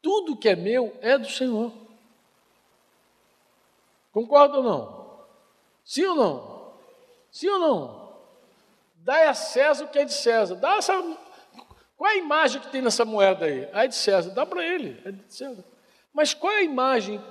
tudo 0.00 0.36
que 0.36 0.48
é 0.48 0.54
meu 0.54 0.96
é 1.00 1.18
do 1.18 1.28
Senhor. 1.28 1.72
Concorda 4.12 4.58
ou 4.58 4.62
não? 4.62 5.07
Sim 5.88 6.04
ou 6.04 6.14
não? 6.14 6.74
Sim 7.32 7.48
ou 7.48 7.58
não? 7.58 8.18
Dá 8.96 9.30
a 9.30 9.32
César 9.32 9.86
o 9.86 9.88
que 9.88 9.98
é 9.98 10.04
de 10.04 10.12
César. 10.12 10.54
Dá 10.56 10.76
essa 10.76 10.92
qual 11.96 12.10
é 12.10 12.14
a 12.14 12.18
imagem 12.18 12.60
que 12.60 12.68
tem 12.68 12.82
nessa 12.82 13.06
moeda 13.06 13.46
aí? 13.46 13.66
Ah, 13.72 13.86
é 13.86 13.88
de 13.88 13.96
César. 13.96 14.30
Dá 14.30 14.44
para 14.44 14.62
ele, 14.62 15.00
é 15.02 15.10
de 15.10 15.34
César. 15.34 15.64
Mas 16.12 16.34
qual 16.34 16.52
é 16.52 16.58
a 16.58 16.62
imagem 16.62 17.24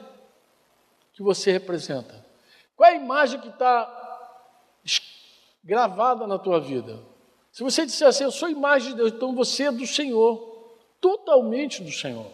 que 1.13 1.21
você 1.21 1.51
representa? 1.51 2.25
Qual 2.75 2.89
é 2.89 2.93
a 2.93 2.95
imagem 2.95 3.39
que 3.39 3.49
está 3.49 3.93
gravada 5.63 6.25
na 6.25 6.39
tua 6.39 6.59
vida? 6.59 6.99
Se 7.51 7.61
você 7.61 7.85
disser 7.85 8.07
assim, 8.07 8.23
eu 8.23 8.31
sou 8.31 8.49
imagem 8.49 8.89
de 8.89 8.95
Deus, 8.95 9.11
então 9.13 9.35
você 9.35 9.65
é 9.65 9.71
do 9.71 9.85
Senhor, 9.85 10.75
totalmente 10.99 11.83
do 11.83 11.91
Senhor. 11.91 12.31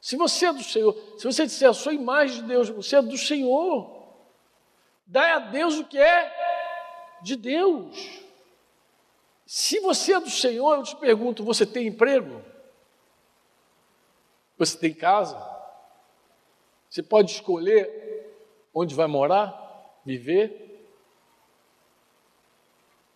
Se 0.00 0.16
você 0.16 0.46
é 0.46 0.52
do 0.54 0.62
Senhor, 0.62 0.96
se 1.18 1.24
você 1.24 1.44
disser, 1.44 1.68
eu 1.68 1.74
sou 1.74 1.92
imagem 1.92 2.40
de 2.40 2.48
Deus, 2.48 2.70
você 2.70 2.96
é 2.96 3.02
do 3.02 3.18
Senhor, 3.18 3.95
dá 5.06 5.36
a 5.36 5.38
Deus 5.38 5.78
o 5.78 5.84
que 5.84 5.98
é 5.98 7.18
de 7.22 7.36
Deus. 7.36 8.20
Se 9.46 9.78
você 9.80 10.14
é 10.14 10.20
do 10.20 10.30
Senhor, 10.30 10.74
eu 10.74 10.82
te 10.82 10.96
pergunto: 10.96 11.44
você 11.44 11.64
tem 11.64 11.86
emprego? 11.86 12.42
Você 14.58 14.76
tem 14.76 14.92
casa? 14.92 15.38
Você 16.90 17.02
pode 17.02 17.30
escolher 17.30 18.34
onde 18.74 18.94
vai 18.94 19.06
morar, 19.06 20.00
viver? 20.04 20.88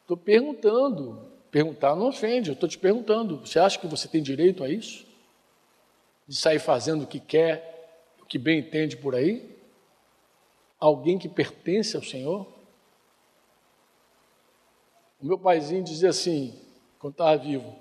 Estou 0.02 0.16
perguntando. 0.16 1.30
Perguntar 1.50 1.96
não 1.96 2.08
ofende, 2.08 2.50
eu 2.50 2.54
estou 2.54 2.68
te 2.68 2.78
perguntando. 2.78 3.38
Você 3.38 3.58
acha 3.58 3.78
que 3.78 3.86
você 3.86 4.06
tem 4.06 4.22
direito 4.22 4.62
a 4.62 4.68
isso? 4.68 5.04
De 6.28 6.36
sair 6.36 6.60
fazendo 6.60 7.02
o 7.02 7.06
que 7.06 7.18
quer, 7.18 8.04
o 8.20 8.24
que 8.24 8.38
bem 8.38 8.60
entende 8.60 8.96
por 8.96 9.16
aí? 9.16 9.59
Alguém 10.80 11.18
que 11.18 11.28
pertence 11.28 11.94
ao 11.94 12.02
Senhor? 12.02 12.48
O 15.20 15.26
meu 15.26 15.38
paizinho 15.38 15.84
dizia 15.84 16.08
assim, 16.08 16.58
quando 16.98 17.12
estava 17.12 17.36
vivo, 17.36 17.76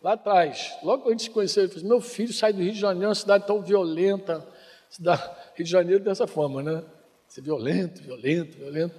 lá 0.00 0.12
atrás, 0.12 0.72
logo 0.82 1.02
que 1.02 1.08
a 1.08 1.10
gente 1.10 1.24
se 1.24 1.30
conheceu, 1.30 1.64
ele 1.64 1.72
falou 1.72 1.80
assim, 1.80 1.88
meu 1.88 2.00
filho 2.00 2.32
sai 2.32 2.52
do 2.52 2.62
Rio 2.62 2.72
de 2.72 2.78
Janeiro, 2.78 3.08
uma 3.08 3.14
cidade 3.16 3.44
tão 3.44 3.60
violenta, 3.60 4.46
cidade, 4.88 5.22
Rio 5.56 5.64
de 5.64 5.70
Janeiro 5.70 6.04
dessa 6.04 6.28
forma, 6.28 6.62
né? 6.62 6.84
Ser 7.26 7.40
violento, 7.40 8.00
violento, 8.00 8.56
violento. 8.56 8.94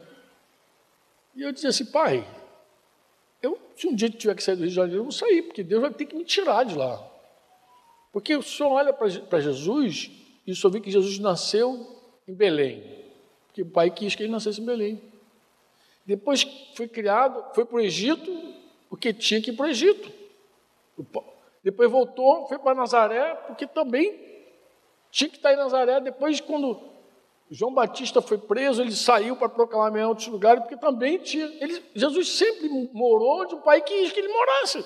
E 1.34 1.42
eu 1.42 1.54
dizia 1.54 1.70
assim, 1.70 1.86
pai, 1.86 2.28
eu, 3.42 3.58
se 3.78 3.88
um 3.88 3.96
dia 3.96 4.10
tiver 4.10 4.36
que 4.36 4.44
sair 4.44 4.56
do 4.56 4.62
Rio 4.62 4.70
de 4.70 4.76
Janeiro, 4.76 5.00
eu 5.00 5.04
vou 5.04 5.12
sair, 5.14 5.44
porque 5.44 5.64
Deus 5.64 5.82
vai 5.82 5.94
ter 5.94 6.06
que 6.06 6.16
me 6.18 6.26
tirar 6.26 6.66
de 6.66 6.76
lá. 6.76 7.02
Porque 8.12 8.36
o 8.36 8.42
senhor 8.42 8.72
olha 8.72 8.92
para 8.92 9.40
Jesus 9.40 10.12
e 10.46 10.56
senhor 10.56 10.72
vê 10.72 10.82
que 10.82 10.92
Jesus 10.92 11.20
nasceu 11.20 12.02
em 12.28 12.34
Belém. 12.34 13.05
Porque 13.56 13.62
o 13.62 13.72
pai 13.72 13.90
quis 13.90 14.14
que 14.14 14.24
ele 14.24 14.34
nascesse 14.34 14.60
em 14.60 14.66
Belém. 14.66 15.02
Depois 16.06 16.44
foi 16.76 16.90
criado, 16.90 17.42
foi 17.56 17.64
para 17.64 17.78
o 17.78 17.80
Egito, 17.80 18.30
porque 18.90 19.14
tinha 19.14 19.42
que 19.42 19.52
ir 19.52 19.54
para 19.56 19.68
o 19.68 19.70
Egito. 19.70 20.12
Depois 21.64 21.90
voltou, 21.90 22.50
foi 22.50 22.60
para 22.60 22.76
Nazaré, 22.76 23.34
porque 23.48 23.66
também 23.66 24.14
tinha 25.10 25.30
que 25.30 25.38
estar 25.38 25.54
em 25.54 25.56
Nazaré. 25.56 26.02
Depois, 26.02 26.42
quando 26.42 26.82
João 27.50 27.74
Batista 27.74 28.22
foi 28.22 28.38
preso, 28.38 28.82
ele 28.82 28.92
saiu 28.92 29.38
para 29.38 29.48
proclamar 29.48 30.02
em 30.02 30.04
outros 30.04 30.28
lugares, 30.28 30.62
porque 30.62 30.76
também 30.76 31.18
tinha. 31.18 31.46
Ele, 31.46 31.82
Jesus 31.96 32.28
sempre 32.38 32.68
morou 32.92 33.44
onde 33.44 33.56
o 33.56 33.62
Pai 33.62 33.82
quis 33.82 34.12
que 34.12 34.20
ele 34.20 34.34
morasse. 34.34 34.84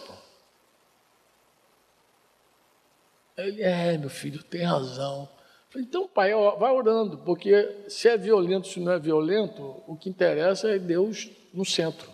Ele, 3.36 3.64
é, 3.64 3.98
meu 3.98 4.12
filho, 4.12 4.44
tem 4.44 4.62
razão. 4.62 5.28
Então, 5.76 6.08
pai, 6.08 6.32
vai 6.32 6.72
orando, 6.72 7.20
porque 7.20 7.86
se 7.88 8.08
é 8.08 8.18
violento, 8.18 8.68
se 8.68 8.80
não 8.80 8.92
é 8.92 9.00
violento, 9.00 9.84
o 9.86 9.96
que 9.96 10.10
interessa 10.10 10.70
é 10.70 10.80
Deus 10.80 11.30
no 11.54 11.64
centro. 11.64 12.10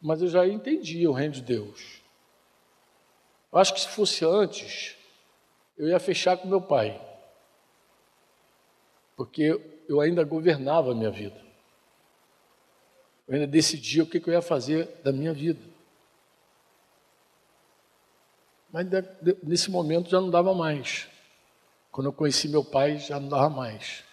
Mas 0.00 0.22
eu 0.22 0.28
já 0.28 0.46
entendi 0.46 1.06
o 1.08 1.12
reino 1.12 1.34
de 1.34 1.42
Deus. 1.42 2.00
Eu 3.52 3.58
acho 3.58 3.74
que 3.74 3.80
se 3.80 3.88
fosse 3.88 4.24
antes, 4.24 4.96
eu 5.76 5.88
ia 5.88 5.98
fechar 5.98 6.36
com 6.36 6.46
meu 6.46 6.60
pai. 6.60 7.00
Porque 9.16 9.60
eu 9.88 10.00
ainda 10.00 10.22
governava 10.22 10.92
a 10.92 10.94
minha 10.94 11.10
vida. 11.10 11.40
Eu 13.26 13.34
ainda 13.34 13.46
decidia 13.48 14.04
o 14.04 14.06
que 14.06 14.18
eu 14.24 14.32
ia 14.32 14.40
fazer 14.40 14.86
da 15.02 15.10
minha 15.10 15.34
vida. 15.34 15.60
Mas 18.70 18.86
nesse 19.42 19.70
momento 19.70 20.08
já 20.08 20.20
não 20.20 20.30
dava 20.30 20.54
mais. 20.54 21.08
Quando 21.98 22.06
eu 22.06 22.12
conheci 22.12 22.46
meu 22.48 22.62
pai, 22.62 22.96
já 22.96 23.18
não 23.18 23.28
dava 23.28 23.50
mais. 23.50 24.04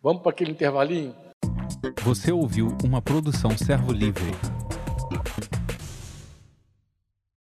Vamos 0.00 0.22
para 0.22 0.30
aquele 0.30 0.52
intervalinho? 0.52 1.12
Você 2.04 2.30
ouviu 2.30 2.68
uma 2.84 3.02
produção 3.02 3.50
Servo 3.58 3.90
Livre. 3.90 4.30